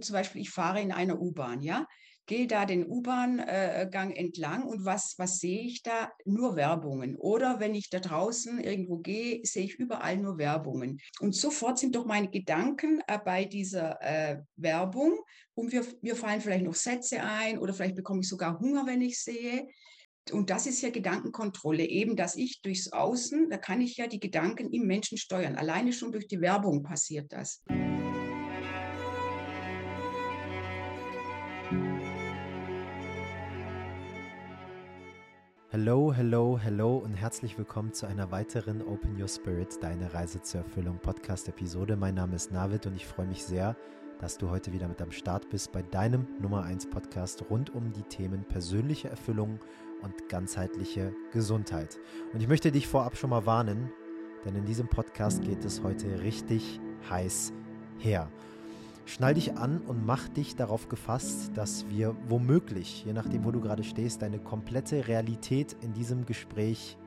[0.00, 1.86] Zum Beispiel, ich fahre in einer U-Bahn, ja,
[2.28, 6.12] gehe da den U-Bahn-Gang entlang und was, was sehe ich da?
[6.24, 7.16] Nur Werbungen.
[7.16, 11.00] Oder wenn ich da draußen irgendwo gehe, sehe ich überall nur Werbungen.
[11.20, 15.18] Und sofort sind doch meine Gedanken äh, bei dieser äh, Werbung
[15.54, 19.00] und wir, mir fallen vielleicht noch Sätze ein oder vielleicht bekomme ich sogar Hunger, wenn
[19.00, 19.66] ich sehe.
[20.30, 24.20] Und das ist ja Gedankenkontrolle, eben, dass ich durchs Außen, da kann ich ja die
[24.20, 25.56] Gedanken im Menschen steuern.
[25.56, 27.64] Alleine schon durch die Werbung passiert das.
[35.70, 40.62] Hello, hello, hello und herzlich willkommen zu einer weiteren Open Your Spirit, deine Reise zur
[40.62, 41.94] Erfüllung Podcast-Episode.
[41.94, 43.76] Mein Name ist Navid und ich freue mich sehr,
[44.18, 47.92] dass du heute wieder mit am Start bist bei deinem Nummer 1 Podcast rund um
[47.92, 49.60] die Themen persönliche Erfüllung
[50.00, 51.98] und ganzheitliche Gesundheit.
[52.32, 53.92] Und ich möchte dich vorab schon mal warnen,
[54.46, 56.80] denn in diesem Podcast geht es heute richtig
[57.10, 57.52] heiß
[57.98, 58.30] her.
[59.08, 63.58] Schnall dich an und mach dich darauf gefasst, dass wir womöglich, je nachdem, wo du
[63.58, 66.98] gerade stehst, deine komplette Realität in diesem Gespräch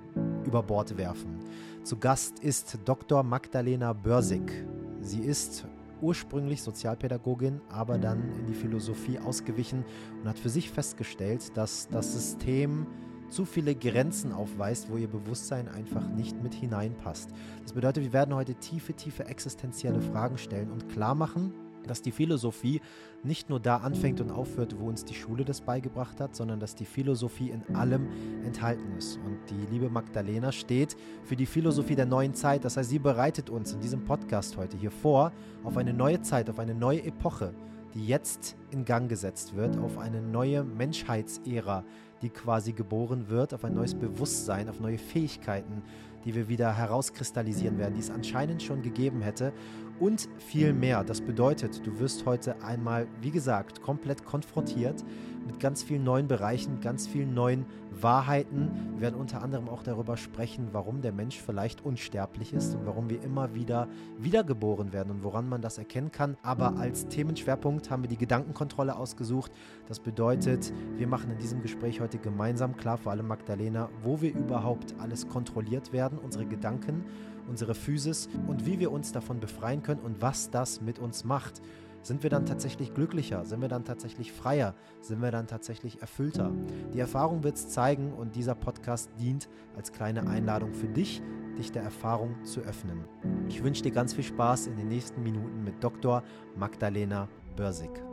[0.44, 1.38] über Bord werfen.
[1.84, 3.22] Zu Gast ist Dr.
[3.22, 4.66] Magdalena Börsig.
[5.02, 5.68] Sie ist
[6.02, 9.86] ursprünglich Sozialpädagogin, aber dann in die Philosophie ausgewichen
[10.24, 12.88] und hat für sich festgestellt, dass das System
[13.30, 17.30] zu viele Grenzen aufweist, wo ihr Bewusstsein einfach nicht mit hineinpasst.
[17.62, 21.54] Das bedeutet, wir werden heute tiefe, tiefe existenzielle Fragen stellen und klar machen,
[21.88, 22.82] dass die Philosophie
[23.24, 26.76] nicht nur da anfängt und aufhört, wo uns die Schule das beigebracht hat, sondern dass
[26.76, 28.08] die Philosophie in allem
[28.46, 29.18] enthalten ist.
[29.18, 32.66] Und die liebe Magdalena steht für die Philosophie der neuen Zeit.
[32.66, 35.32] Das heißt, sie bereitet uns in diesem Podcast heute hier vor
[35.64, 37.54] auf eine neue Zeit, auf eine neue Epoche,
[37.94, 41.84] die jetzt in Gang gesetzt wird, auf eine neue Menschheitsära,
[42.22, 45.82] die quasi geboren wird, auf ein neues Bewusstsein, auf neue Fähigkeiten,
[46.24, 49.54] die wir wieder herauskristallisieren werden, die es anscheinend schon gegeben hätte
[50.02, 51.04] und viel mehr.
[51.04, 55.06] Das bedeutet, du wirst heute einmal, wie gesagt, komplett konfrontiert
[55.46, 58.72] mit ganz vielen neuen Bereichen, ganz vielen neuen Wahrheiten.
[58.94, 63.10] Wir werden unter anderem auch darüber sprechen, warum der Mensch vielleicht unsterblich ist und warum
[63.10, 66.38] wir immer wieder wiedergeboren werden und woran man das erkennen kann.
[66.42, 69.52] Aber als Themenschwerpunkt haben wir die Gedankenkontrolle ausgesucht.
[69.88, 74.34] Das bedeutet, wir machen in diesem Gespräch heute gemeinsam klar, vor allem Magdalena, wo wir
[74.34, 77.06] überhaupt alles kontrolliert werden, unsere Gedanken,
[77.48, 81.62] unsere Physis und wie wir uns davon befreien können und was das mit uns macht.
[82.04, 83.46] Sind wir dann tatsächlich glücklicher?
[83.46, 84.74] Sind wir dann tatsächlich freier?
[85.02, 86.52] Sind wir dann tatsächlich erfüllter?
[86.94, 91.22] Die Erfahrung wird es zeigen und dieser Podcast dient als kleine Einladung für dich,
[91.60, 93.06] dich der Erfahrung zu öffnen.
[93.48, 96.24] Ich wünsche dir ganz viel Spaß in den nächsten Minuten mit Dr.
[96.56, 98.11] Magdalena Börsig.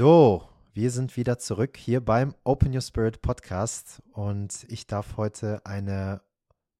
[0.00, 5.60] So, wir sind wieder zurück hier beim Open Your Spirit Podcast und ich darf heute
[5.66, 6.22] eine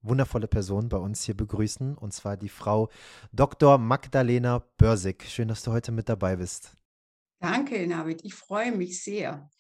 [0.01, 2.89] wundervolle Person bei uns hier begrüßen und zwar die Frau
[3.31, 3.77] Dr.
[3.77, 5.23] Magdalena Börsig.
[5.29, 6.79] Schön, dass du heute mit dabei bist.
[7.41, 8.25] Danke, Navid.
[8.25, 9.51] Ich freue mich sehr.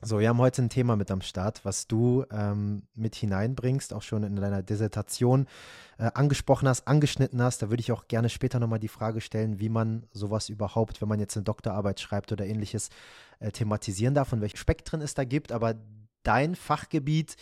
[0.00, 4.02] So, wir haben heute ein Thema mit am Start, was du ähm, mit hineinbringst, auch
[4.02, 5.48] schon in deiner Dissertation
[5.98, 7.62] äh, angesprochen hast, angeschnitten hast.
[7.62, 11.08] Da würde ich auch gerne später nochmal die Frage stellen, wie man sowas überhaupt, wenn
[11.08, 12.90] man jetzt eine Doktorarbeit schreibt oder ähnliches,
[13.40, 15.50] äh, thematisieren darf und welche Spektren es da gibt.
[15.50, 15.74] Aber
[16.22, 17.34] dein Fachgebiet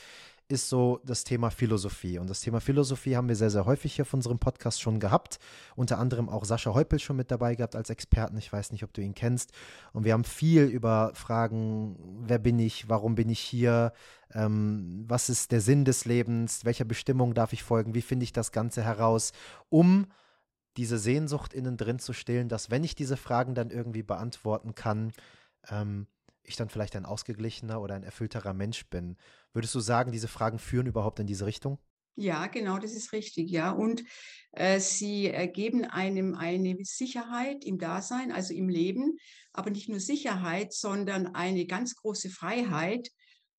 [0.49, 2.19] ist so das Thema Philosophie.
[2.19, 5.39] Und das Thema Philosophie haben wir sehr, sehr häufig hier auf unserem Podcast schon gehabt.
[5.75, 8.37] Unter anderem auch Sascha Heupel schon mit dabei gehabt als Experten.
[8.37, 9.53] Ich weiß nicht, ob du ihn kennst.
[9.93, 11.97] Und wir haben viel über Fragen,
[12.27, 13.93] wer bin ich, warum bin ich hier,
[14.33, 18.33] ähm, was ist der Sinn des Lebens, welcher Bestimmung darf ich folgen, wie finde ich
[18.33, 19.33] das Ganze heraus,
[19.69, 20.07] um
[20.77, 25.13] diese Sehnsucht innen drin zu stillen, dass wenn ich diese Fragen dann irgendwie beantworten kann,
[25.71, 26.07] ähm,
[26.49, 29.17] ich dann vielleicht ein ausgeglichener oder ein erfüllterer Mensch bin.
[29.53, 31.79] Würdest du sagen, diese Fragen führen überhaupt in diese Richtung?
[32.19, 33.71] Ja, genau, das ist richtig, ja.
[33.71, 34.03] Und
[34.53, 39.19] äh, sie geben einem eine Sicherheit im Dasein, also im Leben,
[39.53, 43.11] aber nicht nur Sicherheit, sondern eine ganz große Freiheit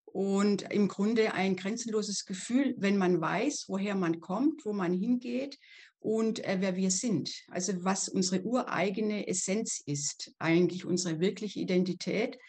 [0.06, 5.60] und im Grunde ein grenzenloses Gefühl, wenn man weiß, woher man kommt, wo man hingeht
[6.00, 7.30] und äh, wer wir sind.
[7.50, 12.40] Also was unsere ureigene Essenz ist, eigentlich unsere wirkliche Identität.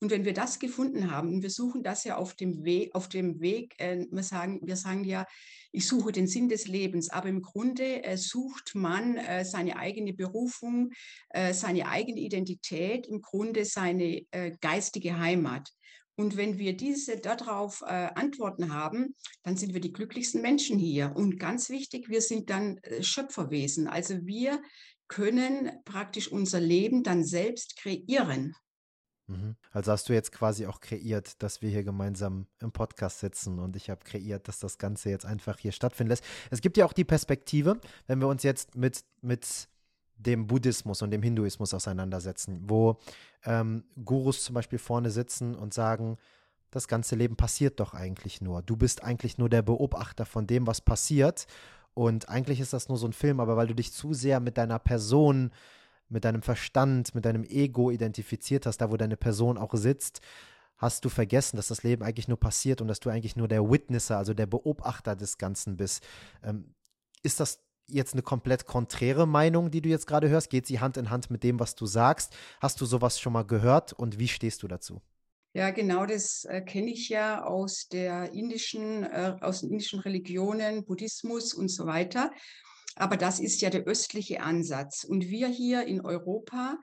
[0.00, 3.08] Und wenn wir das gefunden haben, und wir suchen das ja auf dem Weg, auf
[3.08, 5.26] dem Weg, äh, wir, sagen, wir sagen ja,
[5.72, 10.12] ich suche den Sinn des Lebens, aber im Grunde äh, sucht man äh, seine eigene
[10.12, 10.90] Berufung,
[11.30, 15.68] äh, seine eigene Identität, im Grunde seine äh, geistige Heimat.
[16.16, 21.12] Und wenn wir diese darauf äh, Antworten haben, dann sind wir die glücklichsten Menschen hier.
[21.14, 23.86] Und ganz wichtig, wir sind dann Schöpferwesen.
[23.86, 24.60] Also wir
[25.06, 28.54] können praktisch unser Leben dann selbst kreieren.
[29.28, 29.56] Mhm.
[29.70, 33.76] Also hast du jetzt quasi auch kreiert, dass wir hier gemeinsam im Podcast sitzen und
[33.76, 36.24] ich habe kreiert, dass das Ganze jetzt einfach hier stattfinden lässt.
[36.50, 39.68] Es gibt ja auch die Perspektive, wenn wir uns jetzt mit, mit
[40.16, 42.98] dem Buddhismus und dem Hinduismus auseinandersetzen, wo
[43.44, 46.16] ähm, Gurus zum Beispiel vorne sitzen und sagen,
[46.70, 48.62] das ganze Leben passiert doch eigentlich nur.
[48.62, 51.46] Du bist eigentlich nur der Beobachter von dem, was passiert.
[51.94, 54.58] Und eigentlich ist das nur so ein Film, aber weil du dich zu sehr mit
[54.58, 55.50] deiner Person
[56.08, 60.20] mit deinem Verstand, mit deinem Ego identifiziert hast, da wo deine Person auch sitzt,
[60.76, 63.68] hast du vergessen, dass das Leben eigentlich nur passiert und dass du eigentlich nur der
[63.68, 66.06] Witnesser, also der Beobachter des Ganzen bist.
[66.42, 66.74] Ähm,
[67.22, 70.50] ist das jetzt eine komplett konträre Meinung, die du jetzt gerade hörst?
[70.50, 72.34] Geht sie Hand in Hand mit dem, was du sagst?
[72.60, 75.02] Hast du sowas schon mal gehört und wie stehst du dazu?
[75.54, 80.84] Ja, genau, das äh, kenne ich ja aus der indischen, äh, aus den indischen Religionen,
[80.84, 82.30] Buddhismus und so weiter.
[82.96, 85.04] Aber das ist ja der östliche Ansatz.
[85.04, 86.78] Und wir hier in Europa,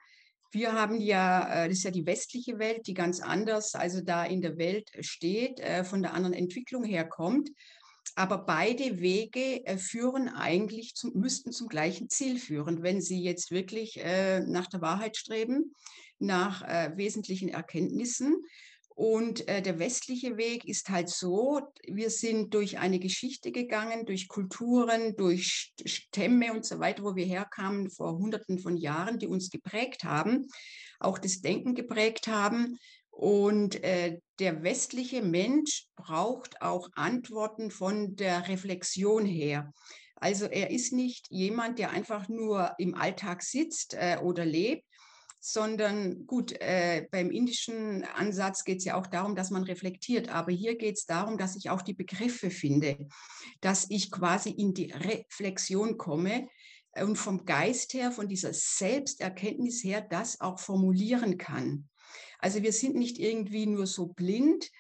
[0.52, 4.24] wir haben ja, äh, das ist ja die westliche Welt, die ganz anders, also da
[4.24, 7.50] in der Welt steht, äh, von der anderen Entwicklung herkommt.
[8.16, 13.52] Aber beide Wege äh, führen eigentlich zum, müssten zum gleichen Ziel führen, wenn sie jetzt
[13.52, 14.00] wirklich
[14.46, 15.74] nach der Wahrheit streben,
[16.20, 16.62] nach
[16.96, 18.42] wesentlichen Erkenntnissen.
[18.96, 24.30] Und äh, der westliche Weg ist halt so, wir sind durch eine Geschichte gegangen, durch
[24.30, 29.50] Kulturen, durch Stämme und so weiter, wo wir herkamen vor Hunderten von Jahren, die uns
[29.50, 30.48] geprägt haben,
[31.02, 32.78] auch das Denken geprägt haben.
[33.10, 39.74] Und äh, der westliche Mensch braucht auch Antworten von der Reflexion her.
[40.16, 44.86] Also er ist nicht jemand, der einfach nur im Alltag sitzt äh, oder lebt,
[45.48, 50.52] sondern gut, äh, beim indischen Ansatz geht es ja auch darum, dass man reflektiert, aber
[50.52, 53.08] hier geht es darum, dass ich auch die Begriffe finde,
[53.62, 56.48] dass ich quasi in die Reflexion komme
[56.96, 61.90] und vom Geist her, von dieser Selbsterkenntnis her, das auch formulieren kann.
[62.40, 64.72] Also wir sind nicht irgendwie nur so blind,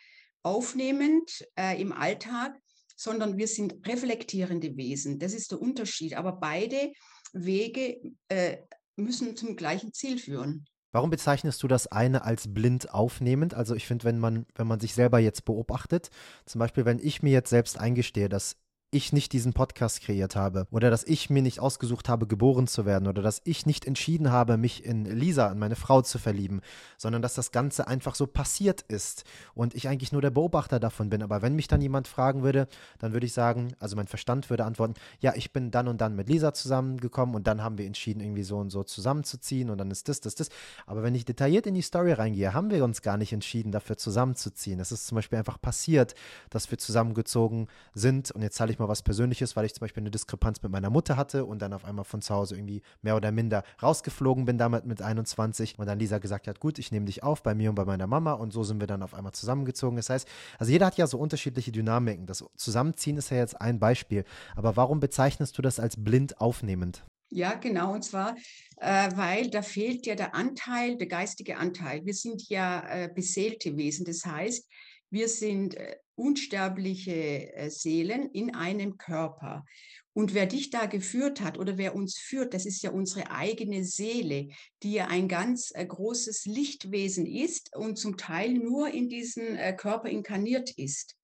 [0.41, 2.57] aufnehmend äh, im Alltag,
[2.95, 5.19] sondern wir sind reflektierende Wesen.
[5.19, 6.15] Das ist der Unterschied.
[6.15, 6.91] Aber beide
[7.33, 8.57] Wege äh,
[8.95, 10.65] müssen zum gleichen Ziel führen.
[10.91, 13.53] Warum bezeichnest du das eine als blind aufnehmend?
[13.53, 16.09] Also ich finde, wenn man, wenn man sich selber jetzt beobachtet,
[16.45, 18.55] zum Beispiel, wenn ich mir jetzt selbst eingestehe, dass
[18.95, 22.85] ich nicht diesen Podcast kreiert habe oder dass ich mir nicht ausgesucht habe, geboren zu
[22.85, 26.61] werden oder dass ich nicht entschieden habe, mich in Lisa, in meine Frau zu verlieben,
[26.97, 31.09] sondern dass das Ganze einfach so passiert ist und ich eigentlich nur der Beobachter davon
[31.09, 31.23] bin.
[31.23, 32.69] Aber wenn mich dann jemand fragen würde,
[32.99, 36.15] dann würde ich sagen, also mein Verstand würde antworten, ja, ich bin dann und dann
[36.15, 39.91] mit Lisa zusammengekommen und dann haben wir entschieden, irgendwie so und so zusammenzuziehen und dann
[39.91, 40.47] ist das, das, das.
[40.85, 43.97] Aber wenn ich detailliert in die Story reingehe, haben wir uns gar nicht entschieden, dafür
[43.97, 44.79] zusammenzuziehen.
[44.79, 46.15] Es ist zum Beispiel einfach passiert,
[46.49, 49.81] dass wir zusammengezogen sind und jetzt zahle ich mal mal was Persönliches, weil ich zum
[49.81, 52.81] Beispiel eine Diskrepanz mit meiner Mutter hatte und dann auf einmal von zu Hause irgendwie
[53.01, 56.91] mehr oder minder rausgeflogen bin, damit mit 21 und dann Lisa gesagt hat, gut, ich
[56.91, 59.13] nehme dich auf bei mir und bei meiner Mama und so sind wir dann auf
[59.13, 59.97] einmal zusammengezogen.
[59.97, 60.27] Das heißt,
[60.59, 62.25] also jeder hat ja so unterschiedliche Dynamiken.
[62.25, 64.23] Das Zusammenziehen ist ja jetzt ein Beispiel.
[64.55, 67.03] Aber warum bezeichnest du das als blind aufnehmend?
[67.29, 67.93] Ja, genau.
[67.93, 68.35] Und zwar,
[68.77, 72.05] äh, weil da fehlt ja der Anteil, der geistige Anteil.
[72.05, 74.05] Wir sind ja äh, beseelte Wesen.
[74.05, 74.69] Das heißt,
[75.09, 79.65] wir sind äh, unsterbliche äh, Seelen in einem Körper.
[80.13, 83.83] Und wer dich da geführt hat oder wer uns führt, das ist ja unsere eigene
[83.83, 84.47] Seele,
[84.81, 90.09] die ja ein ganz äh, großes Lichtwesen ist und zum Teil nur in diesen Körper
[90.09, 91.15] inkarniert ist.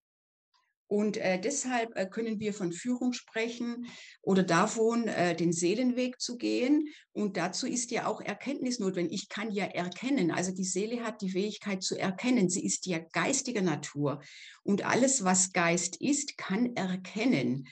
[0.92, 3.88] Und äh, deshalb äh, können wir von Führung sprechen
[4.22, 6.90] oder davon, äh, den Seelenweg zu gehen.
[7.14, 9.14] Und dazu ist ja auch Erkenntnis notwendig.
[9.14, 10.32] Ich kann ja erkennen.
[10.32, 12.50] Also die Seele hat die Fähigkeit zu erkennen.
[12.50, 14.22] Sie ist ja geistiger Natur.
[14.64, 17.70] Und alles, was Geist ist, kann erkennen.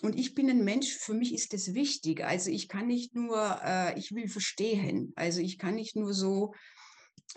[0.00, 2.24] Und ich bin ein Mensch, für mich ist das wichtig.
[2.24, 5.12] Also ich kann nicht nur, äh, ich will verstehen.
[5.14, 6.54] Also ich kann nicht nur so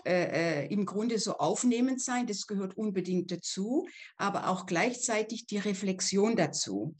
[0.04, 3.86] äh, äh, im Grunde so aufnehmend sein, das gehört unbedingt dazu,
[4.16, 6.94] aber auch gleichzeitig die Reflexion dazu.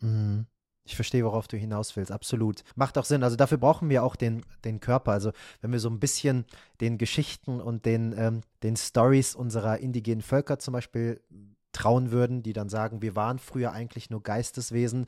[0.00, 0.46] Mhm.
[0.86, 2.62] Ich verstehe, worauf du hinaus willst, absolut.
[2.74, 3.22] Macht auch Sinn.
[3.22, 5.12] Also dafür brauchen wir auch den, den Körper.
[5.12, 5.32] Also
[5.62, 6.44] wenn wir so ein bisschen
[6.82, 11.22] den Geschichten und den, ähm, den Stories unserer indigenen Völker zum Beispiel
[11.72, 15.06] trauen würden, die dann sagen, wir waren früher eigentlich nur Geisteswesen,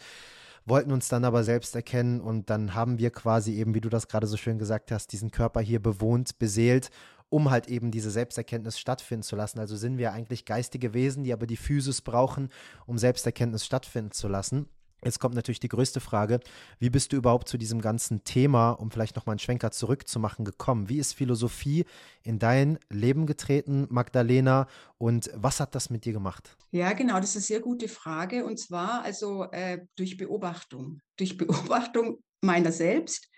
[0.64, 4.08] wollten uns dann aber selbst erkennen und dann haben wir quasi eben, wie du das
[4.08, 6.90] gerade so schön gesagt hast, diesen Körper hier bewohnt, beseelt
[7.28, 9.58] um halt eben diese Selbsterkenntnis stattfinden zu lassen.
[9.58, 12.50] Also sind wir eigentlich geistige Wesen, die aber die Physis brauchen,
[12.86, 14.68] um Selbsterkenntnis stattfinden zu lassen.
[15.04, 16.40] Jetzt kommt natürlich die größte Frage,
[16.78, 20.88] wie bist du überhaupt zu diesem ganzen Thema, um vielleicht nochmal einen Schwenker zurückzumachen, gekommen?
[20.88, 21.84] Wie ist Philosophie
[22.22, 24.66] in dein Leben getreten, Magdalena,
[24.96, 26.56] und was hat das mit dir gemacht?
[26.70, 28.46] Ja, genau, das ist eine sehr gute Frage.
[28.46, 33.28] Und zwar also äh, durch Beobachtung, durch Beobachtung meiner selbst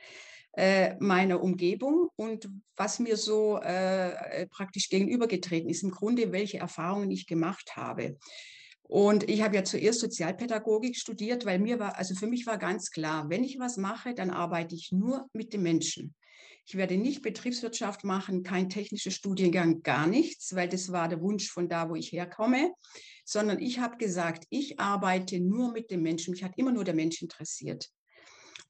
[0.58, 7.12] äh, meiner Umgebung und was mir so äh, praktisch gegenübergetreten ist, im Grunde, welche Erfahrungen
[7.12, 8.18] ich gemacht habe.
[8.82, 12.90] Und ich habe ja zuerst Sozialpädagogik studiert, weil mir war, also für mich war ganz
[12.90, 16.16] klar, wenn ich was mache, dann arbeite ich nur mit den Menschen.
[16.66, 21.48] Ich werde nicht Betriebswirtschaft machen, kein technischer Studiengang, gar nichts, weil das war der Wunsch
[21.48, 22.72] von da, wo ich herkomme,
[23.24, 26.32] sondern ich habe gesagt, ich arbeite nur mit dem Menschen.
[26.32, 27.88] Mich hat immer nur der Mensch interessiert.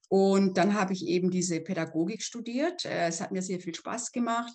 [0.09, 2.85] Und dann habe ich eben diese Pädagogik studiert.
[2.85, 4.55] Äh, es hat mir sehr viel Spaß gemacht,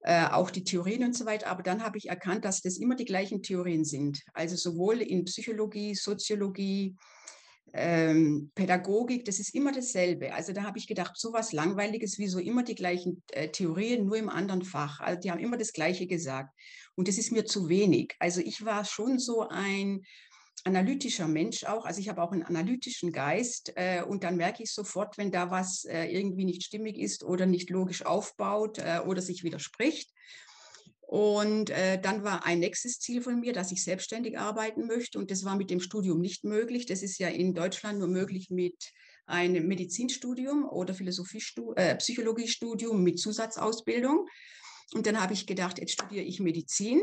[0.00, 1.48] äh, auch die Theorien und so weiter.
[1.48, 4.22] Aber dann habe ich erkannt, dass das immer die gleichen Theorien sind.
[4.32, 6.96] Also sowohl in Psychologie, Soziologie,
[7.76, 10.32] ähm, Pädagogik, das ist immer dasselbe.
[10.32, 14.06] Also da habe ich gedacht, so was Langweiliges wie so immer die gleichen äh, Theorien,
[14.06, 15.00] nur im anderen Fach.
[15.00, 16.54] Also die haben immer das Gleiche gesagt.
[16.94, 18.14] Und das ist mir zu wenig.
[18.20, 20.02] Also ich war schon so ein
[20.64, 21.84] analytischer Mensch auch.
[21.84, 25.50] Also ich habe auch einen analytischen Geist äh, und dann merke ich sofort, wenn da
[25.50, 30.10] was äh, irgendwie nicht stimmig ist oder nicht logisch aufbaut äh, oder sich widerspricht.
[31.06, 35.18] Und äh, dann war ein nächstes Ziel von mir, dass ich selbstständig arbeiten möchte.
[35.18, 36.86] Und das war mit dem Studium nicht möglich.
[36.86, 38.92] Das ist ja in Deutschland nur möglich mit
[39.26, 44.26] einem Medizinstudium oder Philosophiestudium, äh, Psychologiestudium mit Zusatzausbildung.
[44.94, 47.02] Und dann habe ich gedacht, jetzt studiere ich Medizin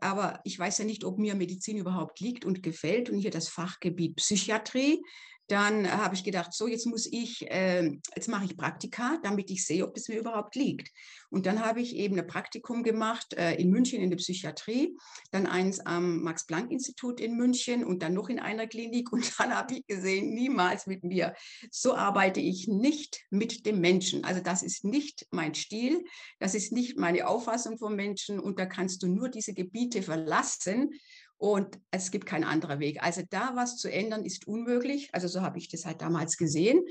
[0.00, 3.48] aber ich weiß ja nicht, ob mir Medizin überhaupt liegt und gefällt und hier das
[3.48, 5.02] Fachgebiet Psychiatrie.
[5.48, 9.50] Dann äh, habe ich gedacht, so jetzt muss ich, äh, jetzt mache ich Praktika, damit
[9.50, 10.90] ich sehe, ob das mir überhaupt liegt.
[11.30, 14.96] Und dann habe ich eben ein Praktikum gemacht äh, in München in der Psychiatrie,
[15.30, 19.12] dann eins am Max-Planck-Institut in München und dann noch in einer Klinik.
[19.12, 21.34] Und dann habe ich gesehen, niemals mit mir.
[21.70, 24.24] So arbeite ich nicht mit dem Menschen.
[24.24, 26.04] Also das ist nicht mein Stil,
[26.38, 28.40] das ist nicht meine Auffassung vom Menschen.
[28.40, 30.90] Und da kannst du nur diese Gebiete verlassen
[31.38, 33.02] und es gibt keinen anderen Weg.
[33.02, 35.10] Also da was zu ändern ist unmöglich.
[35.12, 36.82] Also so habe ich das halt damals gesehen.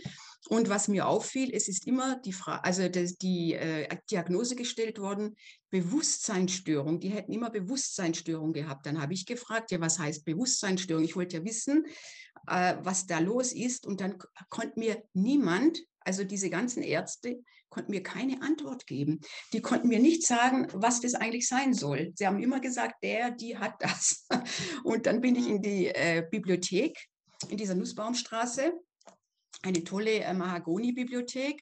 [0.48, 5.36] Und was mir auffiel, es ist immer die Frage, also die äh, Diagnose gestellt worden,
[5.72, 7.00] Bewusstseinsstörung.
[7.00, 8.86] Die hätten immer Bewusstseinsstörung gehabt.
[8.86, 11.04] Dann habe ich gefragt, ja, was heißt Bewusstseinsstörung?
[11.04, 11.86] Ich wollte ja wissen,
[12.48, 13.88] äh, was da los ist.
[13.88, 19.20] Und dann konnte mir niemand, also diese ganzen Ärzte, konnten mir keine Antwort geben.
[19.52, 22.14] Die konnten mir nicht sagen, was das eigentlich sein soll.
[22.16, 24.28] Sie haben immer gesagt, der, die hat das.
[24.84, 26.98] Und dann bin ich in die äh, Bibliothek
[27.50, 28.72] in dieser Nussbaumstraße,
[29.64, 31.62] eine tolle äh, Mahagoni-Bibliothek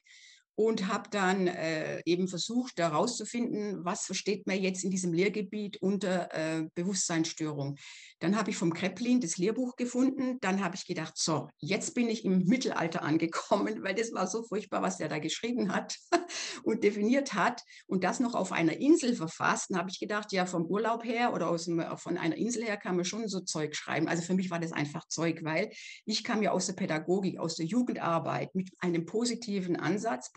[0.56, 6.32] und habe dann äh, eben versucht herauszufinden, was versteht man jetzt in diesem Lehrgebiet unter
[6.32, 7.76] äh, Bewusstseinsstörung.
[8.20, 10.38] Dann habe ich vom Kreplin das Lehrbuch gefunden.
[10.40, 14.42] Dann habe ich gedacht, so, jetzt bin ich im Mittelalter angekommen, weil das war so
[14.44, 15.96] furchtbar, was der da geschrieben hat
[16.62, 17.62] und definiert hat.
[17.86, 19.70] Und das noch auf einer Insel verfasst.
[19.70, 22.76] Dann habe ich gedacht, ja, vom Urlaub her oder aus dem, von einer Insel her
[22.76, 24.08] kann man schon so Zeug schreiben.
[24.08, 25.70] Also für mich war das einfach Zeug, weil
[26.04, 30.30] ich kam ja aus der Pädagogik, aus der Jugendarbeit mit einem positiven Ansatz,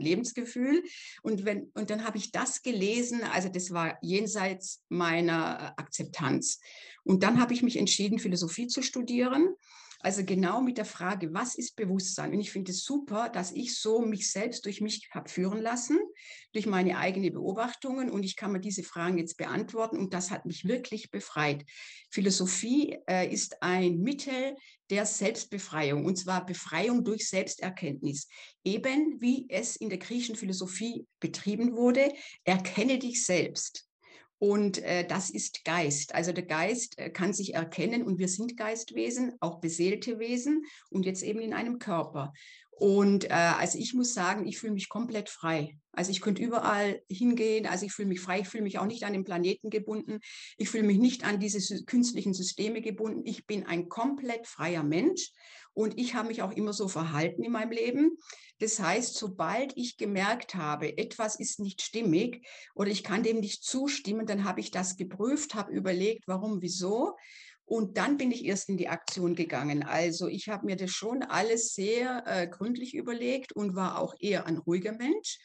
[0.00, 0.82] Lebensgefühl.
[1.22, 6.60] Und, wenn, und dann habe ich das gelesen, also das war jenseits meiner Akzeptanz.
[7.04, 9.54] Und dann habe ich mich entschieden, Philosophie zu studieren.
[10.02, 12.32] Also genau mit der Frage, was ist Bewusstsein?
[12.32, 15.98] Und ich finde es super, dass ich so mich selbst durch mich habe führen lassen,
[16.52, 18.10] durch meine eigenen Beobachtungen.
[18.10, 19.98] Und ich kann mir diese Fragen jetzt beantworten.
[19.98, 21.66] Und das hat mich wirklich befreit.
[22.10, 24.56] Philosophie äh, ist ein Mittel
[24.88, 28.26] der Selbstbefreiung, und zwar Befreiung durch Selbsterkenntnis.
[28.64, 32.12] Eben wie es in der griechischen Philosophie betrieben wurde,
[32.44, 33.89] erkenne dich selbst.
[34.40, 36.14] Und äh, das ist Geist.
[36.14, 41.04] Also der Geist äh, kann sich erkennen und wir sind Geistwesen, auch beseelte Wesen und
[41.04, 42.32] jetzt eben in einem Körper.
[42.70, 45.76] Und äh, also ich muss sagen, ich fühle mich komplett frei.
[45.92, 49.04] Also ich könnte überall hingehen, also ich fühle mich frei, ich fühle mich auch nicht
[49.04, 50.20] an den Planeten gebunden,
[50.56, 53.26] ich fühle mich nicht an diese künstlichen Systeme gebunden.
[53.26, 55.32] Ich bin ein komplett freier Mensch
[55.80, 58.18] und ich habe mich auch immer so verhalten in meinem Leben.
[58.58, 63.64] Das heißt, sobald ich gemerkt habe, etwas ist nicht stimmig oder ich kann dem nicht
[63.64, 67.16] zustimmen, dann habe ich das geprüft, habe überlegt, warum, wieso.
[67.64, 69.82] Und dann bin ich erst in die Aktion gegangen.
[69.82, 74.44] Also ich habe mir das schon alles sehr äh, gründlich überlegt und war auch eher
[74.46, 75.38] ein ruhiger Mensch.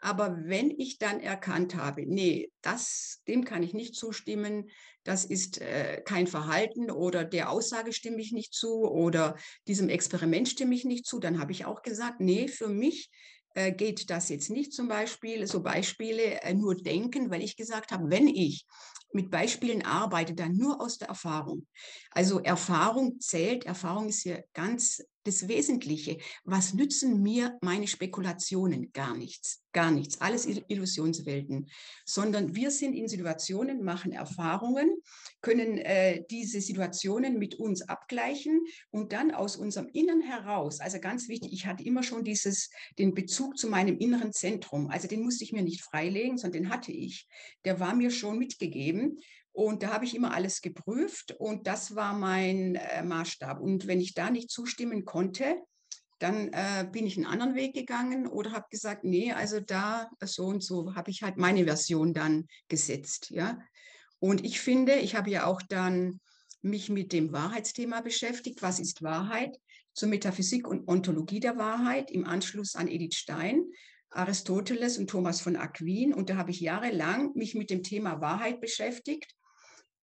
[0.00, 4.68] Aber wenn ich dann erkannt habe, nee, das, dem kann ich nicht zustimmen,
[5.08, 9.36] das ist äh, kein Verhalten oder der Aussage stimme ich nicht zu oder
[9.66, 13.10] diesem Experiment stimme ich nicht zu, dann habe ich auch gesagt, nee, für mich
[13.54, 17.90] äh, geht das jetzt nicht zum Beispiel, so Beispiele äh, nur denken, weil ich gesagt
[17.90, 18.66] habe, wenn ich
[19.10, 21.66] mit Beispielen arbeite, dann nur aus der Erfahrung.
[22.10, 26.18] Also Erfahrung zählt, Erfahrung ist hier ganz das Wesentliche.
[26.44, 28.90] Was nützen mir meine Spekulationen?
[28.92, 30.20] Gar nichts, gar nichts.
[30.20, 31.68] Alles Illusionswelten.
[32.04, 34.90] Sondern wir sind in Situationen, machen Erfahrungen,
[35.42, 41.28] können äh, diese Situationen mit uns abgleichen und dann aus unserem Innern heraus, also ganz
[41.28, 44.88] wichtig, ich hatte immer schon dieses, den Bezug zu meinem inneren Zentrum.
[44.88, 47.26] Also den musste ich mir nicht freilegen, sondern den hatte ich.
[47.64, 49.18] Der war mir schon mitgegeben.
[49.52, 53.60] Und da habe ich immer alles geprüft und das war mein äh, Maßstab.
[53.60, 55.56] Und wenn ich da nicht zustimmen konnte,
[56.18, 60.46] dann äh, bin ich einen anderen Weg gegangen oder habe gesagt, nee, also da so
[60.46, 63.58] und so habe ich halt meine Version dann gesetzt, ja.
[64.20, 66.20] Und ich finde, ich habe ja auch dann
[66.60, 68.62] mich mit dem Wahrheitsthema beschäftigt.
[68.62, 69.56] Was ist Wahrheit?
[69.94, 73.64] Zur Metaphysik und Ontologie der Wahrheit im Anschluss an Edith Stein,
[74.10, 76.12] Aristoteles und Thomas von Aquin.
[76.12, 79.37] Und da habe ich jahrelang mich mit dem Thema Wahrheit beschäftigt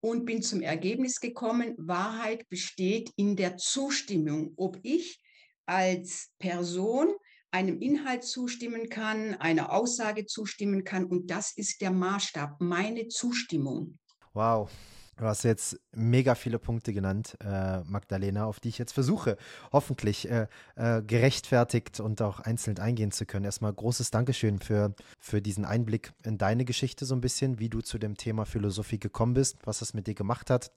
[0.06, 5.20] und bin zum Ergebnis gekommen, Wahrheit besteht in der Zustimmung, ob ich
[5.66, 7.16] als Person
[7.50, 11.06] einem Inhalt zustimmen kann, einer Aussage zustimmen kann.
[11.06, 13.98] Und das ist der Maßstab, meine Zustimmung.
[14.34, 14.70] Wow,
[15.18, 19.38] Du hast jetzt mega viele Punkte genannt, äh, Magdalena, auf die ich jetzt versuche,
[19.72, 23.46] hoffentlich äh, äh, gerechtfertigt und auch einzeln eingehen zu können.
[23.46, 27.80] Erstmal großes Dankeschön für, für diesen Einblick in deine Geschichte so ein bisschen, wie du
[27.80, 30.72] zu dem Thema Philosophie gekommen bist, was das mit dir gemacht hat,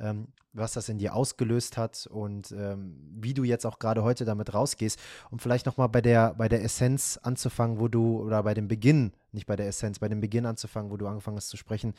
[0.00, 4.24] ähm, was das in dir ausgelöst hat und ähm, wie du jetzt auch gerade heute
[4.24, 4.98] damit rausgehst,
[5.30, 9.12] um vielleicht nochmal bei der, bei der Essenz anzufangen, wo du, oder bei dem Beginn,
[9.32, 11.94] nicht bei der Essenz, bei dem Beginn anzufangen, wo du angefangen hast zu sprechen.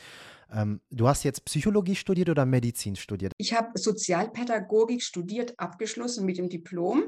[0.52, 3.34] Ähm, du hast jetzt Psychologie studiert oder Medizin studiert?
[3.38, 7.04] Ich habe Sozialpädagogik studiert, abgeschlossen mit dem Diplom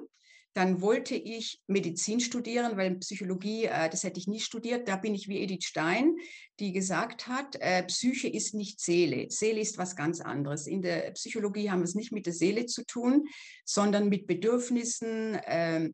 [0.53, 4.87] dann wollte ich Medizin studieren, weil Psychologie, äh, das hätte ich nie studiert.
[4.87, 6.15] Da bin ich wie Edith Stein,
[6.59, 9.29] die gesagt hat, äh, Psyche ist nicht Seele.
[9.29, 10.67] Seele ist was ganz anderes.
[10.67, 13.25] In der Psychologie haben wir es nicht mit der Seele zu tun,
[13.65, 15.89] sondern mit Bedürfnissen, äh,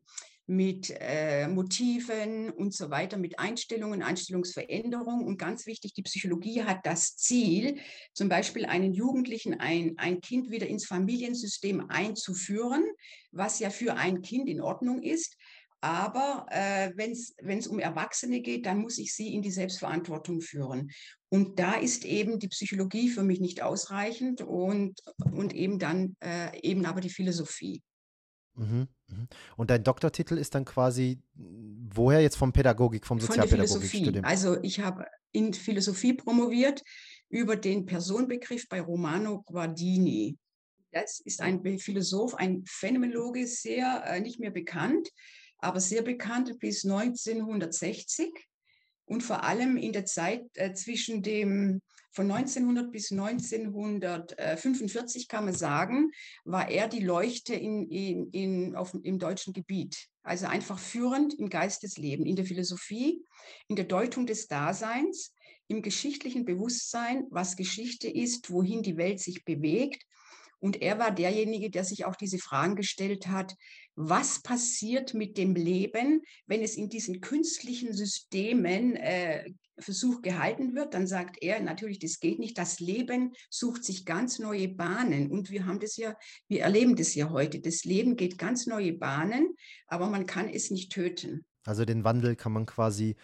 [0.50, 5.24] mit äh, Motiven und so weiter, mit Einstellungen, Einstellungsveränderung.
[5.24, 7.78] Und ganz wichtig, die Psychologie hat das Ziel,
[8.14, 12.84] zum Beispiel einen Jugendlichen, ein, ein Kind wieder ins Familiensystem einzuführen,
[13.30, 15.36] was ja für ein Kind in Ordnung ist.
[15.82, 17.12] Aber äh, wenn
[17.58, 20.90] es um Erwachsene geht, dann muss ich sie in die Selbstverantwortung führen.
[21.28, 26.58] Und da ist eben die Psychologie für mich nicht ausreichend und, und eben dann äh,
[26.60, 27.82] eben aber die Philosophie.
[28.60, 29.28] Mhm, mhm.
[29.56, 34.24] Und dein Doktortitel ist dann quasi woher jetzt vom Pädagogik, vom Sozialpädagogikstudium?
[34.24, 36.82] Also ich habe in Philosophie promoviert
[37.28, 40.38] über den Personenbegriff bei Romano Guardini.
[40.92, 45.08] Das ist ein Philosoph, ein Phänomenologe, sehr äh, nicht mehr bekannt,
[45.58, 48.28] aber sehr bekannt bis 1960
[49.04, 51.80] und vor allem in der Zeit äh, zwischen dem
[52.12, 56.10] von 1900 bis 1945 kann man sagen,
[56.44, 60.08] war er die Leuchte in, in, in, auf, im deutschen Gebiet.
[60.22, 63.24] Also einfach führend im Geistesleben, in der Philosophie,
[63.68, 65.34] in der Deutung des Daseins,
[65.68, 70.02] im geschichtlichen Bewusstsein, was Geschichte ist, wohin die Welt sich bewegt.
[70.60, 73.54] Und er war derjenige, der sich auch diese Fragen gestellt hat,
[73.96, 80.94] was passiert mit dem Leben, wenn es in diesen künstlichen Systemen äh, Versuch gehalten wird,
[80.94, 82.58] dann sagt er natürlich, das geht nicht.
[82.58, 85.30] Das Leben sucht sich ganz neue Bahnen.
[85.30, 86.14] Und wir haben das ja,
[86.48, 87.60] wir erleben das ja heute.
[87.60, 89.54] Das Leben geht ganz neue Bahnen,
[89.86, 91.44] aber man kann es nicht töten.
[91.64, 93.16] Also den Wandel kann man quasi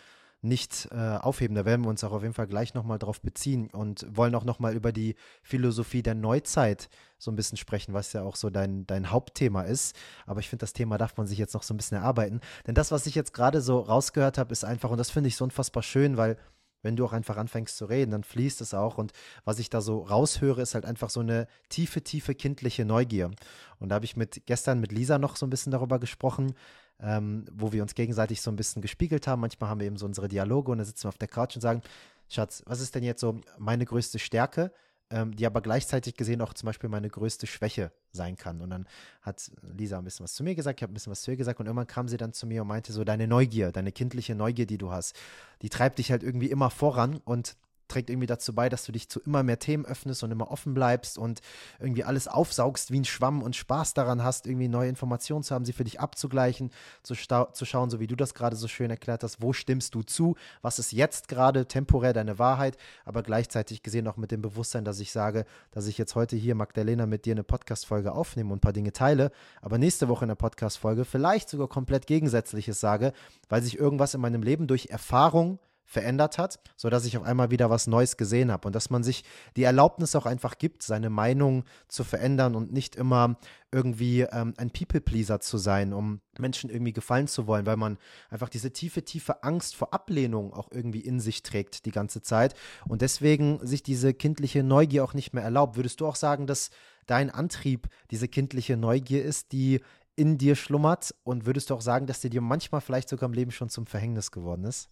[0.42, 1.54] nicht äh, aufheben.
[1.54, 4.44] Da werden wir uns auch auf jeden Fall gleich nochmal drauf beziehen und wollen auch
[4.44, 8.86] nochmal über die Philosophie der Neuzeit so ein bisschen sprechen, was ja auch so dein,
[8.86, 9.96] dein Hauptthema ist.
[10.26, 12.40] Aber ich finde, das Thema darf man sich jetzt noch so ein bisschen erarbeiten.
[12.66, 15.36] Denn das, was ich jetzt gerade so rausgehört habe, ist einfach, und das finde ich
[15.36, 16.36] so unfassbar schön, weil
[16.82, 18.96] wenn du auch einfach anfängst zu reden, dann fließt es auch.
[18.96, 19.12] Und
[19.44, 23.32] was ich da so raushöre, ist halt einfach so eine tiefe, tiefe kindliche Neugier.
[23.80, 26.54] Und da habe ich mit gestern mit Lisa noch so ein bisschen darüber gesprochen,
[27.00, 29.40] ähm, wo wir uns gegenseitig so ein bisschen gespiegelt haben.
[29.40, 31.62] Manchmal haben wir eben so unsere Dialoge und dann sitzen wir auf der Couch und
[31.62, 31.82] sagen,
[32.28, 34.72] Schatz, was ist denn jetzt so meine größte Stärke,
[35.10, 38.60] ähm, die aber gleichzeitig gesehen auch zum Beispiel meine größte Schwäche sein kann.
[38.60, 38.86] Und dann
[39.22, 41.36] hat Lisa ein bisschen was zu mir gesagt, ich habe ein bisschen was zu ihr
[41.36, 44.34] gesagt und irgendwann kam sie dann zu mir und meinte so, deine Neugier, deine kindliche
[44.34, 45.14] Neugier, die du hast,
[45.62, 47.56] die treibt dich halt irgendwie immer voran und
[47.88, 50.74] trägt irgendwie dazu bei, dass du dich zu immer mehr Themen öffnest und immer offen
[50.74, 51.40] bleibst und
[51.78, 55.64] irgendwie alles aufsaugst wie ein Schwamm und Spaß daran hast, irgendwie neue Informationen zu haben,
[55.64, 56.70] sie für dich abzugleichen,
[57.02, 60.02] zu, zu schauen, so wie du das gerade so schön erklärt hast, wo stimmst du
[60.02, 64.84] zu, was ist jetzt gerade temporär deine Wahrheit, aber gleichzeitig gesehen auch mit dem Bewusstsein,
[64.84, 68.58] dass ich sage, dass ich jetzt heute hier, Magdalena, mit dir eine Podcast-Folge aufnehme und
[68.58, 69.30] ein paar Dinge teile,
[69.62, 73.12] aber nächste Woche in der Podcast-Folge vielleicht sogar komplett Gegensätzliches sage,
[73.48, 77.70] weil sich irgendwas in meinem Leben durch Erfahrung verändert hat, sodass ich auf einmal wieder
[77.70, 79.24] was Neues gesehen habe und dass man sich
[79.56, 83.38] die Erlaubnis auch einfach gibt, seine Meinung zu verändern und nicht immer
[83.70, 87.98] irgendwie ähm, ein People-Pleaser zu sein, um Menschen irgendwie gefallen zu wollen, weil man
[88.30, 92.54] einfach diese tiefe, tiefe Angst vor Ablehnung auch irgendwie in sich trägt die ganze Zeit
[92.88, 95.76] und deswegen sich diese kindliche Neugier auch nicht mehr erlaubt.
[95.76, 96.70] Würdest du auch sagen, dass
[97.06, 99.80] dein Antrieb diese kindliche Neugier ist, die
[100.16, 103.34] in dir schlummert und würdest du auch sagen, dass die dir manchmal vielleicht sogar im
[103.34, 104.88] Leben schon zum Verhängnis geworden ist?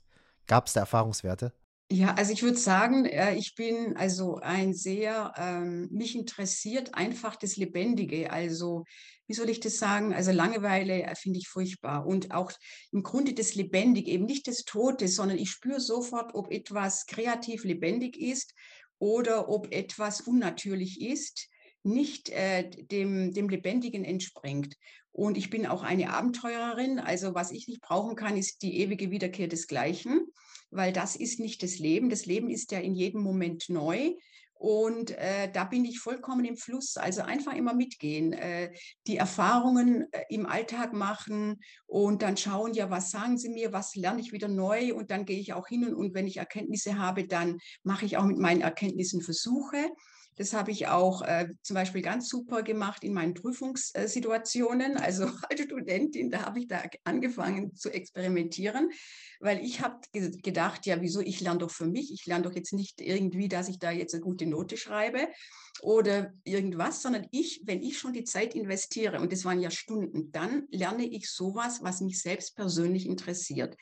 [0.47, 1.53] Gab es da Erfahrungswerte?
[1.91, 7.37] Ja, also ich würde sagen, äh, ich bin also ein sehr, ähm, mich interessiert einfach
[7.37, 8.33] das Lebendige.
[8.33, 8.85] Also,
[9.27, 10.15] wie soll ich das sagen?
[10.15, 12.07] Also Langeweile äh, finde ich furchtbar.
[12.07, 12.53] Und auch
[12.91, 17.65] im Grunde das Lebendige, eben nicht das Tote, sondern ich spüre sofort, ob etwas kreativ
[17.65, 18.55] lebendig ist
[18.99, 21.49] oder ob etwas unnatürlich ist,
[21.85, 24.77] nicht äh, dem, dem Lebendigen entspringt.
[25.13, 26.99] Und ich bin auch eine Abenteurerin.
[26.99, 30.27] Also was ich nicht brauchen kann, ist die ewige Wiederkehr des Gleichen
[30.75, 32.11] weil das ist nicht das Leben.
[32.11, 34.13] Das Leben ist ja in jedem Moment neu.
[34.57, 36.97] Und äh, da bin ich vollkommen im Fluss.
[36.97, 38.73] Also einfach immer mitgehen, äh,
[39.07, 43.95] die Erfahrungen äh, im Alltag machen und dann schauen, ja, was sagen sie mir, was
[43.95, 46.99] lerne ich wieder neu und dann gehe ich auch hin und, und wenn ich Erkenntnisse
[46.99, 49.91] habe, dann mache ich auch mit meinen Erkenntnissen Versuche.
[50.37, 54.97] Das habe ich auch äh, zum Beispiel ganz super gemacht in meinen Prüfungssituationen.
[54.97, 58.91] Also als Studentin, da habe ich da angefangen zu experimentieren,
[59.41, 62.13] weil ich habe gedacht, ja, wieso, ich lerne doch für mich.
[62.13, 65.29] Ich lerne doch jetzt nicht irgendwie, dass ich da jetzt eine gute Note schreibe
[65.83, 70.31] oder irgendwas, sondern ich, wenn ich schon die Zeit investiere, und das waren ja Stunden,
[70.31, 73.77] dann lerne ich sowas, was mich selbst persönlich interessiert.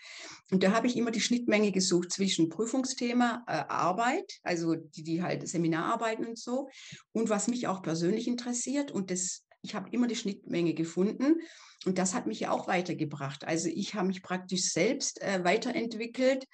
[0.50, 5.22] Und da habe ich immer die Schnittmenge gesucht zwischen Prüfungsthema, äh, Arbeit, also die, die
[5.22, 6.68] halt Seminararbeiten und so,
[7.12, 8.90] und was mich auch persönlich interessiert.
[8.90, 11.40] Und das, ich habe immer die Schnittmenge gefunden.
[11.84, 13.44] Und das hat mich ja auch weitergebracht.
[13.44, 16.46] Also ich habe mich praktisch selbst äh, weiterentwickelt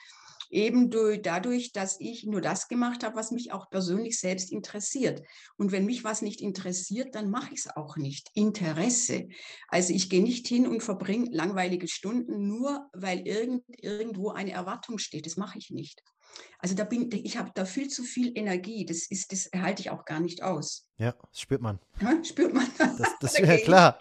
[0.51, 5.23] eben durch, dadurch, dass ich nur das gemacht habe, was mich auch persönlich selbst interessiert.
[5.57, 8.31] Und wenn mich was nicht interessiert, dann mache ich es auch nicht.
[8.35, 9.29] Interesse.
[9.69, 14.99] Also ich gehe nicht hin und verbringe langweilige Stunden nur, weil irgend, irgendwo eine Erwartung
[14.99, 15.27] steht.
[15.27, 16.03] Das mache ich nicht.
[16.59, 18.85] Also da bin ich habe da viel zu viel Energie.
[18.85, 20.87] Das ist, das halte ich auch gar nicht aus.
[20.99, 21.79] Ja, das spürt man.
[22.01, 22.67] Ja, spürt man.
[22.79, 23.99] Das, das ist ja klar.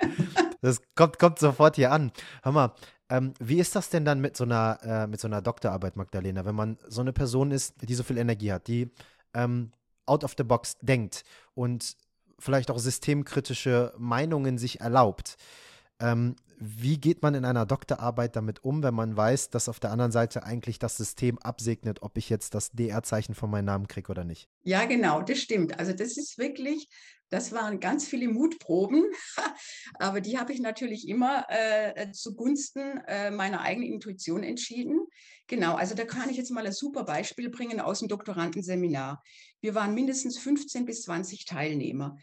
[0.61, 2.11] Das kommt, kommt sofort hier an.
[2.43, 2.73] Hör mal,
[3.09, 6.45] ähm, wie ist das denn dann mit so einer, äh, mit so einer Doktorarbeit, Magdalena,
[6.45, 8.91] wenn man so eine Person ist, die so viel Energie hat, die
[9.33, 9.71] ähm,
[10.05, 11.95] out of the box denkt und
[12.39, 15.37] vielleicht auch systemkritische Meinungen sich erlaubt?
[15.99, 19.91] Ähm, wie geht man in einer Doktorarbeit damit um, wenn man weiß, dass auf der
[19.91, 24.11] anderen Seite eigentlich das System absegnet, ob ich jetzt das DR-Zeichen von meinem Namen kriege
[24.11, 24.49] oder nicht?
[24.63, 25.79] Ja, genau, das stimmt.
[25.79, 26.89] Also das ist wirklich
[27.29, 29.03] das waren ganz viele Mutproben,
[29.95, 35.05] aber die habe ich natürlich immer äh, zugunsten äh, meiner eigenen Intuition entschieden.
[35.47, 39.21] Genau, also da kann ich jetzt mal ein super Beispiel bringen aus dem Doktorandenseminar.
[39.61, 42.17] Wir waren mindestens 15 bis 20 Teilnehmer.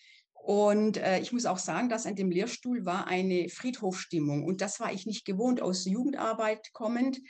[0.45, 4.45] Und äh, ich muss auch sagen, dass an dem Lehrstuhl war eine Friedhofstimmung.
[4.45, 7.21] Und das war ich nicht gewohnt aus Jugendarbeit kommend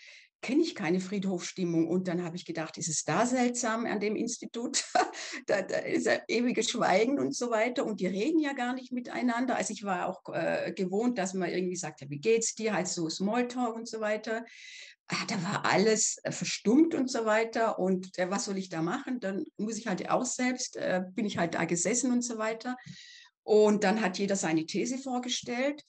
[0.44, 1.88] kenne ich keine Friedhofstimmung.
[1.88, 4.85] Und dann habe ich gedacht, ist es da seltsam an dem Institut?
[5.46, 7.87] da, da, ist ja ewiges Schweigen und so weiter.
[7.87, 9.57] Und die reden ja gar nicht miteinander.
[9.57, 12.74] Also ich war auch äh, gewohnt, dass man irgendwie sagt, ja, wie geht's dir?
[12.74, 14.44] Halt so Smalltalk und so weiter.
[15.09, 17.79] Ah, da war alles äh, verstummt und so weiter.
[17.79, 19.21] Und äh, was soll ich da machen?
[19.21, 22.77] Dann muss ich halt auch selbst, äh, bin ich halt da gesessen und so weiter.
[23.43, 25.85] Und dann hat jeder seine These vorgestellt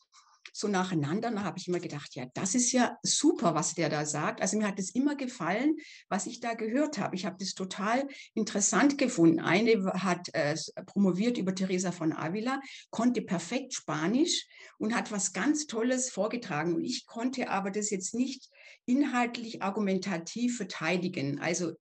[0.56, 1.32] so nacheinander.
[1.32, 4.42] Da habe ich immer gedacht, ja, das ist ja super, was der da sagt.
[4.42, 5.76] Also mir hat es immer gefallen,
[6.08, 7.16] was ich da gehört habe.
[7.16, 9.42] Ich habe das total interessant gefunden.
[9.42, 14.48] Eine hat äh, promoviert über Teresa von Avila, konnte perfekt Spanisch
[14.78, 16.76] und hat was ganz Tolles vorgetragen.
[16.76, 18.50] Und ich konnte aber das jetzt nicht
[18.86, 21.40] inhaltlich argumentativ verteidigen.
[21.40, 21.74] Also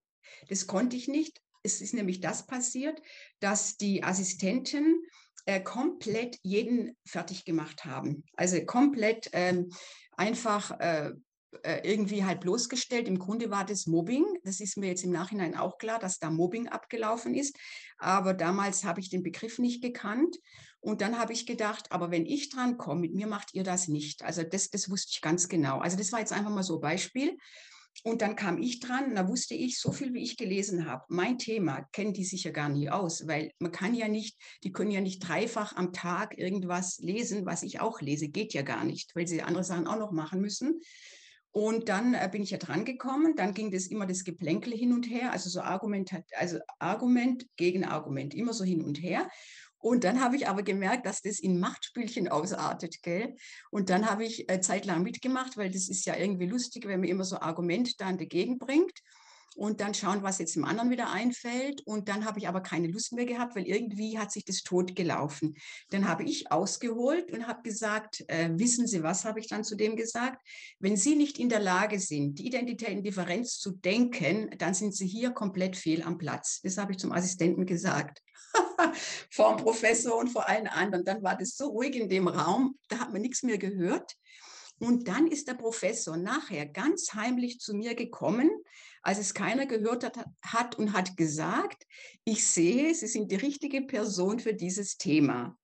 [0.48, 1.40] das konnte ich nicht.
[1.62, 3.00] Es ist nämlich das passiert,
[3.40, 5.02] dass die Assistenten
[5.46, 8.24] äh, komplett jeden fertig gemacht haben.
[8.36, 9.70] Also komplett ähm,
[10.16, 11.12] einfach äh,
[11.62, 13.08] äh, irgendwie halt bloßgestellt.
[13.08, 14.24] Im Grunde war das Mobbing.
[14.44, 17.56] Das ist mir jetzt im Nachhinein auch klar, dass da Mobbing abgelaufen ist.
[17.98, 20.36] Aber damals habe ich den Begriff nicht gekannt.
[20.84, 23.88] Und dann habe ich gedacht, aber wenn ich dran komme, mit mir macht ihr das
[23.88, 24.22] nicht.
[24.22, 25.78] Also das, das wusste ich ganz genau.
[25.78, 27.38] Also das war jetzt einfach mal so ein Beispiel.
[28.02, 31.38] Und dann kam ich dran, da wusste ich, so viel wie ich gelesen habe, mein
[31.38, 34.90] Thema kennen die sich ja gar nie aus, weil man kann ja nicht, die können
[34.90, 39.14] ja nicht dreifach am Tag irgendwas lesen, was ich auch lese, geht ja gar nicht,
[39.16, 40.80] weil sie andere Sachen auch noch machen müssen.
[41.50, 44.92] Und dann äh, bin ich ja dran gekommen, dann ging das immer das Geplänkel hin
[44.92, 49.30] und her, also so Argument, also Argument gegen Argument, immer so hin und her.
[49.84, 53.36] Und dann habe ich aber gemerkt, dass das in Machtspielchen ausartet, gell?
[53.70, 57.08] Und dann habe ich äh, zeitlang mitgemacht, weil das ist ja irgendwie lustig, wenn man
[57.10, 58.98] immer so Argument dann dagegen bringt.
[59.56, 61.82] und dann schauen, was jetzt dem anderen wieder einfällt.
[61.82, 64.96] Und dann habe ich aber keine Lust mehr gehabt, weil irgendwie hat sich das tot
[64.96, 65.54] gelaufen.
[65.90, 69.76] Dann habe ich ausgeholt und habe gesagt, äh, wissen Sie was, habe ich dann zu
[69.76, 70.42] dem gesagt,
[70.78, 74.94] wenn Sie nicht in der Lage sind, die Identität in Differenz zu denken, dann sind
[74.94, 76.62] Sie hier komplett fehl am Platz.
[76.62, 78.23] Das habe ich zum Assistenten gesagt.
[79.30, 81.04] vor dem Professor und vor allen anderen.
[81.04, 84.16] Dann war das so ruhig in dem Raum, da hat man nichts mehr gehört.
[84.78, 88.50] Und dann ist der Professor nachher ganz heimlich zu mir gekommen,
[89.02, 91.84] als es keiner gehört hat, hat und hat gesagt,
[92.24, 95.56] ich sehe, Sie sind die richtige Person für dieses Thema.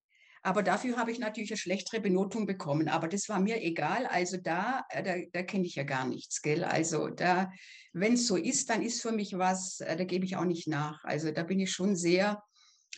[0.43, 2.89] Aber dafür habe ich natürlich eine schlechtere Benotung bekommen.
[2.89, 4.07] Aber das war mir egal.
[4.07, 6.65] Also da, äh, da, da kenne ich ja gar nichts, gell?
[6.65, 7.51] Also da,
[7.93, 10.67] wenn es so ist, dann ist für mich was, äh, da gebe ich auch nicht
[10.67, 11.05] nach.
[11.05, 12.43] Also da bin ich schon sehr,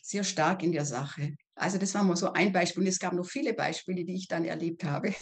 [0.02, 1.34] sehr stark in der Sache.
[1.54, 2.82] Also das war mal so ein Beispiel.
[2.82, 5.14] Und es gab noch viele Beispiele, die ich dann erlebt habe.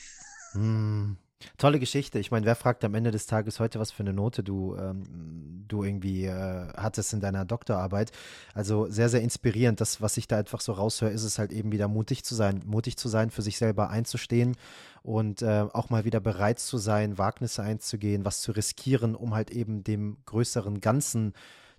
[0.53, 1.17] Hm.
[1.57, 2.19] Tolle Geschichte.
[2.19, 5.65] Ich meine, wer fragt am Ende des Tages heute, was für eine Note du, ähm,
[5.67, 8.13] du irgendwie äh, hattest in deiner Doktorarbeit?
[8.53, 9.81] Also sehr, sehr inspirierend.
[9.81, 12.63] Das, was ich da einfach so raushöre, ist es halt eben wieder mutig zu sein.
[12.67, 14.57] Mutig zu sein, für sich selber einzustehen
[15.03, 19.51] und äh, auch mal wieder bereit zu sein, Wagnisse einzugehen, was zu riskieren, um halt
[19.51, 21.33] eben dem größeren Ganzen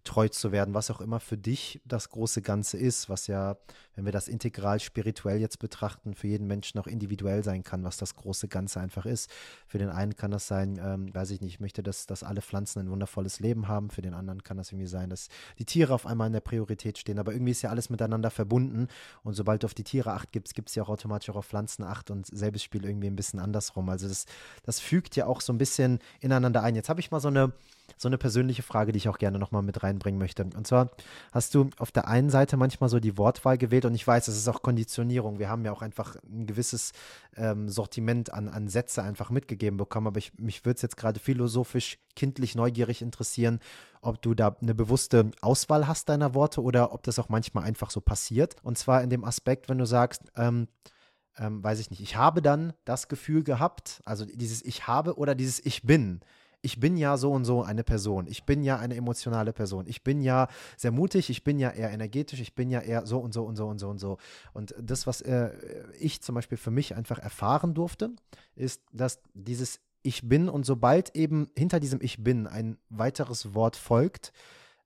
[0.03, 3.57] treu zu werden, was auch immer für dich das große Ganze ist, was ja,
[3.95, 7.97] wenn wir das integral spirituell jetzt betrachten, für jeden Menschen auch individuell sein kann, was
[7.97, 9.29] das große Ganze einfach ist.
[9.67, 12.41] Für den einen kann das sein, ähm, weiß ich nicht, ich möchte, dass, dass alle
[12.41, 13.89] Pflanzen ein wundervolles Leben haben.
[13.89, 15.27] Für den anderen kann das irgendwie sein, dass
[15.59, 17.19] die Tiere auf einmal in der Priorität stehen.
[17.19, 18.87] Aber irgendwie ist ja alles miteinander verbunden.
[19.23, 21.45] Und sobald du auf die Tiere acht gibst, gibt es ja auch automatisch auch auf
[21.45, 23.89] Pflanzen acht und selbes Spiel irgendwie ein bisschen andersrum.
[23.89, 24.25] Also das,
[24.63, 26.75] das fügt ja auch so ein bisschen ineinander ein.
[26.75, 27.53] Jetzt habe ich mal so eine
[27.97, 30.43] so eine persönliche Frage, die ich auch gerne nochmal mit reinbringen möchte.
[30.43, 30.91] Und zwar
[31.31, 34.37] hast du auf der einen Seite manchmal so die Wortwahl gewählt und ich weiß, das
[34.37, 35.39] ist auch Konditionierung.
[35.39, 36.93] Wir haben ja auch einfach ein gewisses
[37.35, 41.19] ähm, Sortiment an, an Sätze einfach mitgegeben bekommen, aber ich, mich würde es jetzt gerade
[41.19, 43.59] philosophisch, kindlich, neugierig interessieren,
[44.01, 47.91] ob du da eine bewusste Auswahl hast deiner Worte oder ob das auch manchmal einfach
[47.91, 48.55] so passiert.
[48.63, 50.67] Und zwar in dem Aspekt, wenn du sagst, ähm,
[51.37, 55.35] ähm, weiß ich nicht, ich habe dann das Gefühl gehabt, also dieses Ich habe oder
[55.35, 56.21] dieses Ich bin
[56.61, 58.27] ich bin ja so und so eine Person.
[58.27, 59.85] Ich bin ja eine emotionale Person.
[59.87, 60.47] Ich bin ja
[60.77, 61.29] sehr mutig.
[61.29, 62.39] Ich bin ja eher energetisch.
[62.39, 64.17] Ich bin ja eher so und so und so und so und so.
[64.53, 65.51] Und das, was äh,
[65.99, 68.11] ich zum Beispiel für mich einfach erfahren durfte,
[68.55, 73.75] ist, dass dieses Ich bin und sobald eben hinter diesem Ich bin ein weiteres Wort
[73.75, 74.31] folgt,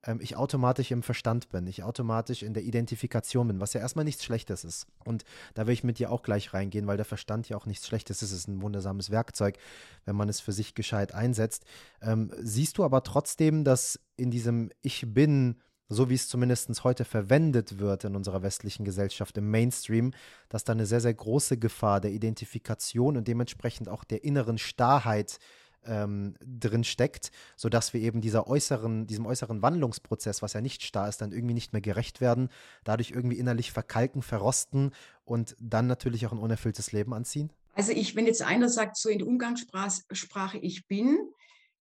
[0.06, 4.06] ähm, ich automatisch im Verstand bin, ich automatisch in der Identifikation bin, was ja erstmal
[4.06, 4.88] nichts Schlechtes ist.
[5.04, 7.88] Und da will ich mit dir auch gleich reingehen, weil der Verstand ja auch nichts
[7.88, 8.32] Schlechtes ist.
[8.32, 9.58] Es ist ein wundersames Werkzeug,
[10.06, 11.66] wenn man es für sich gescheit einsetzt.
[12.02, 17.06] Ähm, siehst du aber trotzdem, dass in diesem Ich bin so wie es zumindest heute
[17.06, 20.14] verwendet wird in unserer westlichen Gesellschaft im Mainstream,
[20.50, 25.38] dass da eine sehr, sehr große Gefahr der Identifikation und dementsprechend auch der inneren Starrheit
[25.86, 31.10] ähm, drin steckt, sodass wir eben dieser äußeren, diesem äußeren Wandlungsprozess, was ja nicht starr
[31.10, 32.50] ist, dann irgendwie nicht mehr gerecht werden,
[32.84, 34.92] dadurch irgendwie innerlich verkalken, verrosten
[35.24, 37.52] und dann natürlich auch ein unerfülltes Leben anziehen?
[37.74, 41.18] Also ich, wenn jetzt einer sagt, so in Umgangssprache ich bin,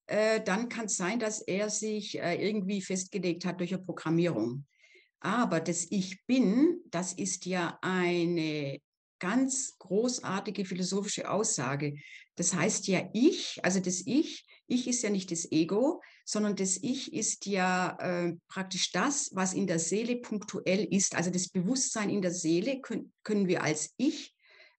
[0.07, 4.67] äh, dann kann es sein, dass er sich äh, irgendwie festgelegt hat durch eine Programmierung.
[5.21, 8.79] Aber das Ich bin, das ist ja eine
[9.19, 11.95] ganz großartige philosophische Aussage.
[12.37, 16.79] Das heißt ja ich, also das Ich, ich ist ja nicht das Ego, sondern das
[16.83, 21.15] Ich ist ja äh, praktisch das, was in der Seele punktuell ist.
[21.15, 24.35] Also das Bewusstsein in der Seele können, können wir als Ich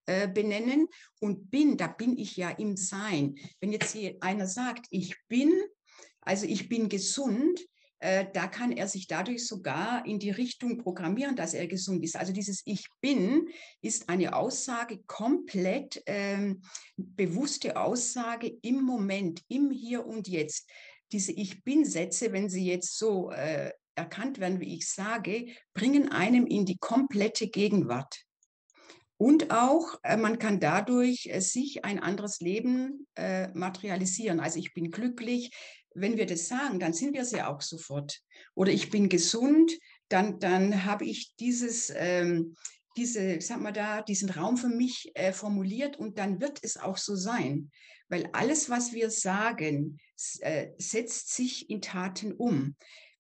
[0.08, 0.88] äh, benennen
[1.20, 3.36] und bin, da bin ich ja im Sein.
[3.60, 5.52] Wenn jetzt hier einer sagt, ich bin,
[6.22, 7.60] also ich bin gesund,
[8.06, 12.16] äh, da kann er sich dadurch sogar in die Richtung programmieren, dass er gesund ist.
[12.16, 13.50] Also dieses Ich bin
[13.82, 16.62] ist eine Aussage, komplett ähm,
[16.98, 20.70] bewusste Aussage im Moment, im Hier und Jetzt.
[21.12, 26.46] Diese Ich bin-Sätze, wenn sie jetzt so äh, erkannt werden, wie ich sage, bringen einem
[26.46, 28.24] in die komplette Gegenwart.
[29.18, 34.40] Und auch, äh, man kann dadurch äh, sich ein anderes Leben äh, materialisieren.
[34.40, 35.52] Also ich bin glücklich,
[35.96, 38.22] wenn wir das sagen, dann sind wir es ja auch sofort.
[38.54, 39.72] Oder ich bin gesund,
[40.10, 42.56] dann, dann habe ich dieses, ähm,
[42.98, 46.98] diese, sag mal da, diesen Raum für mich äh, formuliert und dann wird es auch
[46.98, 47.72] so sein.
[48.08, 49.98] Weil alles, was wir sagen,
[50.42, 52.76] äh, setzt sich in Taten um.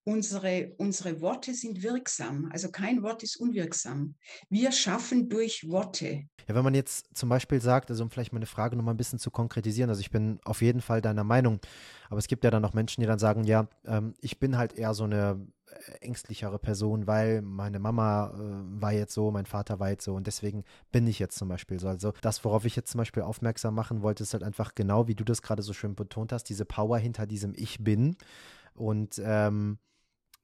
[0.08, 4.14] Unsere, unsere Worte sind wirksam, also kein Wort ist unwirksam.
[4.50, 6.28] Wir schaffen durch Worte.
[6.48, 9.18] Ja, wenn man jetzt zum Beispiel sagt, also um vielleicht meine Frage nochmal ein bisschen
[9.18, 11.60] zu konkretisieren, also ich bin auf jeden Fall deiner Meinung,
[12.10, 14.74] aber es gibt ja dann noch Menschen, die dann sagen, ja, ähm, ich bin halt
[14.74, 19.80] eher so eine äh, ängstlichere Person, weil meine Mama äh, war jetzt so, mein Vater
[19.80, 21.88] war jetzt so und deswegen bin ich jetzt zum Beispiel so.
[21.88, 25.16] Also das, worauf ich jetzt zum Beispiel aufmerksam machen wollte, ist halt einfach genau, wie
[25.16, 28.18] du das gerade so schön betont hast, diese Power hinter diesem Ich bin
[28.76, 29.80] und ähm,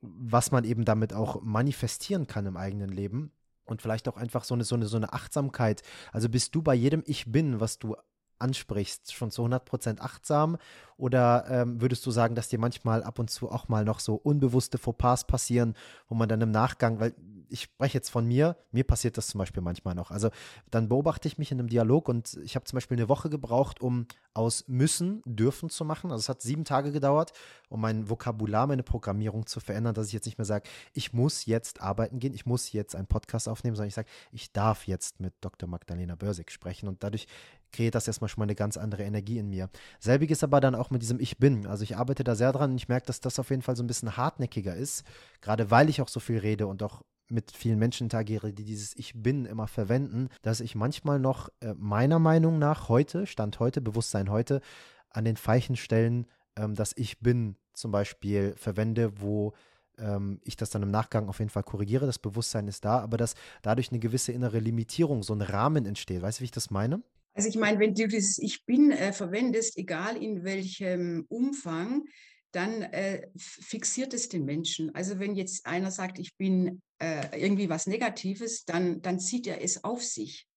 [0.02, 3.32] was man eben damit auch manifestieren kann im eigenen Leben
[3.66, 5.84] und vielleicht auch einfach so eine, so eine, so eine Achtsamkeit.
[6.12, 7.96] Also bist du bei jedem Ich Bin, was du
[8.42, 10.58] ansprichst, schon zu 100% achtsam?
[10.98, 14.16] Oder ähm, würdest du sagen, dass dir manchmal ab und zu auch mal noch so
[14.16, 15.76] unbewusste Fauxpas passieren,
[16.08, 17.16] wo man dann im Nachgang, weil
[17.52, 20.10] ich spreche jetzt von mir, mir passiert das zum Beispiel manchmal noch.
[20.10, 20.30] Also
[20.70, 23.82] dann beobachte ich mich in einem Dialog und ich habe zum Beispiel eine Woche gebraucht,
[23.82, 26.12] um aus müssen dürfen zu machen.
[26.12, 27.34] Also es hat sieben Tage gedauert,
[27.68, 31.46] um mein Vokabular, meine Programmierung zu verändern, dass ich jetzt nicht mehr sage, ich muss
[31.46, 35.20] jetzt arbeiten gehen, ich muss jetzt einen Podcast aufnehmen, sondern ich sage, ich darf jetzt
[35.20, 35.68] mit Dr.
[35.68, 37.28] Magdalena Börsig sprechen und dadurch
[37.72, 39.70] kreiert das erstmal schon mal eine ganz andere Energie in mir.
[40.00, 41.68] Selbiges aber dann auch mit diesem Ich bin.
[41.68, 43.84] Also ich arbeite da sehr dran und ich merke, dass das auf jeden Fall so
[43.84, 45.04] ein bisschen hartnäckiger ist,
[45.42, 48.96] gerade weil ich auch so viel rede und auch mit vielen Menschen interagiere, die dieses
[48.98, 53.82] Ich bin immer verwenden, dass ich manchmal noch äh, meiner Meinung nach heute, Stand heute,
[53.82, 54.62] Bewusstsein heute,
[55.10, 59.54] an den falschen Stellen ähm, das Ich bin zum Beispiel verwende, wo
[59.98, 62.06] ähm, ich das dann im Nachgang auf jeden Fall korrigiere.
[62.06, 66.22] Das Bewusstsein ist da, aber dass dadurch eine gewisse innere Limitierung, so ein Rahmen entsteht.
[66.22, 67.02] Weißt du, wie ich das meine?
[67.34, 72.04] Also ich meine, wenn du dieses Ich bin äh, verwendest, egal in welchem Umfang,
[72.52, 74.94] dann äh, fixiert es den Menschen.
[74.94, 79.64] Also wenn jetzt einer sagt, ich bin äh, irgendwie was Negatives, dann, dann zieht er
[79.64, 80.48] es auf sich.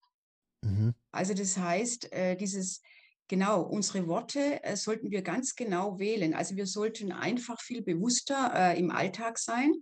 [0.63, 0.95] Mhm.
[1.13, 2.83] Also das heißt, äh, dieses,
[3.29, 6.35] genau, unsere Worte äh, sollten wir ganz genau wählen.
[6.35, 9.73] Also wir sollten einfach viel bewusster äh, im Alltag sein.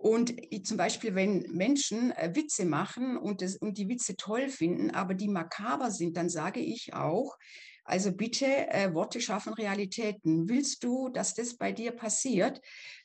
[0.00, 0.34] Und
[0.64, 5.12] zum Beispiel, wenn Menschen äh, Witze machen und, das, und die Witze toll finden, aber
[5.12, 7.36] die makaber sind, dann sage ich auch,
[7.84, 10.48] also bitte, äh, Worte schaffen Realitäten.
[10.48, 12.62] Willst du, dass das bei dir passiert?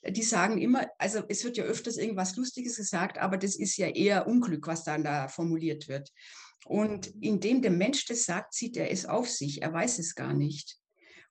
[0.07, 3.87] Die sagen immer, also es wird ja öfters irgendwas Lustiges gesagt, aber das ist ja
[3.87, 6.13] eher Unglück, was dann da formuliert wird.
[6.65, 9.61] Und indem der Mensch das sagt, zieht er es auf sich.
[9.61, 10.77] Er weiß es gar nicht.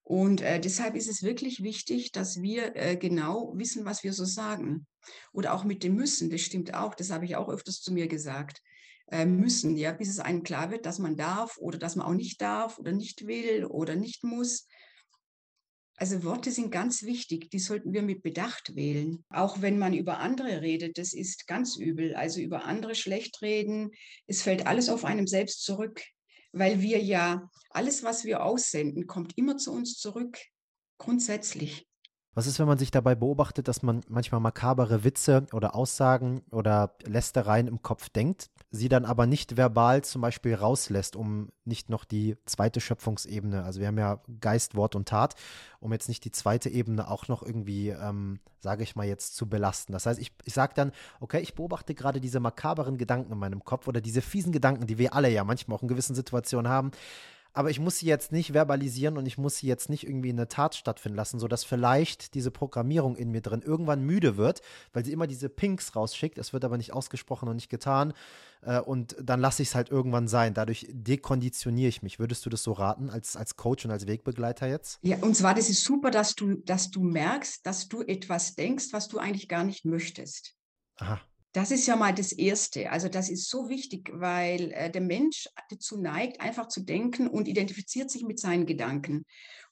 [0.04, 4.26] Und äh, deshalb ist es wirklich wichtig, dass wir äh, genau wissen, was wir so
[4.26, 4.86] sagen.
[5.32, 8.06] Oder auch mit dem Müssen, das stimmt auch, das habe ich auch öfters zu mir
[8.06, 8.60] gesagt.
[9.10, 12.14] Äh, müssen, ja, bis es einem klar wird, dass man darf oder dass man auch
[12.14, 14.66] nicht darf oder nicht will oder nicht muss.
[15.96, 19.24] Also Worte sind ganz wichtig, die sollten wir mit Bedacht wählen.
[19.28, 22.14] Auch wenn man über andere redet, das ist ganz übel.
[22.14, 23.92] Also über andere schlecht reden,
[24.26, 26.02] es fällt alles auf einem selbst zurück,
[26.54, 30.38] weil wir ja, alles, was wir aussenden, kommt immer zu uns zurück,
[30.98, 31.86] grundsätzlich.
[32.34, 36.96] Was ist, wenn man sich dabei beobachtet, dass man manchmal makabere Witze oder Aussagen oder
[37.04, 42.04] Lästereien im Kopf denkt, sie dann aber nicht verbal zum Beispiel rauslässt, um nicht noch
[42.04, 45.36] die zweite Schöpfungsebene, also wir haben ja Geist, Wort und Tat,
[45.78, 49.48] um jetzt nicht die zweite Ebene auch noch irgendwie, ähm, sage ich mal jetzt, zu
[49.48, 49.92] belasten.
[49.92, 53.64] Das heißt, ich, ich sage dann, okay, ich beobachte gerade diese makaberen Gedanken in meinem
[53.64, 56.90] Kopf oder diese fiesen Gedanken, die wir alle ja manchmal auch in gewissen Situationen haben
[57.54, 60.36] aber ich muss sie jetzt nicht verbalisieren und ich muss sie jetzt nicht irgendwie in
[60.36, 64.60] der Tat stattfinden lassen, sodass vielleicht diese Programmierung in mir drin irgendwann müde wird,
[64.92, 66.36] weil sie immer diese Pinks rausschickt.
[66.36, 68.12] Es wird aber nicht ausgesprochen und nicht getan.
[68.62, 70.52] Äh, und dann lasse ich es halt irgendwann sein.
[70.52, 72.18] Dadurch dekonditioniere ich mich.
[72.18, 74.98] Würdest du das so raten als, als Coach und als Wegbegleiter jetzt?
[75.02, 78.86] Ja, und zwar, das ist super, dass du, dass du merkst, dass du etwas denkst,
[78.90, 80.56] was du eigentlich gar nicht möchtest.
[80.96, 81.20] Aha.
[81.54, 82.90] Das ist ja mal das Erste.
[82.90, 87.46] Also das ist so wichtig, weil äh, der Mensch dazu neigt, einfach zu denken und
[87.46, 89.24] identifiziert sich mit seinen Gedanken.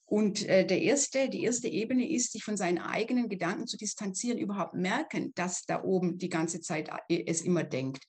[0.04, 4.38] Und äh, der erste, die erste Ebene ist, sich von seinen eigenen Gedanken zu distanzieren,
[4.38, 8.04] überhaupt merken, dass da oben die ganze Zeit äh, es immer denkt.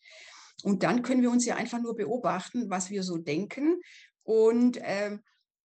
[0.62, 3.82] Und dann können wir uns ja einfach nur beobachten, was wir so denken
[4.22, 5.18] und äh,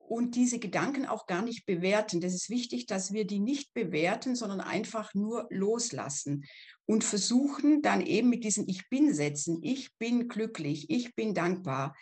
[0.08, 2.20] und diese Gedanken auch gar nicht bewerten.
[2.20, 6.44] Das ist wichtig, dass wir die nicht bewerten, sondern einfach nur loslassen
[6.86, 11.94] und versuchen dann eben mit diesen Ich bin Sätzen, ich bin glücklich, ich bin dankbar,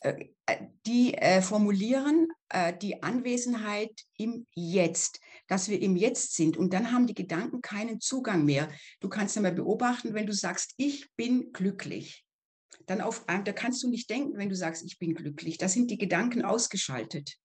[0.00, 2.28] äh, äh, die äh, formulieren
[2.80, 6.56] die Anwesenheit im Jetzt, dass wir im Jetzt sind.
[6.56, 8.68] Und dann haben die Gedanken keinen Zugang mehr.
[9.00, 12.24] Du kannst ja mal beobachten, wenn du sagst, ich bin glücklich.
[12.86, 15.58] Dann auf, da kannst du nicht denken, wenn du sagst, ich bin glücklich.
[15.58, 17.36] Da sind die Gedanken ausgeschaltet.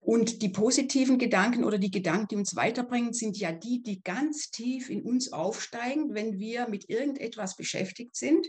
[0.00, 4.50] Und die positiven Gedanken oder die Gedanken, die uns weiterbringen, sind ja die, die ganz
[4.50, 8.46] tief in uns aufsteigen, wenn wir mit irgendetwas beschäftigt sind,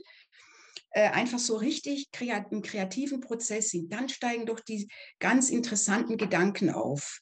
[0.91, 3.93] äh, einfach so richtig kreat im kreativen Prozess sind.
[3.93, 7.19] Dann steigen doch die ganz interessanten Gedanken auf.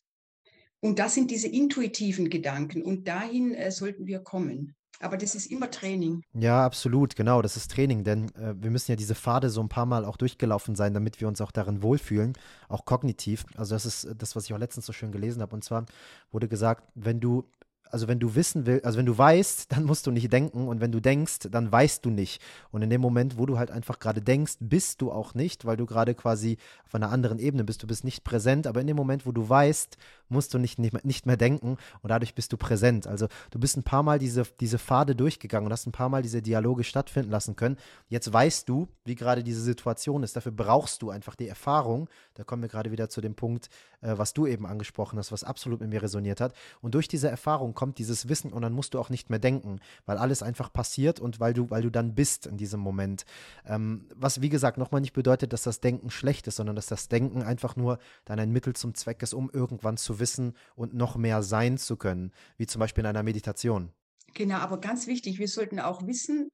[0.79, 2.81] Und das sind diese intuitiven Gedanken.
[2.81, 4.76] Und dahin äh, sollten wir kommen.
[4.99, 6.23] Aber das ist immer Training.
[6.33, 9.69] Ja, absolut, genau, das ist Training, denn äh, wir müssen ja diese Pfade so ein
[9.69, 12.33] paar Mal auch durchgelaufen sein, damit wir uns auch darin wohlfühlen,
[12.67, 13.45] auch kognitiv.
[13.55, 15.55] Also das ist das, was ich auch letztens so schön gelesen habe.
[15.55, 15.85] Und zwar
[16.31, 17.45] wurde gesagt, wenn du
[17.91, 20.81] also wenn du wissen willst, also wenn du weißt, dann musst du nicht denken und
[20.81, 22.41] wenn du denkst, dann weißt du nicht.
[22.71, 25.77] Und in dem Moment, wo du halt einfach gerade denkst, bist du auch nicht, weil
[25.77, 28.97] du gerade quasi auf einer anderen Ebene bist, du bist nicht präsent, aber in dem
[28.97, 29.97] Moment, wo du weißt,
[30.29, 33.07] musst du nicht, nicht, mehr, nicht mehr denken und dadurch bist du präsent.
[33.07, 36.21] Also du bist ein paar Mal diese, diese Pfade durchgegangen und hast ein paar Mal
[36.21, 37.77] diese Dialoge stattfinden lassen können.
[38.09, 40.35] Jetzt weißt du, wie gerade diese Situation ist.
[40.35, 42.09] Dafür brauchst du einfach die Erfahrung.
[42.33, 43.69] Da kommen wir gerade wieder zu dem Punkt,
[44.01, 46.53] äh, was du eben angesprochen hast, was absolut mit mir resoniert hat.
[46.81, 49.79] Und durch diese Erfahrung kommt dieses Wissen und dann musst du auch nicht mehr denken,
[50.05, 53.25] weil alles einfach passiert und weil du, weil du dann bist in diesem Moment.
[53.65, 57.07] Ähm, was, wie gesagt, nochmal nicht bedeutet, dass das Denken schlecht ist, sondern dass das
[57.07, 61.17] Denken einfach nur dann ein Mittel zum Zweck ist, um irgendwann zu wissen und noch
[61.17, 63.91] mehr sein zu können, wie zum Beispiel in einer Meditation.
[64.33, 66.49] Genau, aber ganz wichtig, wir sollten auch wissen,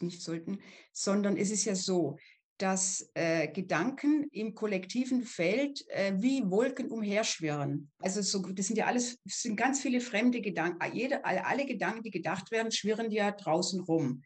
[0.00, 0.58] nicht sollten,
[0.92, 2.16] sondern es ist ja so,
[2.58, 7.90] dass äh, Gedanken im kollektiven Feld äh, wie Wolken umherschwirren.
[7.98, 10.78] Also so, das sind ja alles, sind ganz viele fremde Gedanken.
[10.94, 14.22] Jede, alle, alle Gedanken, die gedacht werden, schwirren ja draußen rum.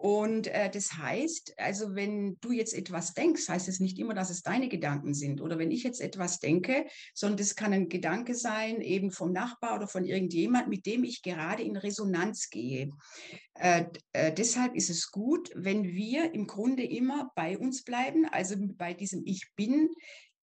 [0.00, 4.30] Und äh, das heißt, also wenn du jetzt etwas denkst, heißt es nicht immer, dass
[4.30, 5.40] es deine Gedanken sind.
[5.40, 9.74] Oder wenn ich jetzt etwas denke, sondern das kann ein Gedanke sein, eben vom Nachbar
[9.74, 12.90] oder von irgendjemand, mit dem ich gerade in Resonanz gehe.
[13.54, 18.54] Äh, äh, deshalb ist es gut, wenn wir im Grunde immer bei uns bleiben, also
[18.56, 19.90] bei diesem Ich bin,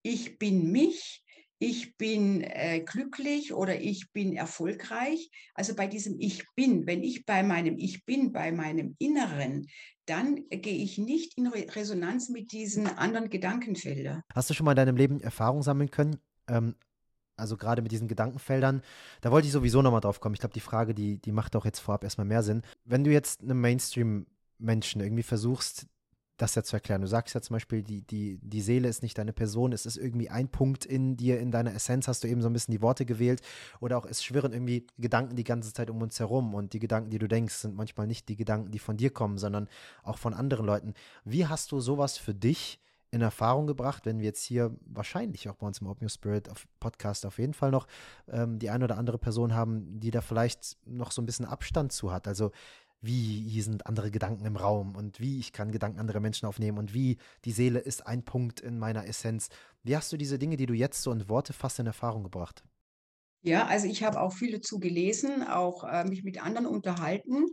[0.01, 1.23] ich bin mich,
[1.65, 5.31] ich bin äh, glücklich oder ich bin erfolgreich.
[5.55, 9.67] Also bei diesem Ich bin, wenn ich bei meinem Ich bin, bei meinem Inneren,
[10.05, 14.21] dann gehe ich nicht in Re Resonanz mit diesen anderen Gedankenfeldern.
[14.33, 16.17] Hast du schon mal in deinem Leben Erfahrung sammeln können?
[16.47, 16.75] Ähm,
[17.35, 18.83] also gerade mit diesen Gedankenfeldern,
[19.21, 20.35] da wollte ich sowieso nochmal drauf kommen.
[20.35, 22.61] Ich glaube, die Frage, die, die macht auch jetzt vorab erstmal mehr Sinn.
[22.85, 25.87] Wenn du jetzt einem Mainstream-Menschen irgendwie versuchst,
[26.37, 27.01] das ja zu erklären.
[27.01, 29.97] Du sagst ja zum Beispiel, die, die, die Seele ist nicht deine Person, es ist
[29.97, 32.81] irgendwie ein Punkt in dir, in deiner Essenz, hast du eben so ein bisschen die
[32.81, 33.41] Worte gewählt.
[33.79, 37.09] Oder auch es schwirren irgendwie Gedanken die ganze Zeit um uns herum und die Gedanken,
[37.09, 39.69] die du denkst, sind manchmal nicht die Gedanken, die von dir kommen, sondern
[40.03, 40.93] auch von anderen Leuten.
[41.23, 42.79] Wie hast du sowas für dich
[43.11, 46.49] in Erfahrung gebracht, wenn wir jetzt hier wahrscheinlich auch bei uns im Open Your Spirit
[46.81, 47.87] Podcast auf jeden Fall noch
[48.27, 51.93] ähm, die eine oder andere Person haben, die da vielleicht noch so ein bisschen Abstand
[51.93, 52.27] zu hat?
[52.27, 52.51] Also
[53.01, 56.77] wie hier sind andere Gedanken im Raum und wie ich kann Gedanken anderer Menschen aufnehmen
[56.77, 59.49] und wie die Seele ist ein Punkt in meiner Essenz.
[59.83, 62.63] Wie hast du diese Dinge, die du jetzt so in Worte fast in Erfahrung gebracht?
[63.41, 67.45] Ja, also ich habe auch viel dazu gelesen, auch äh, mich mit anderen unterhalten.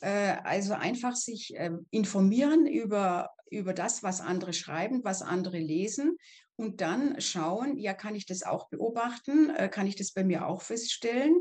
[0.00, 6.16] Äh, also einfach sich äh, informieren über, über das, was andere schreiben, was andere lesen
[6.56, 9.50] und dann schauen, ja, kann ich das auch beobachten?
[9.50, 11.36] Äh, kann ich das bei mir auch feststellen?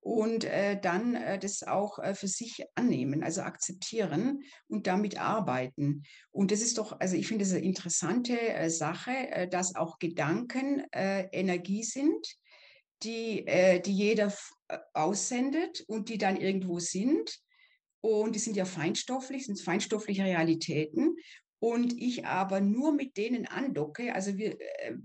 [0.00, 6.04] Und äh, dann äh, das auch äh, für sich annehmen, also akzeptieren und damit arbeiten.
[6.30, 9.98] Und das ist doch, also ich finde es eine interessante äh, Sache, äh, dass auch
[9.98, 12.24] Gedanken äh, Energie sind,
[13.02, 13.44] die,
[13.84, 14.32] die jeder
[14.94, 17.30] aussendet und die dann irgendwo sind.
[18.00, 21.14] Und die sind ja feinstofflich, sind feinstoffliche Realitäten
[21.58, 24.56] und ich aber nur mit denen andocke, also wir,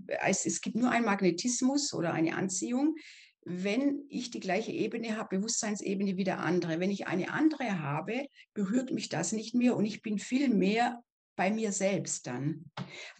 [0.06, 2.96] es, es gibt nur einen Magnetismus oder eine Anziehung,
[3.44, 6.80] wenn ich die gleiche Ebene habe, Bewusstseinsebene wie der andere.
[6.80, 11.02] Wenn ich eine andere habe, berührt mich das nicht mehr und ich bin viel mehr
[11.36, 12.64] bei mir selbst dann.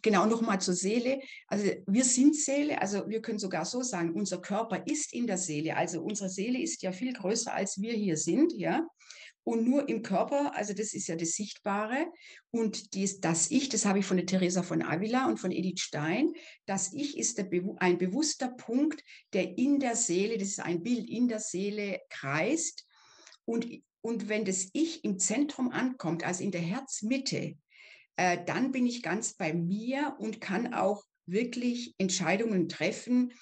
[0.02, 1.20] Genau, nochmal zur Seele.
[1.48, 5.38] Also wir sind Seele, also wir können sogar so sagen, unser Körper ist in der
[5.38, 5.76] Seele.
[5.76, 8.86] Also unsere Seele ist ja viel größer, als wir hier sind, ja
[9.44, 12.06] und nur im Körper, also das ist ja das Sichtbare.
[12.50, 15.80] Und dies, das Ich, das habe ich von der Theresa von Avila und von Edith
[15.80, 16.32] Stein,
[16.66, 17.48] das Ich ist der,
[17.78, 19.02] ein bewusster Punkt,
[19.32, 22.86] der in der Seele, das ist ein Bild, in der Seele kreist.
[23.44, 23.66] Und,
[24.00, 27.56] und wenn das Ich im Zentrum ankommt, also in der Herzmitte,
[28.16, 33.32] äh, dann bin ich ganz bei mir und kann auch wirklich Entscheidungen treffen,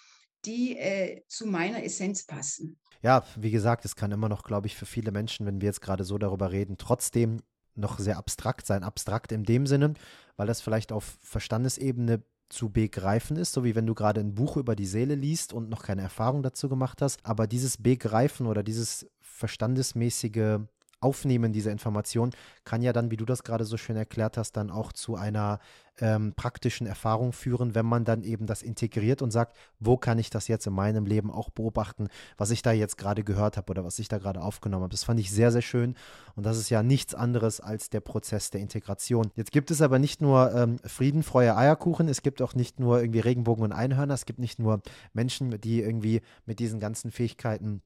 [0.45, 4.77] die äh, zu meiner Essenz passen ja, wie gesagt, es kann immer noch, glaube ich,
[4.77, 7.41] für viele Menschen, wenn wir jetzt gerade so darüber reden, trotzdem
[7.75, 8.83] noch sehr abstrakt sein.
[8.83, 9.95] Abstrakt in dem Sinne,
[10.37, 14.57] weil das vielleicht auf Verstandesebene zu begreifen ist, so wie wenn du gerade ein Buch
[14.57, 17.25] über die Seele liest und noch keine Erfahrung dazu gemacht hast.
[17.25, 20.59] Aber dieses Begreifen oder dieses verstandesmäßige
[21.01, 22.31] Aufnehmen dieser Information
[22.65, 25.59] kann ja dann, wie du das gerade so schön erklärt hast, dann auch zu einer
[25.99, 30.31] ähm, praktischen Erfahrung führen, wenn man dann eben das integriert und sagt, wo kann ich
[30.31, 33.85] das jetzt in meinem Leben auch beobachten, was ich da jetzt gerade gehört habe oder
[33.85, 34.93] was ich da gerade aufgenommen habe.
[34.93, 35.95] Das fand ich sehr, sehr schön
[36.37, 39.31] und das ist ja nichts anderes als der Prozess der Integration.
[39.37, 43.01] Jetzt gibt es aber nicht nur ähm, Frieden, Freude, Eierkuchen, es gibt auch nicht nur
[43.01, 44.81] irgendwie Regenbogen und Einhörner, es gibt nicht nur
[45.13, 47.83] Menschen, die irgendwie mit diesen ganzen Fähigkeiten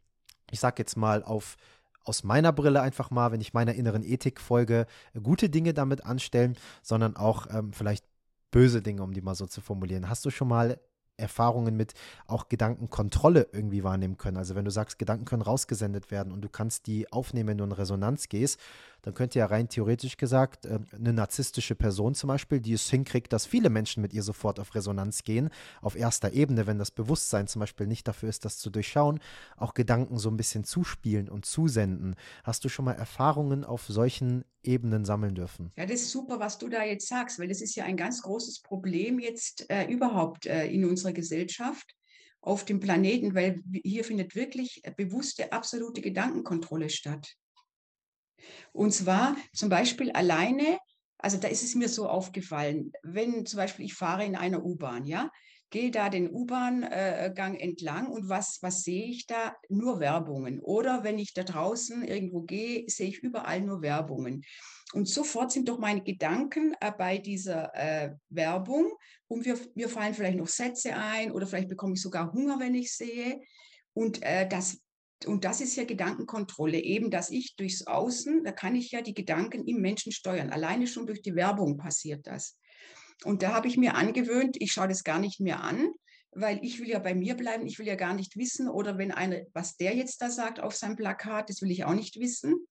[0.50, 1.56] ich sag jetzt mal, auf
[2.04, 4.86] aus meiner Brille einfach mal, wenn ich meiner inneren Ethik folge,
[5.22, 8.04] gute Dinge damit anstellen, sondern auch ähm, vielleicht
[8.50, 10.08] böse Dinge, um die mal so zu formulieren.
[10.08, 10.78] Hast du schon mal
[11.16, 11.94] Erfahrungen mit
[12.26, 14.36] auch Gedankenkontrolle irgendwie wahrnehmen können.
[14.36, 17.64] Also wenn du sagst, Gedanken können rausgesendet werden und du kannst die aufnehmen, wenn du
[17.64, 18.60] in Resonanz gehst,
[19.04, 23.32] dann könnte ja rein theoretisch gesagt äh, eine narzisstische Person zum Beispiel, die es hinkriegt,
[23.34, 25.50] dass viele Menschen mit ihr sofort auf Resonanz gehen,
[25.82, 29.20] auf erster Ebene, wenn das Bewusstsein zum Beispiel nicht dafür ist, das zu durchschauen,
[29.58, 32.16] auch Gedanken so ein bisschen zuspielen und zusenden.
[32.44, 35.70] Hast du schon mal Erfahrungen auf solchen Ebenen sammeln dürfen?
[35.76, 38.22] Ja, das ist super, was du da jetzt sagst, weil das ist ja ein ganz
[38.22, 41.94] großes Problem jetzt äh, überhaupt äh, in unserer Gesellschaft
[42.40, 47.36] auf dem Planeten, weil hier findet wirklich bewusste, absolute Gedankenkontrolle statt.
[48.72, 50.78] Und zwar zum Beispiel alleine,
[51.18, 55.06] also da ist es mir so aufgefallen, wenn zum Beispiel ich fahre in einer U-Bahn,
[55.06, 55.30] ja,
[55.70, 59.56] gehe da den U-Bahn-Gang entlang und was, was sehe ich da?
[59.68, 60.60] Nur Werbungen.
[60.60, 64.44] Oder wenn ich da draußen irgendwo gehe, sehe ich überall nur Werbungen.
[64.92, 68.92] Und sofort sind doch meine Gedanken äh, bei dieser äh, Werbung
[69.26, 72.76] und wir, mir fallen vielleicht noch Sätze ein oder vielleicht bekomme ich sogar Hunger, wenn
[72.76, 73.40] ich sehe.
[73.92, 74.78] Und äh, das
[75.26, 79.14] und das ist ja Gedankenkontrolle, eben, dass ich durchs Außen, da kann ich ja die
[79.14, 80.50] Gedanken im Menschen steuern.
[80.50, 82.58] Alleine schon durch die Werbung passiert das.
[83.24, 85.88] Und da habe ich mir angewöhnt, ich schaue das gar nicht mehr an,
[86.32, 89.12] weil ich will ja bei mir bleiben, ich will ja gar nicht wissen, oder wenn
[89.12, 92.66] eine, was der jetzt da sagt auf seinem Plakat, das will ich auch nicht wissen,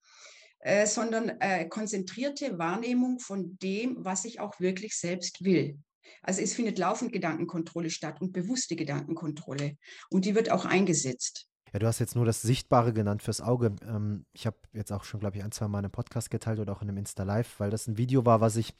[0.60, 5.78] äh, sondern äh, konzentrierte Wahrnehmung von dem, was ich auch wirklich selbst will.
[6.22, 9.76] Also es findet laufend Gedankenkontrolle statt und bewusste Gedankenkontrolle.
[10.10, 11.48] Und die wird auch eingesetzt.
[11.74, 13.74] Ja, du hast jetzt nur das Sichtbare genannt fürs Auge.
[13.84, 16.72] Ähm, ich habe jetzt auch schon, glaube ich, ein, zwei Mal einen Podcast geteilt oder
[16.72, 18.74] auch in einem Insta-Live, weil das ein Video war, was ich,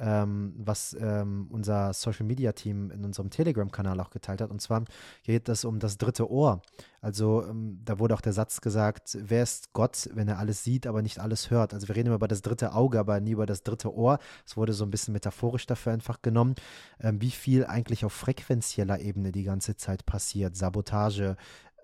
[0.00, 4.50] ähm, was ähm, unser Social-Media-Team in unserem Telegram-Kanal auch geteilt hat.
[4.50, 4.82] Und zwar
[5.22, 6.62] geht es um das dritte Ohr.
[7.00, 10.88] Also ähm, da wurde auch der Satz gesagt, wer ist Gott, wenn er alles sieht,
[10.88, 11.72] aber nicht alles hört?
[11.72, 14.18] Also wir reden immer über das dritte Auge, aber nie über das dritte Ohr.
[14.44, 16.56] Es wurde so ein bisschen metaphorisch dafür einfach genommen,
[16.98, 20.56] ähm, wie viel eigentlich auf frequenzieller Ebene die ganze Zeit passiert.
[20.56, 21.36] Sabotage,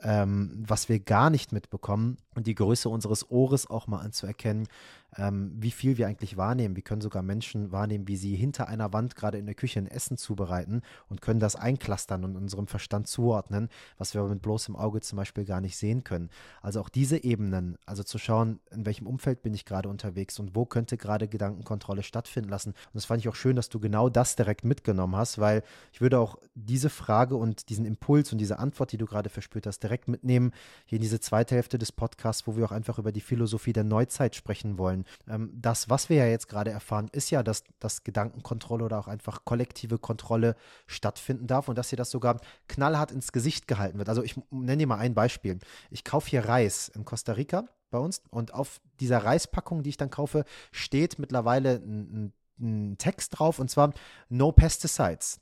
[0.02, 4.68] ähm, was wir gar nicht mitbekommen und die Größe unseres Ohres auch mal anzuerkennen,
[5.16, 6.76] ähm, wie viel wir eigentlich wahrnehmen.
[6.76, 9.86] Wir können sogar Menschen wahrnehmen, wie sie hinter einer Wand gerade in der Küche ein
[9.86, 15.00] Essen zubereiten und können das einklastern und unserem Verstand zuordnen, was wir mit bloßem Auge
[15.00, 16.30] zum Beispiel gar nicht sehen können.
[16.60, 20.54] Also auch diese Ebenen, also zu schauen, in welchem Umfeld bin ich gerade unterwegs und
[20.54, 22.70] wo könnte gerade Gedankenkontrolle stattfinden lassen.
[22.70, 26.00] Und das fand ich auch schön, dass du genau das direkt mitgenommen hast, weil ich
[26.00, 29.82] würde auch diese Frage und diesen Impuls und diese Antwort, die du gerade verspürt hast,
[29.82, 30.52] direkt mitnehmen,
[30.84, 33.84] hier in diese zweite Hälfte des Podcasts, wo wir auch einfach über die Philosophie der
[33.84, 35.04] Neuzeit sprechen wollen wollen.
[35.28, 39.08] Ähm, das, was wir ja jetzt gerade erfahren, ist ja, dass, dass Gedankenkontrolle oder auch
[39.08, 44.08] einfach kollektive Kontrolle stattfinden darf und dass hier das sogar knallhart ins Gesicht gehalten wird.
[44.08, 45.58] Also ich nenne dir mal ein Beispiel.
[45.90, 49.96] Ich kaufe hier Reis in Costa Rica bei uns und auf dieser Reispackung, die ich
[49.96, 53.92] dann kaufe, steht mittlerweile ein, ein Text drauf und zwar
[54.28, 55.40] No Pesticides.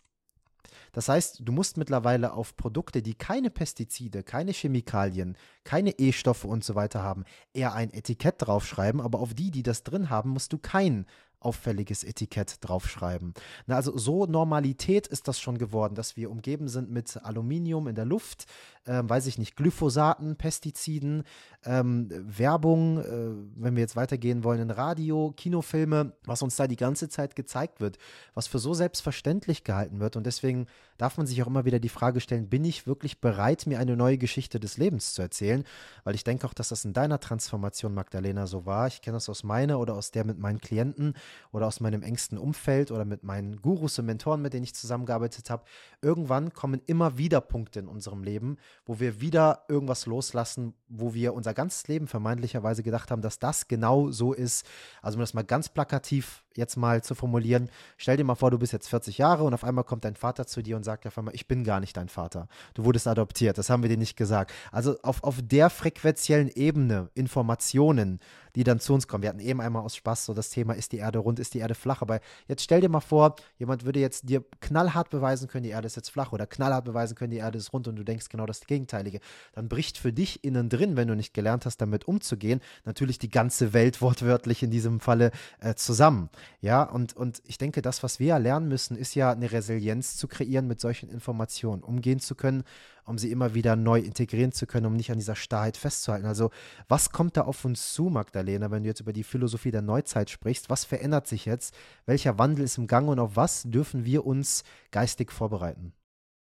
[0.92, 6.64] Das heißt, du musst mittlerweile auf Produkte, die keine Pestizide, keine Chemikalien, keine E-Stoffe und
[6.64, 10.52] so weiter haben, eher ein Etikett draufschreiben, aber auf die, die das drin haben, musst
[10.52, 11.06] du kein
[11.40, 13.34] auffälliges Etikett draufschreiben.
[13.66, 17.94] Na, also so Normalität ist das schon geworden, dass wir umgeben sind mit Aluminium in
[17.94, 18.46] der Luft,
[18.84, 21.24] äh, weiß ich nicht, Glyphosaten, Pestiziden,
[21.64, 26.76] ähm, Werbung, äh, wenn wir jetzt weitergehen wollen, in Radio, Kinofilme, was uns da die
[26.76, 27.98] ganze Zeit gezeigt wird,
[28.34, 30.16] was für so selbstverständlich gehalten wird.
[30.16, 30.66] Und deswegen
[30.98, 33.96] darf man sich auch immer wieder die Frage stellen, bin ich wirklich bereit, mir eine
[33.96, 35.64] neue Geschichte des Lebens zu erzählen?
[36.04, 38.86] Weil ich denke auch, dass das in deiner Transformation, Magdalena, so war.
[38.86, 41.14] Ich kenne das aus meiner oder aus der mit meinen Klienten
[41.52, 45.50] oder aus meinem engsten Umfeld oder mit meinen Gurus und Mentoren, mit denen ich zusammengearbeitet
[45.50, 45.64] habe.
[46.02, 51.34] Irgendwann kommen immer wieder Punkte in unserem Leben, wo wir wieder irgendwas loslassen, wo wir
[51.34, 54.66] unser ganzes Leben vermeintlicherweise gedacht haben, dass das genau so ist.
[55.02, 58.58] Also um das mal ganz plakativ jetzt mal zu formulieren, stell dir mal vor, du
[58.58, 61.18] bist jetzt 40 Jahre und auf einmal kommt dein Vater zu dir und sagt auf
[61.18, 62.48] einmal, ich bin gar nicht dein Vater.
[62.74, 64.52] Du wurdest adoptiert, das haben wir dir nicht gesagt.
[64.72, 68.20] Also auf, auf der frequenziellen Ebene Informationen,
[68.56, 69.22] die dann zu uns kommen.
[69.22, 71.58] Wir hatten eben einmal aus Spaß so das Thema, ist die Erde rund, ist die
[71.58, 72.02] Erde flach.
[72.02, 75.86] Aber jetzt stell dir mal vor, jemand würde jetzt dir knallhart beweisen können, die Erde
[75.86, 78.46] ist jetzt flach oder knallhart beweisen können, die Erde ist rund und du denkst genau
[78.46, 79.20] das Gegenteilige.
[79.52, 83.30] Dann bricht für dich innen drin, wenn du nicht gelernt hast, damit umzugehen, natürlich die
[83.30, 85.30] ganze Welt wortwörtlich in diesem Falle
[85.60, 86.30] äh, zusammen.
[86.62, 90.28] Ja, und, und ich denke, das, was wir lernen müssen, ist ja eine Resilienz zu
[90.28, 92.64] kreieren, mit solchen Informationen umgehen zu können
[93.06, 96.26] um sie immer wieder neu integrieren zu können, um nicht an dieser Starrheit festzuhalten.
[96.26, 96.50] Also
[96.88, 100.28] was kommt da auf uns zu, Magdalena, wenn du jetzt über die Philosophie der Neuzeit
[100.28, 100.68] sprichst?
[100.68, 101.74] Was verändert sich jetzt?
[102.04, 105.92] Welcher Wandel ist im Gang und auf was dürfen wir uns geistig vorbereiten?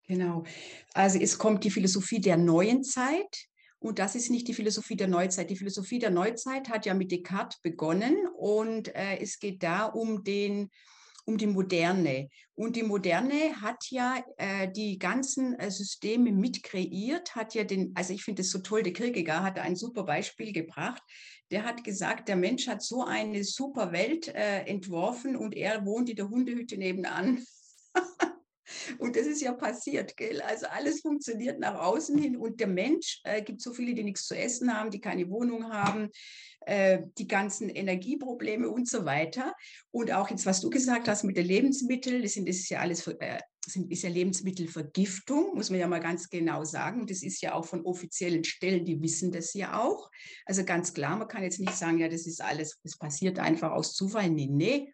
[0.07, 0.43] Genau.
[0.93, 3.47] Also es kommt die Philosophie der neuen Zeit.
[3.80, 5.49] Und das ist nicht die Philosophie der Neuzeit.
[5.49, 10.24] Die Philosophie der Neuzeit hat ja mit Descartes begonnen und äh, es geht da um
[10.24, 10.72] den
[11.26, 12.30] um die Moderne.
[12.53, 17.91] Und die Moderne hat ja äh, die ganzen äh, Systeme mit kreiert, hat ja den,
[17.95, 21.01] also ich finde es so toll, der Kierkegaard hat ein super Beispiel gebracht.
[21.51, 26.09] Der hat gesagt, der Mensch hat so eine super Welt äh, entworfen und er wohnt
[26.09, 27.43] in der Hundehütte nebenan.
[28.97, 30.41] Und das ist ja passiert, gell?
[30.41, 34.28] Also alles funktioniert nach außen hin und der Mensch, äh, gibt so viele, die nichts
[34.28, 36.09] zu essen haben, die keine Wohnung haben,
[36.61, 39.53] äh, die ganzen Energieprobleme und so weiter.
[39.91, 42.80] Und auch jetzt, was du gesagt hast mit den Lebensmitteln, das, sind, das ist ja
[42.80, 43.39] alles äh,
[43.72, 47.07] sind, ist ja Lebensmittelvergiftung, muss man ja mal ganz genau sagen.
[47.07, 50.09] Das ist ja auch von offiziellen Stellen, die wissen das ja auch.
[50.45, 53.72] Also ganz klar, man kann jetzt nicht sagen, ja, das ist alles, das passiert einfach
[53.72, 54.30] aus Zufall.
[54.30, 54.93] Nee, nee.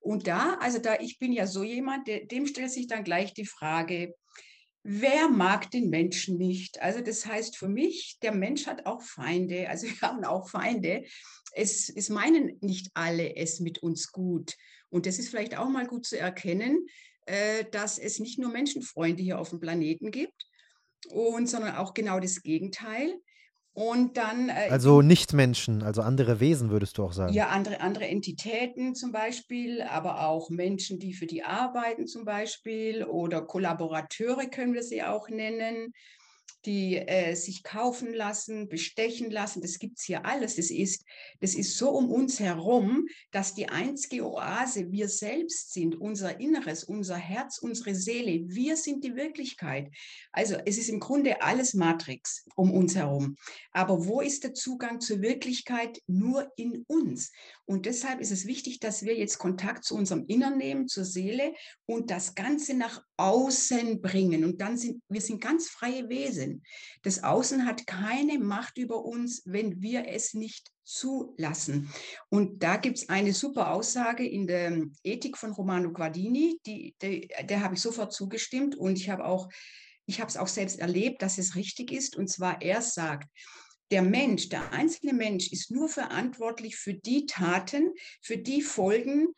[0.00, 3.34] Und da, also da, ich bin ja so jemand, der, dem stellt sich dann gleich
[3.34, 4.14] die Frage,
[4.82, 6.80] wer mag den Menschen nicht?
[6.80, 11.04] Also das heißt für mich, der Mensch hat auch Feinde, also wir haben auch Feinde.
[11.52, 14.54] Es, es meinen nicht alle es mit uns gut.
[14.90, 16.86] Und das ist vielleicht auch mal gut zu erkennen,
[17.26, 20.48] äh, dass es nicht nur Menschenfreunde hier auf dem Planeten gibt,
[21.10, 23.14] und, sondern auch genau das Gegenteil.
[23.72, 24.48] Und dann.
[24.48, 27.32] Äh, also nicht Menschen, also andere Wesen würdest du auch sagen.
[27.32, 33.04] Ja, andere, andere Entitäten zum Beispiel, aber auch Menschen, die für die arbeiten zum Beispiel
[33.04, 35.92] oder Kollaborateure können wir sie auch nennen
[36.66, 39.60] die äh, sich kaufen lassen, bestechen lassen.
[39.60, 40.56] Das gibt es hier alles.
[40.56, 41.04] Das ist,
[41.40, 46.84] das ist so um uns herum, dass die einzige Oase wir selbst sind, unser Inneres,
[46.84, 48.48] unser Herz, unsere Seele.
[48.48, 49.88] Wir sind die Wirklichkeit.
[50.32, 53.36] Also es ist im Grunde alles Matrix um uns herum.
[53.72, 56.02] Aber wo ist der Zugang zur Wirklichkeit?
[56.06, 57.32] Nur in uns.
[57.64, 61.54] Und deshalb ist es wichtig, dass wir jetzt Kontakt zu unserem Innern nehmen, zur Seele
[61.86, 64.44] und das Ganze nach außen bringen.
[64.44, 66.47] Und dann sind wir sind ganz freie Wesen.
[67.02, 71.90] Das Außen hat keine Macht über uns, wenn wir es nicht zulassen.
[72.30, 77.28] Und da gibt es eine super Aussage in der Ethik von Romano Guardini, die, die
[77.44, 79.48] der habe ich sofort zugestimmt und ich habe auch,
[80.06, 82.16] ich habe es auch selbst erlebt, dass es richtig ist.
[82.16, 83.28] Und zwar er sagt,
[83.90, 89.28] der Mensch, der einzelne Mensch ist nur verantwortlich für die Taten, für die Folgen,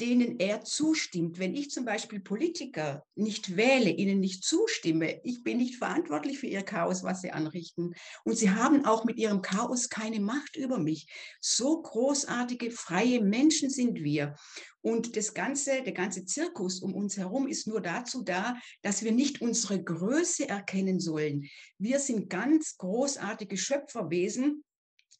[0.00, 1.38] denen er zustimmt.
[1.38, 6.46] Wenn ich zum Beispiel Politiker nicht wähle, ihnen nicht zustimme, ich bin nicht verantwortlich für
[6.46, 7.94] ihr Chaos, was sie anrichten.
[8.24, 11.06] Und sie haben auch mit ihrem Chaos keine Macht über mich.
[11.40, 14.34] So großartige, freie Menschen sind wir.
[14.80, 19.12] Und das ganze, der ganze Zirkus um uns herum ist nur dazu da, dass wir
[19.12, 21.48] nicht unsere Größe erkennen sollen.
[21.78, 24.64] Wir sind ganz großartige Schöpferwesen.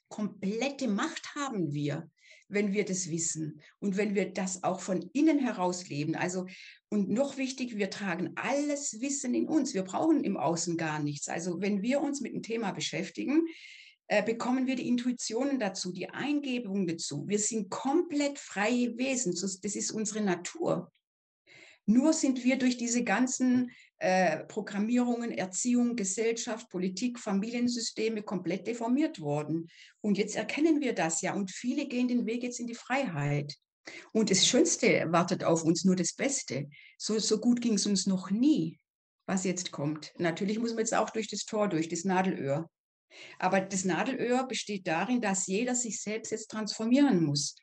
[0.09, 2.11] Komplette Macht haben wir
[2.53, 6.15] wenn wir das wissen und wenn wir das auch von innen heraus leben.
[6.15, 6.47] Also,
[6.91, 9.75] und noch wichtig, wir tragen alles Wissen in uns.
[9.75, 11.29] Wir brauchen im Außen gar nichts.
[11.29, 13.47] Also, wenn wir uns mit dem Thema beschäftigen,
[14.09, 17.27] äh, bekommen wir die Intuitionen dazu, die Eingebungen dazu.
[17.27, 19.33] Wir sind komplett freie Wesen.
[19.33, 20.93] Das ist unsere Natur.
[21.87, 23.71] Nur sind wir durch diese ganzen
[24.03, 29.69] äh, Programmierungen, Erziehung, Gesellschaft, Politik, Familiensysteme komplett deformiert worden.
[30.01, 33.55] Und jetzt erkennen wir das ja und viele gehen den Weg jetzt in die Freiheit.
[34.13, 36.69] Und das Schönste wartet auf uns, nur das Beste.
[36.99, 38.81] So, so gut ging es uns noch nie,
[39.27, 40.13] was jetzt kommt.
[40.19, 42.69] Natürlich muss man jetzt auch durch das Tor, durch das Nadelöhr.
[43.39, 47.55] Aber das Nadelöhr besteht darin, dass jeder sich selbst jetzt transformieren muss.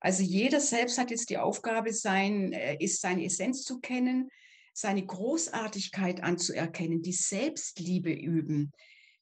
[0.00, 4.28] Also jeder selbst hat jetzt die Aufgabe, sein, äh, ist seine Essenz zu kennen,
[4.76, 8.72] seine Großartigkeit anzuerkennen, die Selbstliebe üben.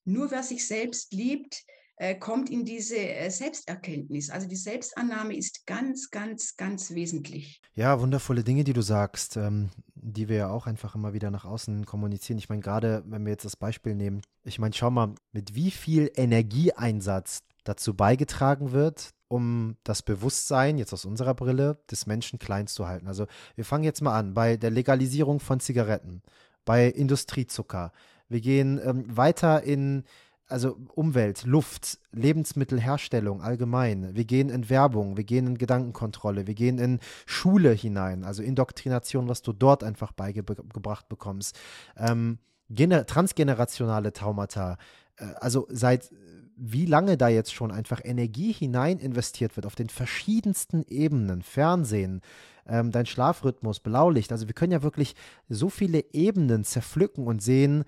[0.04, 1.64] Nur wer sich selbst liebt,
[1.96, 4.30] äh, kommt in diese äh, Selbsterkenntnis.
[4.30, 7.62] Also die Selbstannahme ist ganz, ganz, ganz wesentlich.
[7.74, 11.44] Ja, wundervolle Dinge, die du sagst, ähm, die wir ja auch einfach immer wieder nach
[11.44, 12.38] außen kommunizieren.
[12.38, 15.70] Ich meine, gerade wenn wir jetzt das Beispiel nehmen, ich meine, schau mal, mit wie
[15.70, 22.66] viel Energieeinsatz dazu beigetragen wird, um das Bewusstsein, jetzt aus unserer Brille, des Menschen klein
[22.66, 23.08] zu halten.
[23.08, 26.22] Also wir fangen jetzt mal an bei der Legalisierung von Zigaretten,
[26.64, 27.92] bei Industriezucker.
[28.28, 30.04] Wir gehen ähm, weiter in
[30.46, 34.14] also Umwelt, Luft, Lebensmittelherstellung allgemein.
[34.14, 39.28] Wir gehen in Werbung, wir gehen in Gedankenkontrolle, wir gehen in Schule hinein, also Indoktrination,
[39.28, 41.58] was du dort einfach beigebracht bekommst.
[41.96, 42.38] Ähm,
[42.70, 44.76] transgenerationale Traumata.
[45.16, 46.10] Äh, also seit
[46.56, 52.20] wie lange da jetzt schon einfach Energie hinein investiert wird auf den verschiedensten Ebenen, Fernsehen,
[52.66, 54.32] ähm, dein Schlafrhythmus, Blaulicht.
[54.32, 55.14] Also wir können ja wirklich
[55.48, 57.84] so viele Ebenen zerpflücken und sehen,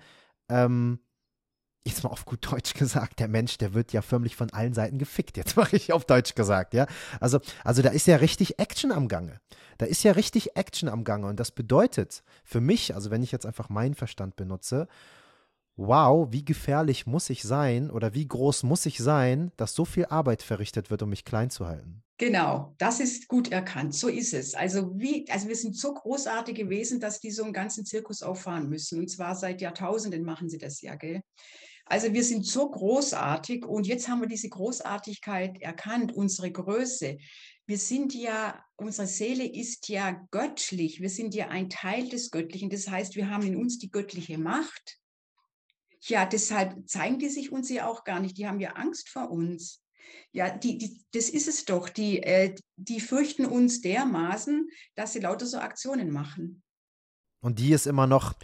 [0.49, 0.99] ähm,
[1.85, 4.97] jetzt mal auf gut Deutsch gesagt, der Mensch, der wird ja förmlich von allen Seiten
[4.97, 5.37] gefickt.
[5.37, 6.85] Jetzt mache ich auf Deutsch gesagt, ja.
[7.19, 9.39] Also, also da ist ja richtig Action am Gange.
[9.77, 11.27] Da ist ja richtig Action am Gange.
[11.27, 14.87] Und das bedeutet für mich, also wenn ich jetzt einfach meinen Verstand benutze,
[15.77, 20.05] wow, wie gefährlich muss ich sein oder wie groß muss ich sein, dass so viel
[20.05, 22.03] Arbeit verrichtet wird, um mich klein zu halten.
[22.19, 23.93] Genau, das ist gut erkannt.
[23.93, 24.55] So ist es.
[24.55, 28.69] Also wie, also wir sind so großartig gewesen, dass die so einen ganzen Zirkus auffahren
[28.69, 28.99] müssen.
[28.99, 31.21] Und zwar seit Jahrtausenden machen sie das ja, gell?
[31.85, 37.17] Also wir sind so großartig und jetzt haben wir diese Großartigkeit erkannt, unsere Größe.
[37.65, 40.99] Wir sind ja, unsere Seele ist ja göttlich.
[40.99, 42.69] Wir sind ja ein Teil des Göttlichen.
[42.69, 44.97] Das heißt, wir haben in uns die göttliche Macht.
[46.09, 48.37] Ja, deshalb zeigen die sich uns ja auch gar nicht.
[48.37, 49.81] Die haben ja Angst vor uns.
[50.31, 51.89] Ja, die, die, das ist es doch.
[51.89, 56.63] Die, äh, die fürchten uns dermaßen, dass sie lauter so Aktionen machen.
[57.39, 58.35] Und die ist immer noch,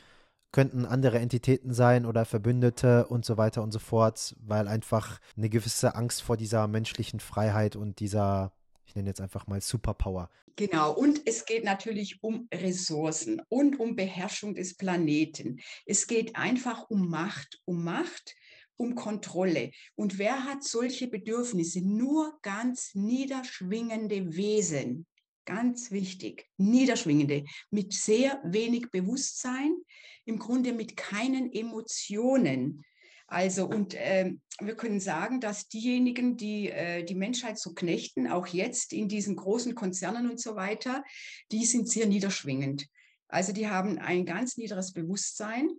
[0.51, 5.49] könnten andere Entitäten sein oder Verbündete und so weiter und so fort, weil einfach eine
[5.49, 8.53] gewisse Angst vor dieser menschlichen Freiheit und dieser,
[8.85, 10.29] ich nenne jetzt einfach mal Superpower.
[10.55, 15.59] Genau, und es geht natürlich um Ressourcen und um Beherrschung des Planeten.
[15.85, 18.35] Es geht einfach um Macht, um Macht,
[18.77, 19.71] um Kontrolle.
[19.95, 21.81] Und wer hat solche Bedürfnisse?
[21.81, 25.07] Nur ganz niederschwingende Wesen.
[25.45, 29.75] Ganz wichtig, niederschwingende, mit sehr wenig Bewusstsein,
[30.23, 32.85] im Grunde mit keinen Emotionen.
[33.27, 38.47] Also, und äh, wir können sagen, dass diejenigen, die äh, die Menschheit so knechten, auch
[38.47, 41.03] jetzt in diesen großen Konzernen und so weiter,
[41.51, 42.87] die sind sehr niederschwingend.
[43.27, 45.69] Also, die haben ein ganz niederes Bewusstsein.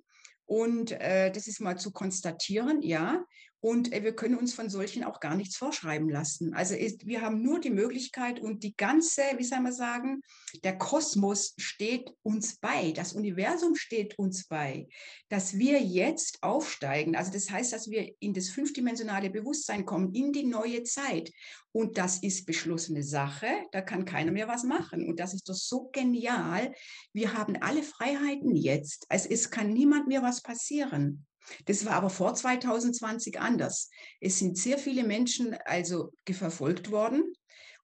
[0.47, 3.25] Und äh, das ist mal zu konstatieren, ja.
[3.65, 6.53] Und äh, wir können uns von solchen auch gar nichts vorschreiben lassen.
[6.53, 10.21] Also ist, wir haben nur die Möglichkeit und die ganze, wie soll man sagen,
[10.63, 14.87] der Kosmos steht uns bei, das Universum steht uns bei,
[15.31, 17.17] dass wir jetzt aufsteigen.
[17.17, 21.33] Also das heißt, dass wir in das fünfdimensionale Bewusstsein kommen, in die neue Zeit.
[21.73, 25.09] Und das ist beschlossene Sache, da kann keiner mehr was machen.
[25.09, 26.75] Und das ist doch so genial.
[27.15, 29.07] Wir haben alle Freiheiten jetzt.
[29.09, 31.25] Also es kann niemand mehr was passieren.
[31.67, 33.91] Das war aber vor 2020 anders.
[34.21, 37.33] Es sind sehr viele Menschen also verfolgt worden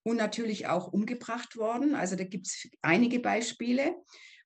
[0.02, 1.94] und natürlich auch umgebracht worden.
[1.94, 3.94] Also da gibt es einige Beispiele.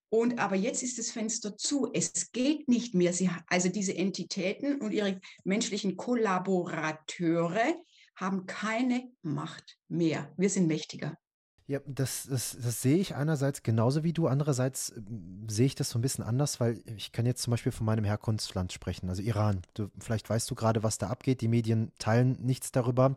[0.09, 1.91] Und aber jetzt ist das Fenster zu.
[1.93, 3.13] Es geht nicht mehr.
[3.13, 7.75] Sie, also diese Entitäten und ihre menschlichen Kollaborateure
[8.17, 10.33] haben keine Macht mehr.
[10.37, 11.19] Wir sind mächtiger.
[11.67, 15.01] Ja, das, das, das sehe ich einerseits genauso wie du, andererseits äh,
[15.49, 18.05] sehe ich das so ein bisschen anders, weil ich kann jetzt zum Beispiel von meinem
[18.05, 19.63] Herkunftsland sprechen, also Iran.
[19.73, 21.41] Du, vielleicht weißt du gerade, was da abgeht.
[21.41, 23.15] Die Medien teilen nichts darüber.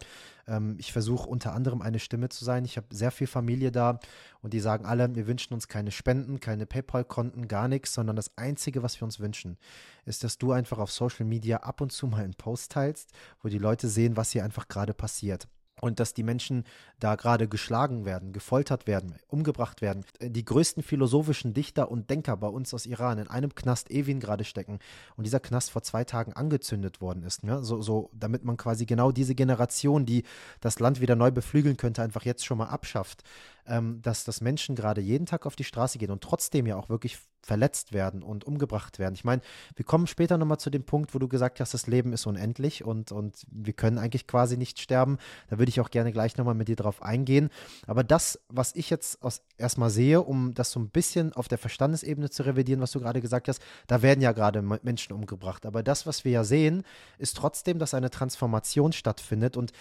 [0.48, 2.64] Ähm, ich versuche unter anderem eine Stimme zu sein.
[2.64, 4.00] Ich habe sehr viel Familie da
[4.42, 8.38] und die sagen alle, wir wünschen uns keine Spenden, keine PayPal-Konten, gar nichts, sondern das
[8.38, 9.58] Einzige, was wir uns wünschen,
[10.06, 13.50] ist, dass du einfach auf Social Media ab und zu mal einen Post teilst, wo
[13.50, 15.50] die Leute sehen, was hier einfach gerade passiert
[15.82, 16.64] und dass die Menschen
[17.00, 20.06] da gerade geschlagen werden, gefoltert werden, umgebracht werden.
[20.22, 24.44] Die größten philosophischen Dichter und Denker bei uns aus Iran in einem Knast Evin gerade
[24.44, 24.80] stecken
[25.16, 27.44] und dieser Knast vor zwei Tagen angezündet worden ist.
[27.44, 27.62] Ja?
[27.62, 30.24] So, so, damit man quasi genau diese Generation, die
[30.62, 33.24] das Land wieder neu beflügeln könnte, einfach jetzt schon mal abschafft
[33.68, 36.90] ähm, dass, dass Menschen gerade jeden Tag auf die Straße gehen und trotzdem ja auch
[36.90, 37.18] wirklich
[37.48, 39.16] verletzt werden und umgebracht werden.
[39.16, 39.42] Ich meine,
[39.76, 42.84] wir kommen später nochmal zu dem Punkt, wo du gesagt hast, das Leben ist unendlich
[42.84, 45.18] und, und wir können eigentlich quasi nicht sterben.
[45.50, 47.50] Da würde ich auch gerne gleich nochmal mit dir drauf eingehen.
[47.86, 51.58] Aber das, was ich jetzt aus, erstmal sehe, um das so ein bisschen auf der
[51.58, 55.66] Verstandesebene zu revidieren, was du gerade gesagt hast, da werden ja gerade Menschen umgebracht.
[55.66, 56.84] Aber das, was wir ja sehen,
[57.18, 59.56] ist trotzdem, dass eine Transformation stattfindet.
[59.56, 59.72] Und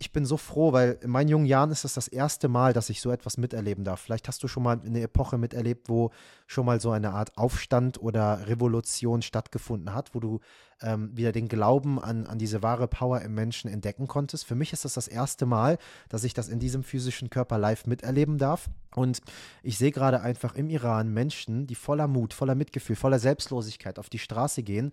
[0.00, 2.88] ich bin so froh, weil in meinen jungen Jahren ist das das erste Mal, dass
[2.88, 4.00] ich so etwas miterleben darf.
[4.00, 6.10] Vielleicht hast du schon mal eine Epoche miterlebt, wo
[6.46, 10.40] schon mal so eine Art Aufstand oder Revolution stattgefunden hat, wo du
[10.80, 14.46] ähm, wieder den Glauben an, an diese wahre Power im Menschen entdecken konntest.
[14.46, 15.76] Für mich ist das das erste Mal,
[16.08, 18.70] dass ich das in diesem physischen Körper live miterleben darf.
[18.94, 19.20] Und
[19.62, 24.08] ich sehe gerade einfach im Iran Menschen, die voller Mut, voller Mitgefühl, voller Selbstlosigkeit auf
[24.08, 24.92] die Straße gehen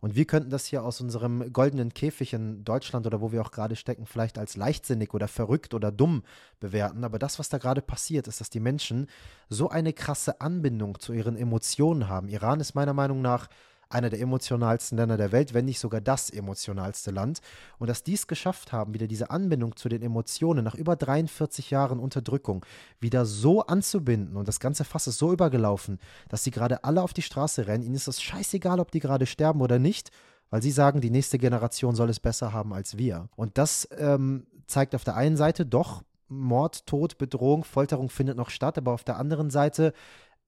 [0.00, 3.50] und wir könnten das hier aus unserem goldenen Käfig in Deutschland oder wo wir auch
[3.50, 6.22] gerade stecken, vielleicht als leichtsinnig oder verrückt oder dumm
[6.60, 7.04] bewerten.
[7.04, 9.08] Aber das, was da gerade passiert, ist, dass die Menschen
[9.48, 12.28] so eine krasse Anbindung zu ihren Emotionen haben.
[12.28, 13.48] Iran ist meiner Meinung nach
[13.90, 17.40] einer der emotionalsten Länder der Welt, wenn nicht sogar das emotionalste Land.
[17.78, 21.70] Und dass die es geschafft haben, wieder diese Anbindung zu den Emotionen nach über 43
[21.70, 22.64] Jahren Unterdrückung
[23.00, 27.14] wieder so anzubinden und das ganze Fass ist so übergelaufen, dass sie gerade alle auf
[27.14, 27.84] die Straße rennen.
[27.84, 30.10] Ihnen ist das scheißegal, ob die gerade sterben oder nicht,
[30.50, 33.28] weil sie sagen, die nächste Generation soll es besser haben als wir.
[33.36, 38.50] Und das ähm, zeigt auf der einen Seite doch, Mord, Tod, Bedrohung, Folterung findet noch
[38.50, 39.94] statt, aber auf der anderen Seite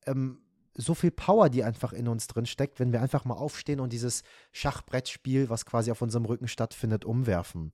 [0.07, 0.39] ähm,
[0.81, 3.93] so viel Power, die einfach in uns drin steckt, wenn wir einfach mal aufstehen und
[3.93, 4.23] dieses
[4.53, 7.73] Schachbrettspiel, was quasi auf unserem Rücken stattfindet, umwerfen.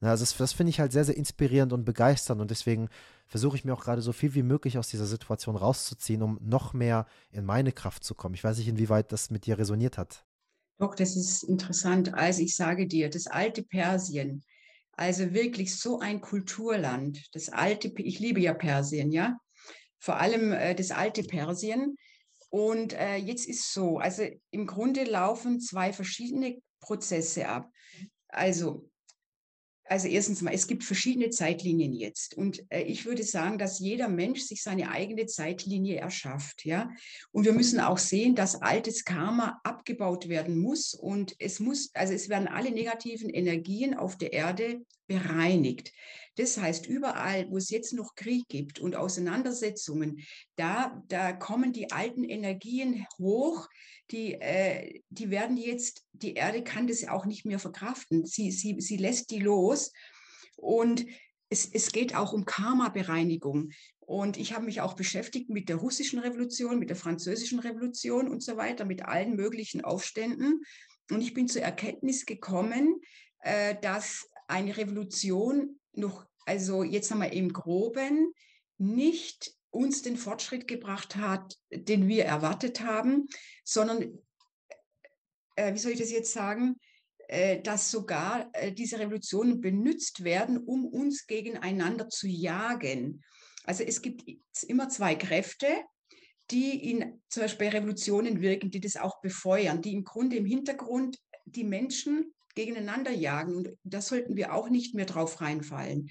[0.00, 2.88] Also das, das finde ich halt sehr, sehr inspirierend und begeisternd und deswegen
[3.26, 6.72] versuche ich mir auch gerade so viel wie möglich aus dieser Situation rauszuziehen, um noch
[6.72, 8.34] mehr in meine Kraft zu kommen.
[8.34, 10.24] Ich weiß nicht, inwieweit das mit dir resoniert hat.
[10.78, 12.14] Doch, das ist interessant.
[12.14, 14.44] Also ich sage dir, das alte Persien,
[14.92, 17.34] Also wirklich so ein Kulturland.
[17.34, 19.38] Das alte, ich liebe ja Persien, ja.
[19.98, 21.96] Vor allem äh, das alte Persien.
[22.50, 27.70] Und äh, jetzt ist so, also im Grunde laufen zwei verschiedene Prozesse ab.
[28.28, 28.88] Also
[29.88, 32.34] also erstens mal, es gibt verschiedene Zeitlinien jetzt.
[32.34, 36.64] Und äh, ich würde sagen, dass jeder Mensch sich seine eigene Zeitlinie erschafft.
[36.64, 36.90] Ja?
[37.32, 40.94] Und wir müssen auch sehen, dass altes Karma abgebaut werden muss.
[40.94, 45.92] Und es muss, also es werden alle negativen Energien auf der Erde bereinigt.
[46.38, 50.20] Das heißt, überall, wo es jetzt noch Krieg gibt und Auseinandersetzungen,
[50.54, 53.68] da, da kommen die alten Energien hoch,
[54.12, 58.24] die, äh, die werden jetzt, die Erde kann das auch nicht mehr verkraften.
[58.24, 59.92] Sie, sie, sie lässt die los.
[60.56, 61.06] Und
[61.50, 63.70] es, es geht auch um Karma-Bereinigung.
[63.98, 68.44] Und ich habe mich auch beschäftigt mit der russischen Revolution, mit der französischen Revolution und
[68.44, 70.62] so weiter, mit allen möglichen Aufständen.
[71.10, 73.00] Und ich bin zur Erkenntnis gekommen,
[73.40, 78.32] äh, dass eine Revolution noch, also jetzt haben wir im Groben,
[78.78, 83.28] nicht uns den Fortschritt gebracht hat, den wir erwartet haben,
[83.64, 84.18] sondern,
[85.56, 86.76] äh, wie soll ich das jetzt sagen,
[87.28, 93.22] äh, dass sogar äh, diese Revolutionen benutzt werden, um uns gegeneinander zu jagen.
[93.64, 94.24] Also es gibt
[94.66, 95.66] immer zwei Kräfte,
[96.50, 101.18] die in zum Beispiel Revolutionen wirken, die das auch befeuern, die im Grunde im Hintergrund
[101.44, 103.54] die Menschen gegeneinander jagen.
[103.54, 106.10] Und da sollten wir auch nicht mehr drauf reinfallen.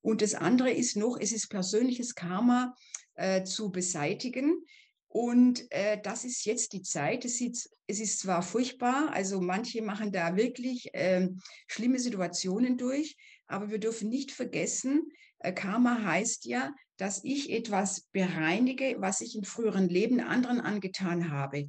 [0.00, 2.74] Und das andere ist noch, es ist persönliches Karma
[3.14, 4.64] äh, zu beseitigen.
[5.08, 7.26] Und äh, das ist jetzt die Zeit.
[7.26, 11.28] Es, sieht, es ist zwar furchtbar, also manche machen da wirklich äh,
[11.68, 13.16] schlimme Situationen durch,
[13.46, 19.36] aber wir dürfen nicht vergessen, äh, Karma heißt ja, dass ich etwas bereinige, was ich
[19.36, 21.68] in früheren Leben anderen angetan habe.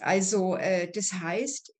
[0.00, 1.72] Also äh, das heißt,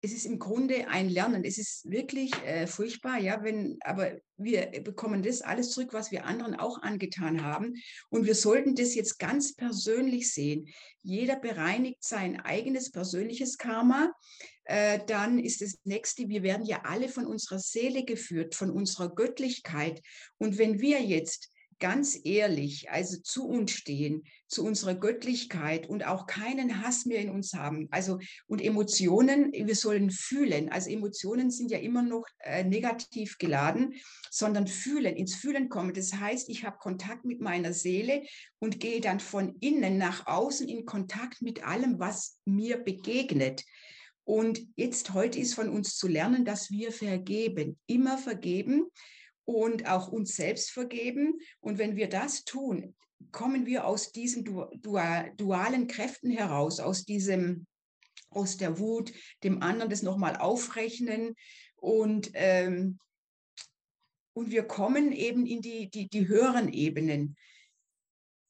[0.00, 1.44] es ist im Grunde ein Lernen.
[1.44, 6.24] Es ist wirklich äh, furchtbar, ja, wenn, aber wir bekommen das alles zurück, was wir
[6.24, 7.74] anderen auch angetan haben.
[8.08, 10.68] Und wir sollten das jetzt ganz persönlich sehen.
[11.02, 14.12] Jeder bereinigt sein eigenes persönliches Karma.
[14.64, 19.12] Äh, dann ist das nächste, wir werden ja alle von unserer Seele geführt, von unserer
[19.12, 20.00] Göttlichkeit.
[20.38, 26.26] Und wenn wir jetzt ganz ehrlich, also zu uns stehen, zu unserer Göttlichkeit und auch
[26.26, 27.86] keinen Hass mehr in uns haben.
[27.90, 30.70] Also und Emotionen, wir sollen fühlen.
[30.70, 33.94] Also Emotionen sind ja immer noch äh, negativ geladen,
[34.30, 35.92] sondern fühlen, ins Fühlen kommen.
[35.92, 38.22] Das heißt, ich habe Kontakt mit meiner Seele
[38.58, 43.64] und gehe dann von innen nach außen in Kontakt mit allem, was mir begegnet.
[44.24, 48.86] Und jetzt heute ist von uns zu lernen, dass wir vergeben, immer vergeben
[49.46, 51.38] und auch uns selbst vergeben.
[51.60, 52.94] Und wenn wir das tun,
[53.32, 57.66] kommen wir aus diesen dualen Kräften heraus, aus diesem,
[58.30, 59.12] aus der Wut,
[59.42, 61.34] dem anderen das nochmal aufrechnen
[61.76, 62.98] und, ähm,
[64.32, 67.36] und wir kommen eben in die, die, die höheren Ebenen.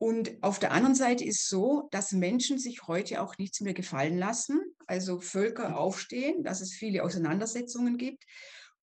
[0.01, 4.17] Und auf der anderen Seite ist so, dass Menschen sich heute auch nichts mehr gefallen
[4.17, 8.25] lassen, also Völker aufstehen, dass es viele Auseinandersetzungen gibt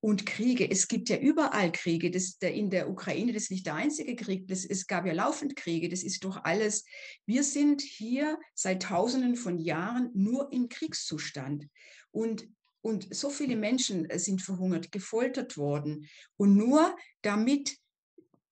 [0.05, 0.69] und Kriege.
[0.69, 2.11] Es gibt ja überall Kriege.
[2.11, 4.47] Das, der, in der Ukraine, das ist nicht der einzige Krieg.
[4.47, 5.89] Das, es gab ja laufend Kriege.
[5.89, 6.85] Das ist doch alles.
[7.25, 11.65] Wir sind hier seit Tausenden von Jahren nur im Kriegszustand.
[12.11, 12.47] Und,
[12.81, 16.07] und so viele Menschen äh, sind verhungert, gefoltert worden.
[16.37, 17.75] Und nur damit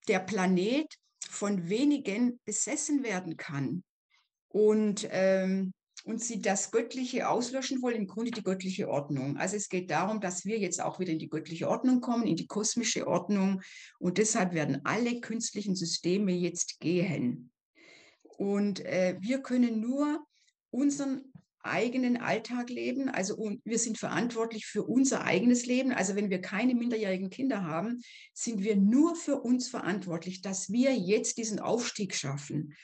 [0.08, 0.92] der Planet
[1.30, 3.84] von wenigen besessen werden kann.
[4.48, 5.72] Und ähm,
[6.04, 9.38] und sie das Göttliche auslöschen wollen, im Grunde die göttliche Ordnung.
[9.38, 12.36] Also es geht darum, dass wir jetzt auch wieder in die göttliche Ordnung kommen, in
[12.36, 13.62] die kosmische Ordnung.
[13.98, 17.50] Und deshalb werden alle künstlichen Systeme jetzt gehen.
[18.22, 20.24] Und äh, wir können nur
[20.70, 21.22] unseren
[21.62, 23.08] eigenen Alltag leben.
[23.08, 25.92] Also wir sind verantwortlich für unser eigenes Leben.
[25.92, 28.02] Also wenn wir keine minderjährigen Kinder haben,
[28.34, 32.74] sind wir nur für uns verantwortlich, dass wir jetzt diesen Aufstieg schaffen.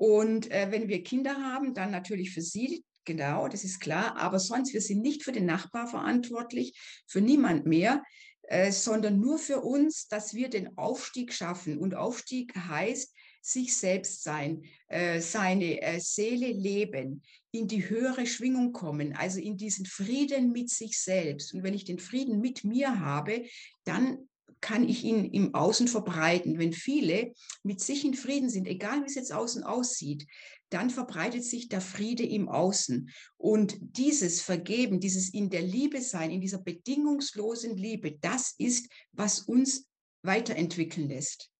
[0.00, 4.16] Und äh, wenn wir Kinder haben, dann natürlich für sie, genau, das ist klar.
[4.16, 6.72] Aber sonst, wir sind nicht für den Nachbar verantwortlich,
[7.06, 8.02] für niemand mehr,
[8.44, 11.76] äh, sondern nur für uns, dass wir den Aufstieg schaffen.
[11.76, 18.72] Und Aufstieg heißt, sich selbst sein, äh, seine äh, Seele leben, in die höhere Schwingung
[18.72, 21.52] kommen, also in diesen Frieden mit sich selbst.
[21.52, 23.44] Und wenn ich den Frieden mit mir habe,
[23.84, 24.29] dann
[24.60, 26.58] kann ich ihn im Außen verbreiten.
[26.58, 27.32] Wenn viele
[27.62, 30.26] mit sich in Frieden sind, egal wie es jetzt außen aussieht,
[30.70, 33.10] dann verbreitet sich der Friede im Außen.
[33.36, 39.40] Und dieses Vergeben, dieses in der Liebe sein, in dieser bedingungslosen Liebe, das ist, was
[39.40, 39.88] uns
[40.22, 41.50] weiterentwickeln lässt.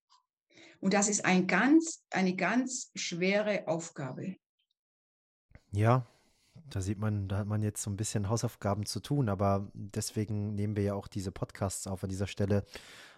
[0.81, 4.37] Und das ist ein ganz, eine ganz schwere Aufgabe.
[5.73, 6.07] Ja,
[6.71, 10.55] Da sieht man, da hat man jetzt so ein bisschen Hausaufgaben zu tun, aber deswegen
[10.55, 12.65] nehmen wir ja auch diese Podcasts auf an dieser Stelle.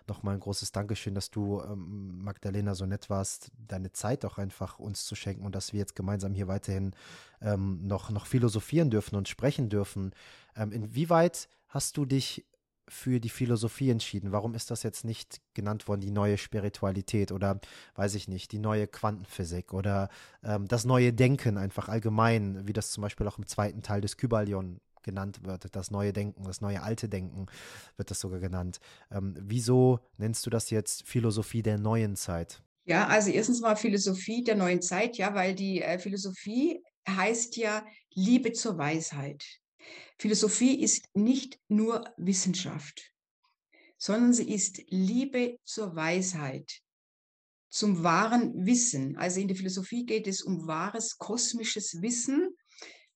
[0.08, 4.78] Nochmal ein großes Dankeschön, dass du, ähm, Magdalena, so nett warst, deine Zeit auch einfach
[4.78, 6.92] uns zu schenken und dass wir jetzt gemeinsam hier weiterhin
[7.40, 10.12] ähm, noch, noch philosophieren dürfen und sprechen dürfen.
[10.56, 12.44] Ähm, inwieweit hast du dich
[12.88, 14.32] für die Philosophie entschieden?
[14.32, 17.60] Warum ist das jetzt nicht genannt worden, die neue Spiritualität oder
[17.94, 20.08] weiß ich nicht, die neue Quantenphysik oder
[20.42, 24.16] ähm, das neue Denken einfach allgemein, wie das zum Beispiel auch im zweiten Teil des
[24.16, 27.46] Kybalion genannt wird, das neue Denken, das neue alte Denken
[27.96, 28.78] wird das sogar genannt.
[29.10, 32.62] Ähm, wieso nennst du das jetzt Philosophie der neuen Zeit?
[32.84, 37.84] Ja, also erstens mal Philosophie der neuen Zeit, ja, weil die äh, Philosophie heißt ja
[38.14, 39.61] Liebe zur Weisheit.
[40.18, 43.12] Philosophie ist nicht nur Wissenschaft,
[43.98, 46.80] sondern sie ist Liebe zur Weisheit,
[47.70, 49.16] zum wahren Wissen.
[49.16, 52.54] Also in der Philosophie geht es um wahres kosmisches Wissen,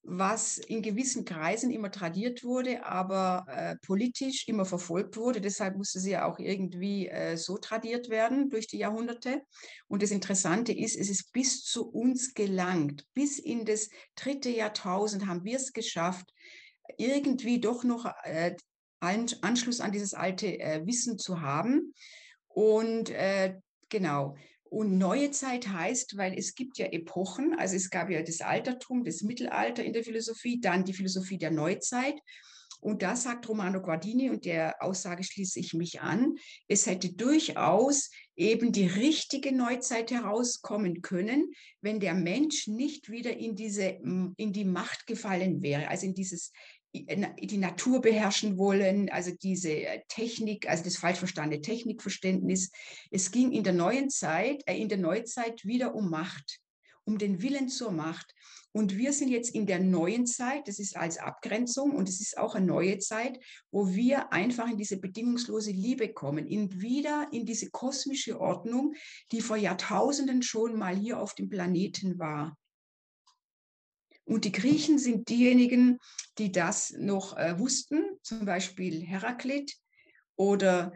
[0.07, 5.41] was in gewissen Kreisen immer tradiert wurde, aber äh, politisch immer verfolgt wurde.
[5.41, 9.43] Deshalb musste sie ja auch irgendwie äh, so tradiert werden durch die Jahrhunderte.
[9.89, 13.05] Und das Interessante ist, es ist bis zu uns gelangt.
[13.15, 16.33] Bis in das dritte Jahrtausend haben wir es geschafft,
[16.99, 18.57] irgendwie doch noch äh,
[19.01, 21.93] Anschluss an dieses alte äh, Wissen zu haben.
[22.49, 23.55] Und äh,
[23.89, 24.37] genau.
[24.65, 29.05] Und neue Zeit heißt, weil es gibt ja Epochen, also es gab ja das Altertum,
[29.05, 32.19] das Mittelalter in der Philosophie, dann die Philosophie der Neuzeit.
[32.81, 36.37] Und da sagt Romano Guardini, und der Aussage schließe ich mich an,
[36.69, 43.57] es hätte durchaus eben die richtige Neuzeit herauskommen können, wenn der Mensch nicht wieder in
[43.57, 43.99] diese,
[44.37, 46.53] in die Macht gefallen wäre, also in dieses
[47.05, 52.71] die Natur beherrschen wollen, also diese äh, Technik, also das falsch verstandene Technikverständnis.
[53.11, 56.61] Es ging in der neuen Zeit, äh, in der Neuzeit wieder um Macht,
[57.05, 58.33] um den Willen zur Macht.
[58.73, 62.37] Und wir sind jetzt in der neuen Zeit, das ist als Abgrenzung und es ist
[62.37, 63.41] auch eine neue Zeit,
[63.71, 68.95] wo wir einfach in diese bedingungslose Liebe kommen, in wieder in diese kosmische Ordnung,
[69.33, 72.55] die vor Jahrtausenden schon mal hier auf dem Planeten war.
[74.27, 75.99] Und die Griechen sind diejenigen,
[76.39, 79.77] die das noch äh, wussten, zum Beispiel Heraklit
[80.35, 80.93] oder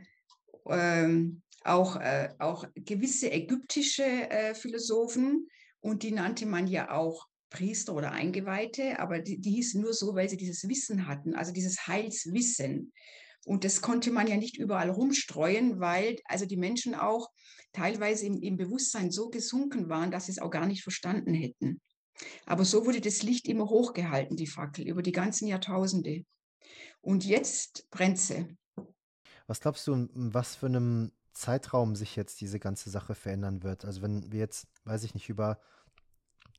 [0.69, 5.49] ähm, auch, äh, auch gewisse ägyptische äh, Philosophen.
[5.81, 10.15] Und die nannte man ja auch Priester oder Eingeweihte, aber die, die hießen nur so,
[10.15, 12.93] weil sie dieses Wissen hatten, also dieses Heilswissen.
[13.45, 17.31] Und das konnte man ja nicht überall rumstreuen, weil also die Menschen auch
[17.73, 21.81] teilweise im, im Bewusstsein so gesunken waren, dass sie es auch gar nicht verstanden hätten.
[22.47, 26.25] Aber so wurde das Licht immer hochgehalten, die Fackel, über die ganzen Jahrtausende.
[27.01, 28.57] Und jetzt brennt sie.
[29.47, 33.85] Was glaubst du, in was für einem Zeitraum sich jetzt diese ganze Sache verändern wird?
[33.85, 35.59] Also wenn wir jetzt, weiß ich nicht, über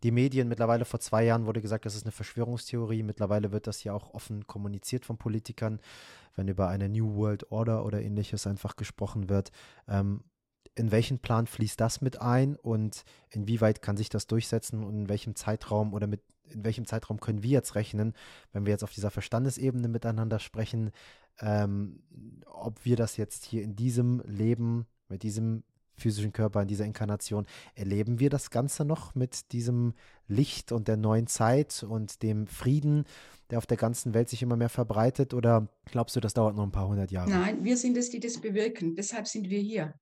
[0.04, 3.04] die Medien, mittlerweile vor zwei Jahren wurde gesagt, das ist eine Verschwörungstheorie.
[3.04, 5.80] Mittlerweile wird das ja auch offen kommuniziert von Politikern,
[6.36, 9.52] wenn über eine New World Order oder ähnliches einfach gesprochen wird.
[9.88, 10.24] Ähm,
[10.76, 15.10] in welchen Plan fließt das mit ein und inwieweit kann sich das durchsetzen und in
[15.10, 18.14] welchem Zeitraum oder mit in welchem Zeitraum können wir jetzt rechnen,
[18.52, 20.92] wenn wir jetzt auf dieser Verstandesebene miteinander sprechen,
[21.40, 22.04] ähm,
[22.46, 25.64] ob wir das jetzt hier in diesem Leben, mit diesem
[25.96, 27.46] physischen Körper, in dieser Inkarnation,
[27.76, 29.94] erleben wir das Ganze noch mit diesem
[30.28, 33.06] Licht und der neuen Zeit und dem Frieden,
[33.50, 35.34] der auf der ganzen Welt sich immer mehr verbreitet?
[35.34, 37.30] Oder glaubst du, das dauert noch ein paar hundert Jahre?
[37.30, 38.96] Nein, wir sind es, die das bewirken.
[38.96, 39.94] Deshalb sind wir hier.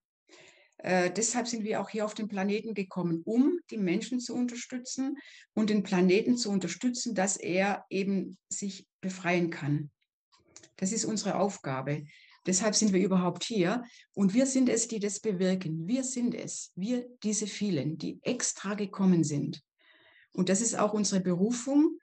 [0.79, 5.17] Äh, deshalb sind wir auch hier auf den Planeten gekommen, um die Menschen zu unterstützen
[5.53, 9.91] und den Planeten zu unterstützen, dass er eben sich befreien kann.
[10.77, 12.05] Das ist unsere Aufgabe.
[12.45, 13.83] Deshalb sind wir überhaupt hier.
[14.13, 15.87] Und wir sind es, die das bewirken.
[15.87, 16.71] Wir sind es.
[16.75, 19.61] Wir, diese vielen, die extra gekommen sind.
[20.31, 21.99] Und das ist auch unsere Berufung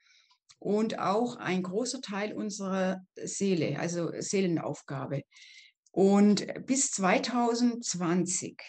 [0.59, 5.23] und auch ein großer Teil unserer Seele, also Seelenaufgabe.
[5.97, 8.61] Und bis 2020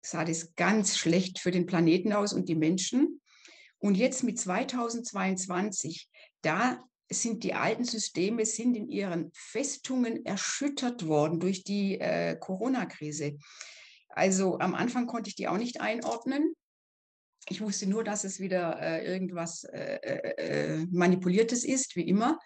[0.00, 3.20] sah das ganz schlecht für den Planeten aus und die Menschen.
[3.78, 6.08] Und jetzt mit 2022,
[6.42, 13.36] da sind die alten Systeme sind in ihren Festungen erschüttert worden durch die äh, Corona-Krise.
[14.08, 16.54] Also am Anfang konnte ich die auch nicht einordnen.
[17.48, 22.38] Ich wusste nur, dass es wieder äh, irgendwas äh, äh, äh manipuliertes ist, wie immer.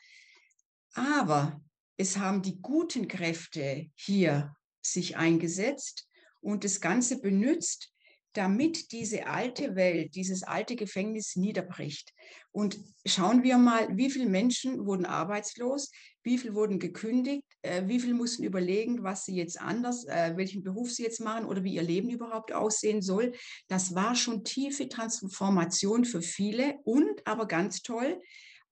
[0.95, 1.61] Aber
[2.01, 6.09] es haben die guten Kräfte hier sich eingesetzt
[6.41, 7.93] und das Ganze benutzt,
[8.33, 12.15] damit diese alte Welt, dieses alte Gefängnis niederbricht.
[12.53, 15.91] Und schauen wir mal, wie viele Menschen wurden arbeitslos,
[16.23, 20.63] wie viele wurden gekündigt, äh, wie viele mussten überlegen, was sie jetzt anders, äh, welchen
[20.63, 23.33] Beruf sie jetzt machen oder wie ihr Leben überhaupt aussehen soll.
[23.69, 28.23] Das war schon tiefe Transformation für viele und aber ganz toll,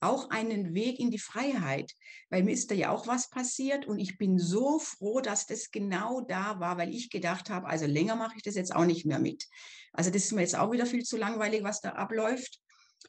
[0.01, 1.93] auch einen Weg in die Freiheit,
[2.31, 5.71] weil mir ist da ja auch was passiert und ich bin so froh, dass das
[5.71, 9.07] genau da war, weil ich gedacht habe, also länger mache ich das jetzt auch nicht
[9.07, 9.47] mehr mit.
[9.93, 12.61] Also das ist mir jetzt auch wieder viel zu langweilig, was da abläuft.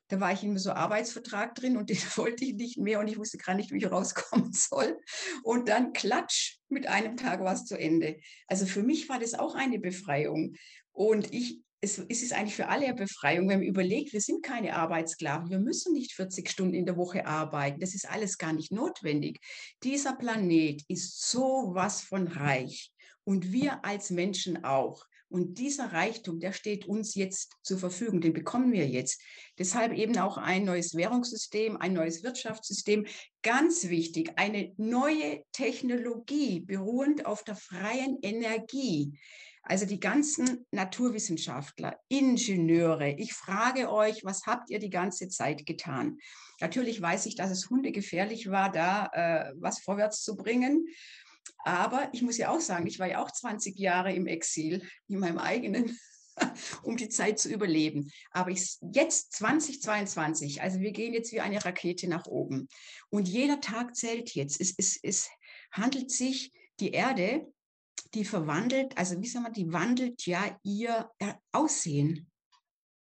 [0.08, 3.18] Da war ich in so Arbeitsvertrag drin und den wollte ich nicht mehr und ich
[3.18, 4.98] wusste gar nicht, wie ich rauskommen soll.
[5.44, 8.20] Und dann klatsch, mit einem Tag war es zu Ende.
[8.48, 10.56] Also für mich war das auch eine Befreiung.
[10.92, 14.76] Und ich, es, ist eigentlich für alle eine Befreiung, wenn man überlegt, wir sind keine
[14.76, 18.72] Arbeitssklaven, wir müssen nicht 40 Stunden in der Woche arbeiten, das ist alles gar nicht
[18.72, 19.40] notwendig.
[19.84, 22.92] Dieser Planet ist so was von reich
[23.24, 25.06] und wir als Menschen auch.
[25.32, 29.22] Und dieser Reichtum, der steht uns jetzt zur Verfügung, den bekommen wir jetzt.
[29.60, 33.06] Deshalb eben auch ein neues Währungssystem, ein neues Wirtschaftssystem.
[33.44, 39.20] Ganz wichtig, eine neue Technologie beruhend auf der freien Energie.
[39.70, 46.18] Also die ganzen Naturwissenschaftler, Ingenieure, ich frage euch, was habt ihr die ganze Zeit getan?
[46.60, 50.88] Natürlich weiß ich, dass es hundegefährlich war, da äh, was vorwärts zu bringen.
[51.60, 55.20] Aber ich muss ja auch sagen, ich war ja auch 20 Jahre im Exil, in
[55.20, 55.96] meinem eigenen,
[56.82, 58.12] um die Zeit zu überleben.
[58.32, 62.70] Aber ich, jetzt 2022, also wir gehen jetzt wie eine Rakete nach oben.
[63.12, 64.60] Und jeder Tag zählt jetzt.
[64.60, 65.30] Es, es, es
[65.72, 67.46] handelt sich die Erde,
[68.14, 71.10] die verwandelt, also wie sagen wir, die wandelt ja ihr
[71.52, 72.30] Aussehen.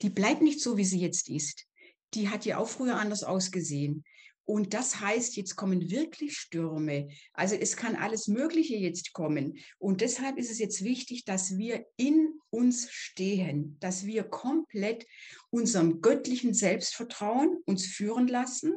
[0.02, 1.66] Die bleibt nicht so, wie sie jetzt ist.
[2.14, 4.04] Die hat ja auch früher anders ausgesehen.
[4.46, 7.10] Und das heißt, jetzt kommen wirklich Stürme.
[7.34, 9.58] Also es kann alles Mögliche jetzt kommen.
[9.80, 15.06] Und deshalb ist es jetzt wichtig, dass wir in uns stehen, dass wir komplett
[15.50, 18.74] unserem göttlichen Selbstvertrauen uns führen lassen,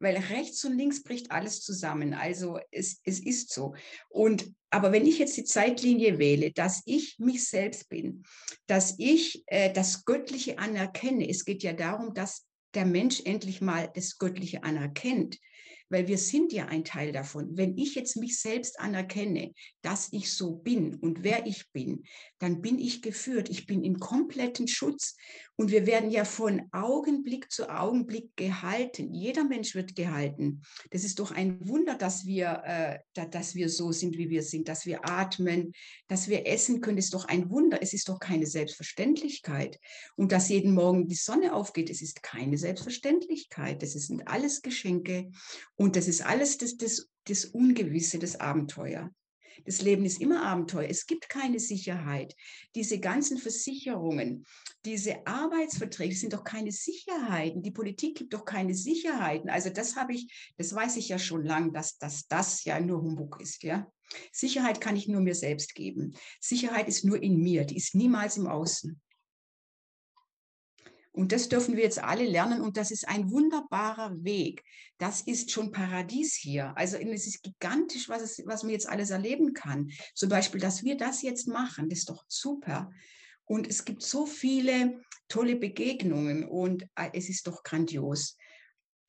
[0.00, 2.14] weil rechts und links bricht alles zusammen.
[2.14, 3.74] Also es, es ist so.
[4.08, 8.24] Und aber wenn ich jetzt die Zeitlinie wähle, dass ich mich selbst bin,
[8.66, 13.90] dass ich äh, das Göttliche anerkenne, es geht ja darum, dass der Mensch endlich mal
[13.94, 15.38] das Göttliche anerkennt,
[15.88, 17.56] weil wir sind ja ein Teil davon.
[17.56, 19.52] Wenn ich jetzt mich selbst anerkenne,
[19.82, 22.04] dass ich so bin und wer ich bin,
[22.42, 23.48] dann bin ich geführt.
[23.50, 25.14] Ich bin in kompletten Schutz
[25.54, 29.14] und wir werden ja von Augenblick zu Augenblick gehalten.
[29.14, 30.62] Jeder Mensch wird gehalten.
[30.90, 32.62] Das ist doch ein Wunder, dass wir,
[33.14, 35.72] äh, dass wir so sind, wie wir sind, dass wir atmen,
[36.08, 36.96] dass wir essen können.
[36.96, 37.80] Das ist doch ein Wunder.
[37.80, 39.78] Es ist doch keine Selbstverständlichkeit.
[40.16, 43.84] Und dass jeden Morgen die Sonne aufgeht, es ist keine Selbstverständlichkeit.
[43.84, 45.30] Das sind alles Geschenke.
[45.76, 49.12] Und das ist alles das, das, das Ungewisse, das Abenteuer.
[49.64, 50.88] Das Leben ist immer Abenteuer.
[50.88, 52.34] Es gibt keine Sicherheit.
[52.74, 54.46] Diese ganzen Versicherungen,
[54.84, 57.62] diese Arbeitsverträge sind doch keine Sicherheiten.
[57.62, 59.50] Die Politik gibt doch keine Sicherheiten.
[59.50, 63.02] Also das habe ich, das weiß ich ja schon lange, dass, dass das ja nur
[63.02, 63.90] Humbug ist, ja.
[64.30, 66.14] Sicherheit kann ich nur mir selbst geben.
[66.40, 69.00] Sicherheit ist nur in mir, die ist niemals im Außen.
[71.12, 74.64] Und das dürfen wir jetzt alle lernen und das ist ein wunderbarer Weg.
[74.96, 76.72] Das ist schon Paradies hier.
[76.76, 79.90] Also es ist gigantisch, was, es, was man jetzt alles erleben kann.
[80.14, 82.90] Zum Beispiel, dass wir das jetzt machen, das ist doch super.
[83.44, 88.36] Und es gibt so viele tolle Begegnungen und äh, es ist doch grandios.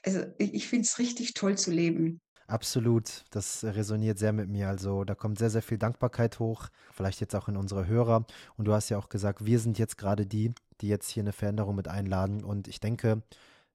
[0.06, 2.20] Also ich finde es richtig toll zu leben.
[2.48, 4.68] Absolut, das resoniert sehr mit mir.
[4.68, 8.26] Also da kommt sehr, sehr viel Dankbarkeit hoch, vielleicht jetzt auch in unsere Hörer.
[8.58, 10.54] Und du hast ja auch gesagt, wir sind jetzt gerade die,
[10.84, 12.44] die jetzt hier eine Veränderung mit einladen.
[12.44, 13.24] Und ich denke,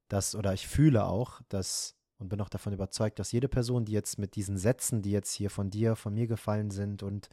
[0.08, 3.92] dass, oder ich fühle auch, dass und bin auch davon überzeugt, dass jede Person, die
[3.92, 7.28] jetzt mit diesen Sätzen, die jetzt hier von dir, von mir gefallen sind und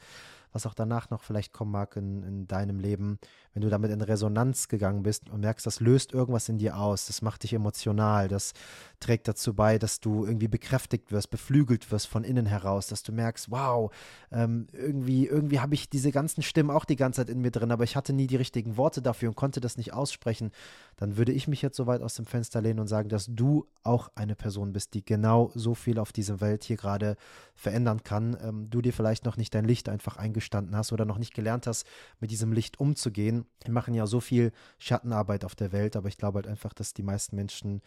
[0.55, 3.19] was auch danach noch vielleicht kommen mag in, in deinem Leben,
[3.53, 7.07] wenn du damit in Resonanz gegangen bist und merkst, das löst irgendwas in dir aus,
[7.07, 8.53] das macht dich emotional, das
[9.01, 13.11] trägt dazu bei, dass du irgendwie bekräftigt wirst, beflügelt wirst von innen heraus, dass du
[13.11, 13.93] merkst, wow,
[14.31, 17.71] ähm, irgendwie, irgendwie habe ich diese ganzen Stimmen auch die ganze Zeit in mir drin,
[17.71, 20.51] aber ich hatte nie die richtigen Worte dafür und konnte das nicht aussprechen,
[20.95, 23.67] dann würde ich mich jetzt so weit aus dem Fenster lehnen und sagen, dass du
[23.83, 27.17] auch eine Person bist, die genau so viel auf dieser Welt hier gerade
[27.55, 28.37] verändern kann.
[28.41, 31.33] Ähm, du dir vielleicht noch nicht dein Licht einfach eingeschaltet eingestanden hast oder noch nicht
[31.33, 31.85] gelernt hast,
[32.19, 33.45] mit diesem Licht umzugehen.
[33.63, 36.93] Wir machen ja so viel Schattenarbeit auf der Welt, aber ich glaube halt einfach, dass
[36.93, 37.81] die meisten Menschen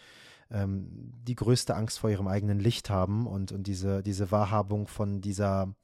[0.50, 0.88] ähm,
[1.22, 5.74] die größte Angst vor ihrem eigenen Licht haben und, und diese, diese Wahrhabung von dieser,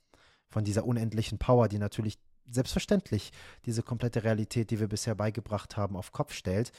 [0.48, 2.18] von dieser unendlichen Power, die natürlich
[2.50, 3.30] selbstverständlich
[3.64, 6.72] diese komplette Realität, die wir bisher beigebracht haben, auf Kopf stellt.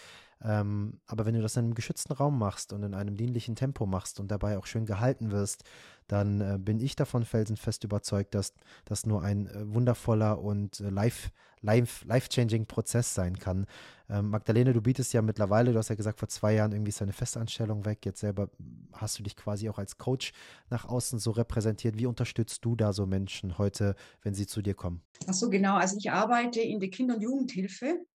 [0.44, 3.86] Ähm, aber wenn du das in einem geschützten Raum machst und in einem dienlichen Tempo
[3.86, 5.64] machst und dabei auch schön gehalten wirst,
[6.08, 8.54] dann äh, bin ich davon felsenfest überzeugt, dass
[8.86, 11.30] das nur ein äh, wundervoller und äh, life,
[11.62, 13.66] life, life-changing Prozess sein kann.
[14.08, 17.02] Ähm, Magdalene, du bietest ja mittlerweile, du hast ja gesagt, vor zwei Jahren irgendwie ist
[17.02, 18.06] deine Festanstellung weg.
[18.06, 18.50] Jetzt selber
[18.94, 20.32] hast du dich quasi auch als Coach
[20.70, 21.98] nach außen so repräsentiert.
[21.98, 25.02] Wie unterstützt du da so Menschen heute, wenn sie zu dir kommen?
[25.28, 25.76] Ach so, genau.
[25.76, 28.06] Also ich arbeite in der Kinder- und Jugendhilfe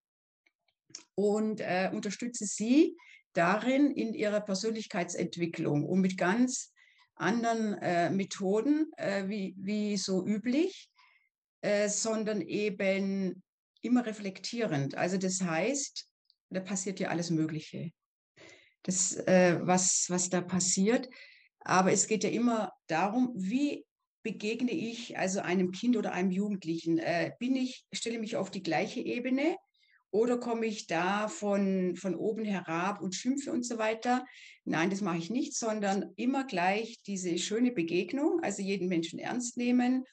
[1.15, 2.95] und äh, unterstütze sie
[3.33, 6.73] darin in ihrer Persönlichkeitsentwicklung und mit ganz
[7.15, 10.89] anderen äh, Methoden äh, wie, wie so üblich,
[11.61, 13.43] äh, sondern eben
[13.81, 14.95] immer reflektierend.
[14.95, 16.07] Also das heißt,
[16.49, 17.91] da passiert ja alles Mögliche.
[18.83, 21.07] Das, äh, was, was da passiert.
[21.59, 23.85] Aber es geht ja immer darum, wie
[24.23, 26.97] begegne ich also einem Kind oder einem Jugendlichen?
[26.97, 29.55] Äh, bin ich, stelle mich auf die gleiche Ebene
[30.11, 34.25] oder komme ich da von, von oben herab und schimpfe und so weiter?
[34.65, 39.57] Nein, das mache ich nicht, sondern immer gleich diese schöne Begegnung, also jeden Menschen ernst
[39.57, 40.05] nehmen,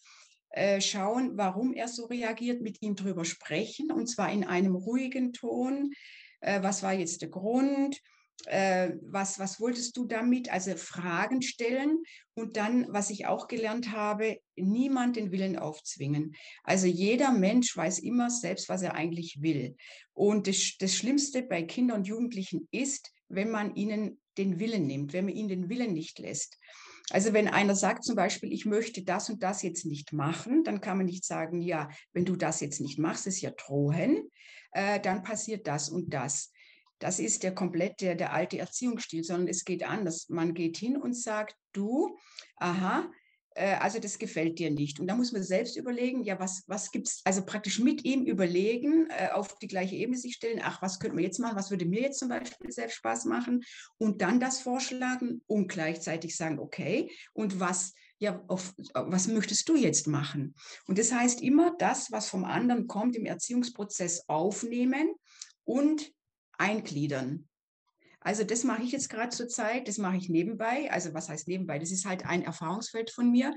[0.51, 5.33] äh, schauen, warum er so reagiert, mit ihm drüber sprechen und zwar in einem ruhigen
[5.33, 5.93] Ton.
[6.41, 8.01] Äh, was war jetzt der Grund?
[8.47, 10.53] Äh, was, was wolltest du damit?
[10.53, 12.03] Also Fragen stellen
[12.35, 16.35] und dann, was ich auch gelernt habe, niemand den Willen aufzwingen.
[16.63, 19.77] Also jeder Mensch weiß immer selbst, was er eigentlich will.
[20.15, 25.13] Und das, das Schlimmste bei Kindern und Jugendlichen ist, wenn man ihnen den Willen nimmt,
[25.13, 26.59] wenn man ihnen den Willen nicht lässt.
[27.11, 30.81] Also wenn einer sagt zum Beispiel, ich möchte das und das jetzt nicht machen, dann
[30.81, 34.31] kann man nicht sagen, ja, wenn du das jetzt nicht machst, ist ja drohen,
[34.73, 36.53] äh, dann passiert das und das.
[36.99, 40.29] Das ist der komplett der, der alte Erziehungsstil, sondern es geht anders.
[40.29, 42.17] Man geht hin und sagt, du,
[42.57, 43.11] aha,
[43.59, 45.01] äh, also das gefällt dir nicht.
[45.01, 48.25] Und da muss man selbst überlegen, ja, was, was gibt es, also praktisch mit ihm
[48.25, 51.71] überlegen, äh, auf die gleiche Ebene sich stellen, ach, was könnte man jetzt machen, was
[51.71, 53.65] würde mir jetzt zum Beispiel selbst Spaß machen
[53.99, 59.77] und dann das vorschlagen und gleichzeitig sagen, okay, und was, ja, auf, was möchtest du
[59.77, 60.55] jetzt machen?
[60.87, 65.15] Und das heißt immer, das, was vom anderen kommt, im Erziehungsprozess aufnehmen
[65.65, 66.13] und
[66.59, 67.49] eingliedern.
[68.21, 70.91] Also das mache ich jetzt gerade zur Zeit, das mache ich nebenbei.
[70.91, 71.79] Also was heißt nebenbei?
[71.79, 73.55] Das ist halt ein Erfahrungsfeld von mir.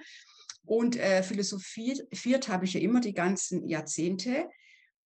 [0.64, 4.48] Und äh, Philosophie viert habe ich ja immer die ganzen Jahrzehnte.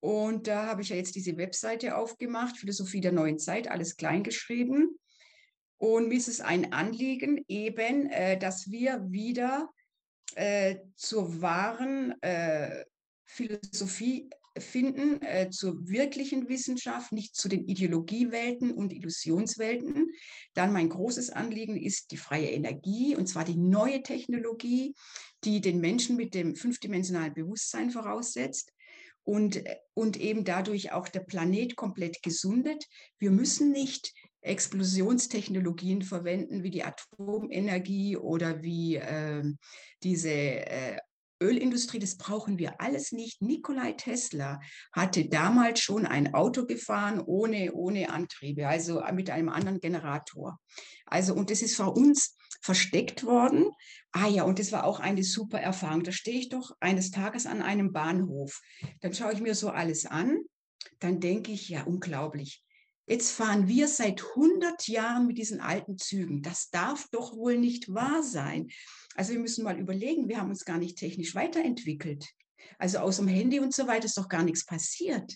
[0.02, 4.24] Und da habe ich ja jetzt diese Webseite aufgemacht, Philosophie der neuen Zeit, alles klein
[4.24, 5.00] geschrieben.
[5.78, 9.70] Und mir ist es ein Anliegen eben, äh, dass wir wieder
[10.36, 12.86] äh, zur wahren äh,
[13.24, 20.12] Philosophie finden äh, zur wirklichen Wissenschaft, nicht zu den Ideologiewelten und Illusionswelten.
[20.54, 24.94] Dann mein großes Anliegen ist die freie Energie, und zwar die neue Technologie,
[25.44, 28.72] die den Menschen mit dem fünfdimensionalen Bewusstsein voraussetzt
[29.24, 29.64] und,
[29.94, 32.86] und eben dadurch auch der Planet komplett gesundet.
[33.20, 39.44] Wir müssen nicht Explosionstechnologien verwenden, wie die Atomenergie oder wie äh,
[40.04, 40.30] diese
[41.42, 43.42] Ölindustrie, das brauchen wir alles nicht.
[43.42, 44.60] Nikolai Tesla
[44.92, 50.60] hatte damals schon ein Auto gefahren ohne, ohne Antriebe, also mit einem anderen Generator.
[51.06, 53.70] Also, und das ist vor uns versteckt worden.
[54.12, 56.04] Ah ja, und das war auch eine super Erfahrung.
[56.04, 58.62] Da stehe ich doch eines Tages an einem Bahnhof.
[59.02, 60.40] Dann schaue ich mir so alles an.
[61.00, 62.64] Dann denke ich, ja, unglaublich.
[63.08, 66.42] Jetzt fahren wir seit 100 Jahren mit diesen alten Zügen.
[66.42, 68.70] Das darf doch wohl nicht wahr sein.
[69.16, 72.26] Also wir müssen mal überlegen, wir haben uns gar nicht technisch weiterentwickelt.
[72.78, 75.36] Also aus dem Handy und so weiter ist doch gar nichts passiert.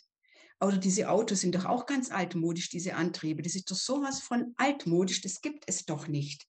[0.61, 3.41] Oder diese Autos sind doch auch ganz altmodisch, diese Antriebe.
[3.41, 6.45] Das ist doch sowas von altmodisch, das gibt es doch nicht.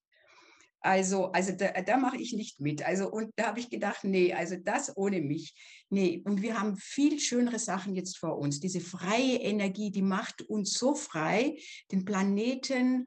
[0.83, 2.83] Also, also da, da mache ich nicht mit.
[2.83, 5.55] Also, und da habe ich gedacht, nee, also das ohne mich.
[5.91, 8.61] Nee, und wir haben viel schönere Sachen jetzt vor uns.
[8.61, 11.59] Diese freie Energie, die macht uns so frei,
[11.93, 13.07] den Planeten,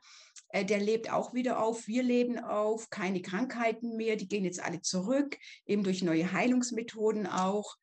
[0.53, 1.87] der lebt auch wieder auf.
[1.87, 7.25] Wir leben auf, keine Krankheiten mehr, die gehen jetzt alle zurück, eben durch neue Heilungsmethoden
[7.25, 7.75] auch.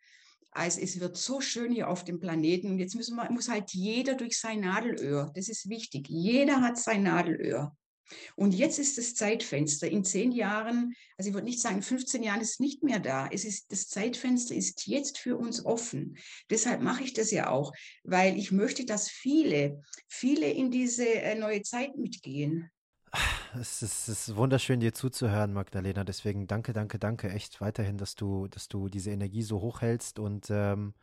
[0.52, 2.70] Also es wird so schön hier auf dem Planeten.
[2.70, 5.30] Und jetzt müssen wir, muss halt jeder durch sein Nadelöhr.
[5.34, 6.08] Das ist wichtig.
[6.08, 7.76] Jeder hat sein Nadelöhr.
[8.36, 9.88] Und jetzt ist das Zeitfenster.
[9.88, 13.28] In zehn Jahren, also ich würde nicht sagen, in 15 Jahren ist nicht mehr da.
[13.30, 16.16] Es ist, das Zeitfenster ist jetzt für uns offen.
[16.50, 17.72] Deshalb mache ich das ja auch,
[18.04, 22.70] weil ich möchte, dass viele, viele in diese äh, neue Zeit mitgehen.
[23.58, 26.04] Es ist, es ist, wunderschön, dir zuzuhören, Magdalena.
[26.04, 30.46] Deswegen danke, danke, danke echt weiterhin, dass du, dass du diese Energie so hochhältst und
[30.50, 30.94] ähm,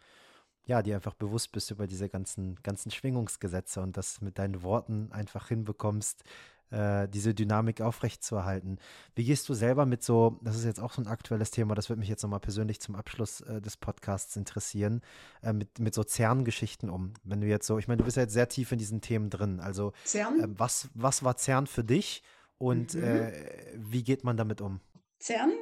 [0.66, 5.12] ja, dir einfach bewusst bist über diese ganzen, ganzen Schwingungsgesetze und das mit deinen Worten
[5.12, 6.24] einfach hinbekommst,
[6.72, 8.80] äh, diese Dynamik aufrechtzuerhalten.
[9.16, 11.90] Wie gehst du selber mit so, das ist jetzt auch so ein aktuelles Thema, das
[11.90, 15.02] würde mich jetzt nochmal persönlich zum Abschluss äh, des Podcasts interessieren,
[15.42, 17.14] äh, mit, mit so CERN-Geschichten um?
[17.24, 19.30] Wenn du jetzt so, ich meine, du bist ja jetzt sehr tief in diesen Themen
[19.30, 19.60] drin.
[19.60, 20.40] Also CERN?
[20.44, 22.24] Ähm, was, was war CERN für dich
[22.58, 23.04] und mhm.
[23.04, 23.32] Äh,
[23.76, 24.82] wie geht man damit um?
[25.20, 25.54] CERN?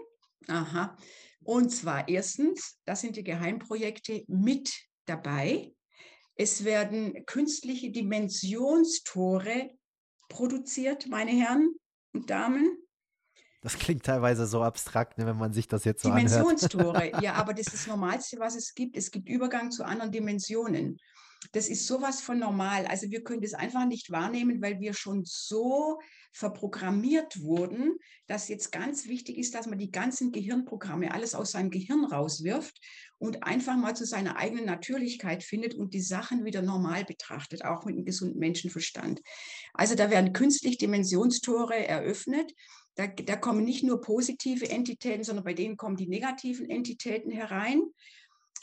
[0.47, 0.97] Aha.
[1.43, 4.73] Und zwar erstens, das sind die Geheimprojekte mit
[5.05, 5.71] dabei.
[6.35, 9.69] Es werden künstliche Dimensionstore
[10.29, 11.75] produziert, meine Herren
[12.13, 12.77] und Damen.
[13.61, 17.53] Das klingt teilweise so abstrakt, ne, wenn man sich das jetzt so Dimensionstore, ja, aber
[17.53, 18.95] das ist das Normalste, was es gibt.
[18.95, 20.99] Es gibt Übergang zu anderen Dimensionen.
[21.51, 22.85] Das ist sowas von normal.
[22.87, 25.99] Also wir können das einfach nicht wahrnehmen, weil wir schon so
[26.35, 27.97] verprogrammiert wurden,
[28.27, 32.77] dass jetzt ganz wichtig ist, dass man die ganzen Gehirnprogramme, alles aus seinem Gehirn rauswirft
[33.17, 37.85] und einfach mal zu seiner eigenen Natürlichkeit findet und die Sachen wieder normal betrachtet, auch
[37.85, 39.21] mit einem gesunden Menschenverstand.
[39.73, 42.51] Also da werden künstlich Dimensionstore eröffnet.
[42.95, 47.81] Da, da kommen nicht nur positive Entitäten, sondern bei denen kommen die negativen Entitäten herein.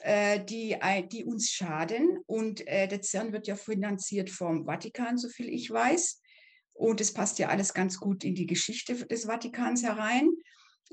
[0.05, 0.77] Äh, die,
[1.13, 2.19] die uns schaden.
[2.27, 6.21] Und äh, der CERN wird ja finanziert vom Vatikan, so viel ich weiß.
[6.73, 10.29] Und es passt ja alles ganz gut in die Geschichte des Vatikans herein.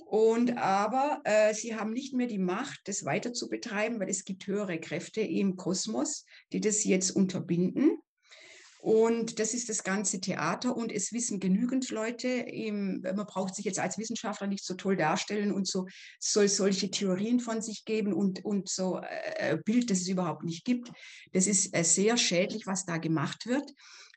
[0.05, 4.25] Und aber äh, sie haben nicht mehr die Macht, das weiter zu betreiben, weil es
[4.25, 7.97] gibt höhere Kräfte im Kosmos, die das jetzt unterbinden.
[8.81, 13.65] Und das ist das ganze Theater und es wissen genügend Leute, im, man braucht sich
[13.65, 15.85] jetzt als Wissenschaftler nicht so toll darstellen und so
[16.17, 20.63] soll solche Theorien von sich geben und, und so äh, Bild, das es überhaupt nicht
[20.63, 20.91] gibt.
[21.33, 23.69] Das ist äh, sehr schädlich, was da gemacht wird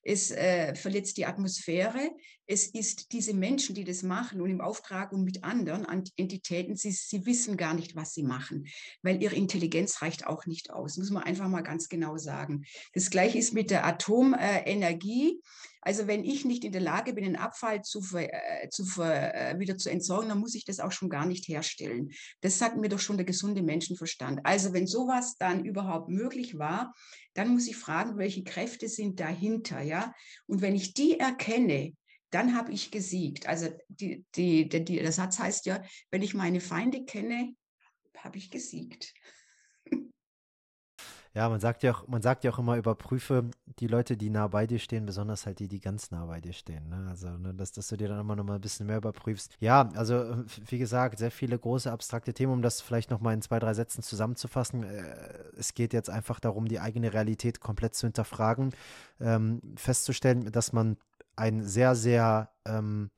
[0.02, 2.10] es äh, verletzt die Atmosphäre,
[2.46, 6.90] es ist diese Menschen, die das machen und im Auftrag und mit anderen Entitäten, sie,
[6.90, 8.66] sie wissen gar nicht, was sie machen,
[9.02, 12.64] weil ihre Intelligenz reicht auch nicht aus, muss man einfach mal ganz genau sagen.
[12.94, 15.40] Das gleiche ist mit der Atomenergie.
[15.82, 19.76] Also wenn ich nicht in der Lage bin, den Abfall zu, äh, zu äh, wieder
[19.76, 22.10] zu entsorgen, dann muss ich das auch schon gar nicht herstellen.
[22.40, 24.40] Das sagt mir doch schon der gesunde Menschenverstand.
[24.44, 26.94] Also wenn sowas dann überhaupt möglich war,
[27.34, 30.14] dann muss ich fragen, welche Kräfte sind dahinter, ja?
[30.46, 31.92] Und wenn ich die erkenne,
[32.30, 33.46] dann habe ich gesiegt.
[33.48, 37.54] Also die, die, die, der Satz heißt ja, wenn ich meine Feinde kenne,
[38.16, 39.12] habe ich gesiegt.
[41.34, 44.48] Ja, man sagt ja auch, man sagt ja auch immer, überprüfe die Leute, die nah
[44.48, 46.90] bei dir stehen, besonders halt die, die ganz nah bei dir stehen.
[46.90, 47.06] Ne?
[47.08, 49.56] Also, ne, dass, dass du dir dann immer noch mal ein bisschen mehr überprüfst.
[49.58, 53.40] Ja, also wie gesagt, sehr viele große abstrakte Themen, um das vielleicht noch mal in
[53.40, 54.82] zwei, drei Sätzen zusammenzufassen.
[54.82, 55.02] Äh,
[55.56, 58.74] es geht jetzt einfach darum, die eigene Realität komplett zu hinterfragen,
[59.18, 60.98] ähm, festzustellen, dass man
[61.34, 63.10] ein sehr, sehr, ähm,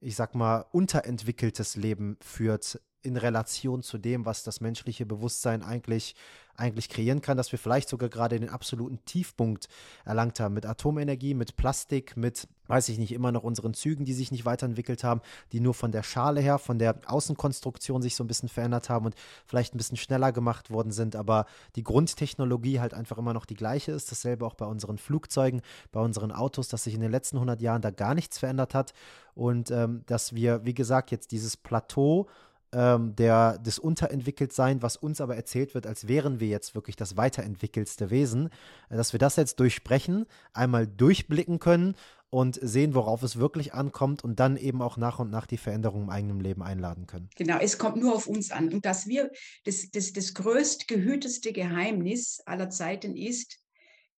[0.00, 6.14] ich sag mal, unterentwickeltes Leben führt in Relation zu dem, was das menschliche Bewusstsein eigentlich
[6.60, 9.68] eigentlich kreieren kann, dass wir vielleicht sogar gerade den absoluten Tiefpunkt
[10.04, 14.12] erlangt haben mit Atomenergie, mit Plastik, mit, weiß ich nicht, immer noch unseren Zügen, die
[14.12, 15.22] sich nicht weiterentwickelt haben,
[15.52, 19.06] die nur von der Schale her, von der Außenkonstruktion sich so ein bisschen verändert haben
[19.06, 19.14] und
[19.46, 21.46] vielleicht ein bisschen schneller gemacht worden sind, aber
[21.76, 24.10] die Grundtechnologie halt einfach immer noch die gleiche ist.
[24.10, 25.62] Dasselbe auch bei unseren Flugzeugen,
[25.92, 28.92] bei unseren Autos, dass sich in den letzten 100 Jahren da gar nichts verändert hat
[29.34, 32.28] und ähm, dass wir, wie gesagt, jetzt dieses Plateau
[32.72, 37.16] ähm, der, des Unterentwickeltsein, was uns aber erzählt wird, als wären wir jetzt wirklich das
[37.16, 38.50] weiterentwickelste Wesen,
[38.88, 41.94] äh, dass wir das jetzt durchsprechen, einmal durchblicken können
[42.30, 46.04] und sehen, worauf es wirklich ankommt und dann eben auch nach und nach die Veränderungen
[46.04, 47.28] im eigenen Leben einladen können.
[47.36, 48.72] Genau, es kommt nur auf uns an.
[48.72, 49.30] Und dass wir,
[49.64, 53.58] das, das, das größt gehüteste Geheimnis aller Zeiten ist,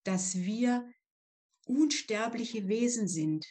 [0.04, 0.84] dass wir
[1.66, 3.46] unsterbliche Wesen sind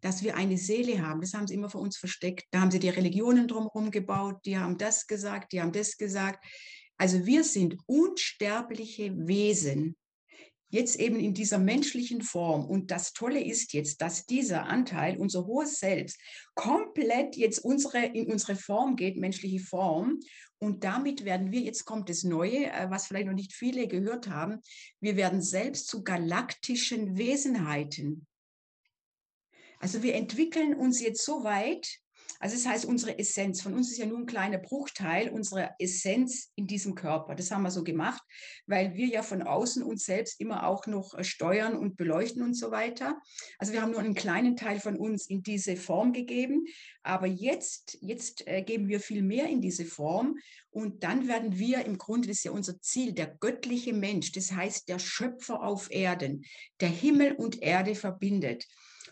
[0.00, 1.20] dass wir eine Seele haben.
[1.20, 2.44] Das haben sie immer vor uns versteckt.
[2.50, 6.44] Da haben sie die Religionen drumherum gebaut, die haben das gesagt, die haben das gesagt.
[6.96, 9.96] Also wir sind unsterbliche Wesen,
[10.70, 12.66] jetzt eben in dieser menschlichen Form.
[12.66, 16.18] Und das Tolle ist jetzt, dass dieser Anteil, unser hohes Selbst,
[16.54, 20.18] komplett jetzt unsere, in unsere Form geht, menschliche Form.
[20.58, 24.28] Und damit werden wir, jetzt kommt das Neue, äh, was vielleicht noch nicht viele gehört
[24.28, 24.58] haben,
[25.00, 28.26] wir werden selbst zu galaktischen Wesenheiten.
[29.80, 32.00] Also wir entwickeln uns jetzt so weit,
[32.40, 36.52] also das heißt, unsere Essenz, von uns ist ja nur ein kleiner Bruchteil unserer Essenz
[36.54, 37.34] in diesem Körper.
[37.34, 38.22] Das haben wir so gemacht,
[38.66, 42.54] weil wir ja von außen uns selbst immer auch noch äh, steuern und beleuchten und
[42.54, 43.20] so weiter.
[43.58, 46.64] Also wir haben nur einen kleinen Teil von uns in diese Form gegeben.
[47.02, 50.36] Aber jetzt, jetzt äh, geben wir viel mehr in diese Form.
[50.70, 54.52] Und dann werden wir im Grunde, das ist ja unser Ziel, der göttliche Mensch, das
[54.52, 56.44] heißt der Schöpfer auf Erden,
[56.80, 58.64] der Himmel und Erde verbindet.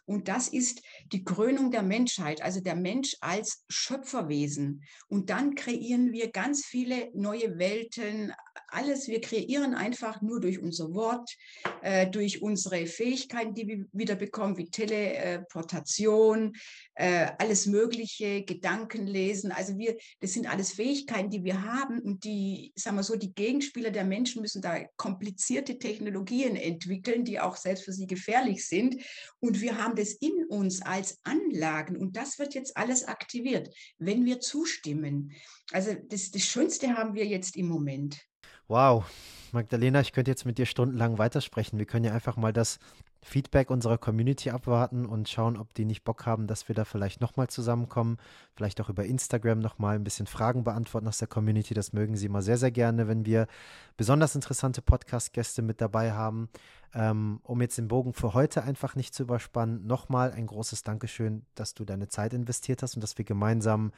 [0.06, 4.82] Und das ist die Krönung der Menschheit, also der Mensch als Schöpferwesen.
[5.08, 8.32] Und dann kreieren wir ganz viele neue Welten,
[8.68, 9.08] alles.
[9.08, 11.30] Wir kreieren einfach nur durch unser Wort,
[11.82, 16.54] äh, durch unsere Fähigkeiten, die wir wieder bekommen, wie Teleportation,
[16.94, 19.52] äh, alles Mögliche, Gedanken lesen.
[19.52, 23.34] Also wir, das sind alles Fähigkeiten, die wir haben und die, sagen wir so, die
[23.34, 28.96] Gegenspieler der Menschen müssen da komplizierte Technologien entwickeln, die auch selbst für sie gefährlich sind.
[29.40, 34.24] Und wir haben das in uns als Anlagen und das wird jetzt alles aktiviert, wenn
[34.24, 35.32] wir zustimmen.
[35.72, 38.20] Also das, das Schönste haben wir jetzt im Moment.
[38.68, 39.04] Wow,
[39.52, 41.78] Magdalena, ich könnte jetzt mit dir stundenlang weitersprechen.
[41.78, 42.78] Wir können ja einfach mal das
[43.26, 47.20] Feedback unserer Community abwarten und schauen, ob die nicht Bock haben, dass wir da vielleicht
[47.20, 48.18] nochmal zusammenkommen.
[48.54, 51.74] Vielleicht auch über Instagram nochmal ein bisschen Fragen beantworten aus der Community.
[51.74, 53.48] Das mögen sie immer sehr, sehr gerne, wenn wir
[53.96, 56.48] besonders interessante Podcast-Gäste mit dabei haben.
[56.94, 61.44] Ähm, um jetzt den Bogen für heute einfach nicht zu überspannen, nochmal ein großes Dankeschön,
[61.56, 63.90] dass du deine Zeit investiert hast und dass wir gemeinsam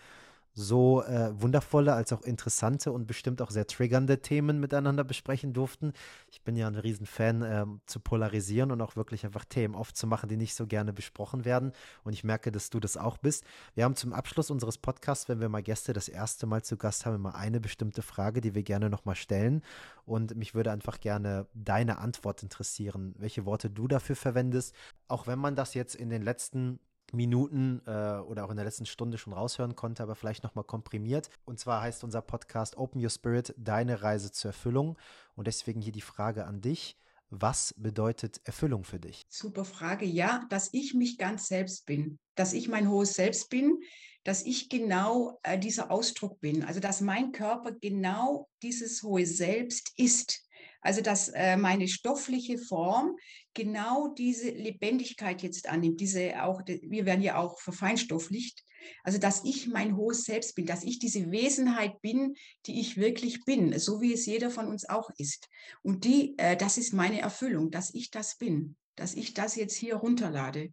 [0.54, 5.92] so äh, wundervolle als auch interessante und bestimmt auch sehr triggernde Themen miteinander besprechen durften.
[6.30, 10.36] Ich bin ja ein Riesenfan äh, zu polarisieren und auch wirklich einfach Themen aufzumachen, die
[10.36, 11.72] nicht so gerne besprochen werden.
[12.02, 13.44] Und ich merke, dass du das auch bist.
[13.74, 17.06] Wir haben zum Abschluss unseres Podcasts, wenn wir mal Gäste das erste Mal zu Gast
[17.06, 19.62] haben, immer eine bestimmte Frage, die wir gerne nochmal stellen.
[20.04, 24.74] Und mich würde einfach gerne deine Antwort interessieren, welche Worte du dafür verwendest.
[25.06, 26.80] Auch wenn man das jetzt in den letzten
[27.12, 31.30] Minuten äh, oder auch in der letzten Stunde schon raushören konnte, aber vielleicht nochmal komprimiert.
[31.44, 34.98] Und zwar heißt unser Podcast Open Your Spirit, deine Reise zur Erfüllung.
[35.34, 36.96] Und deswegen hier die Frage an dich.
[37.30, 39.26] Was bedeutet Erfüllung für dich?
[39.28, 40.06] Super Frage.
[40.06, 43.78] Ja, dass ich mich ganz selbst bin, dass ich mein hohes Selbst bin,
[44.24, 46.64] dass ich genau äh, dieser Ausdruck bin.
[46.64, 50.47] Also dass mein Körper genau dieses hohe Selbst ist.
[50.80, 53.16] Also dass äh, meine stoffliche Form
[53.54, 58.62] genau diese Lebendigkeit jetzt annimmt, diese auch, wir werden ja auch verfeinstofflicht.
[59.02, 62.34] Also dass ich mein hohes Selbst bin, dass ich diese Wesenheit bin,
[62.66, 65.48] die ich wirklich bin, so wie es jeder von uns auch ist.
[65.82, 69.74] Und die, äh, das ist meine Erfüllung, dass ich das bin, dass ich das jetzt
[69.74, 70.72] hier runterlade.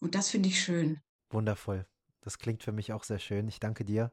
[0.00, 1.00] Und das finde ich schön.
[1.30, 1.86] Wundervoll.
[2.22, 3.46] Das klingt für mich auch sehr schön.
[3.46, 4.12] Ich danke dir.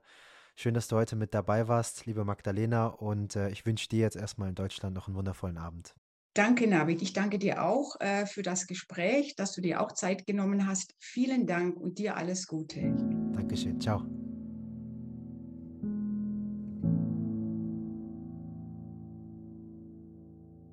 [0.61, 2.87] Schön, dass du heute mit dabei warst, liebe Magdalena.
[2.87, 5.95] Und äh, ich wünsche dir jetzt erstmal in Deutschland noch einen wundervollen Abend.
[6.33, 7.01] Danke, Navid.
[7.01, 10.95] Ich danke dir auch äh, für das Gespräch, dass du dir auch Zeit genommen hast.
[10.99, 12.81] Vielen Dank und dir alles Gute.
[13.31, 13.79] Dankeschön.
[13.79, 14.03] Ciao.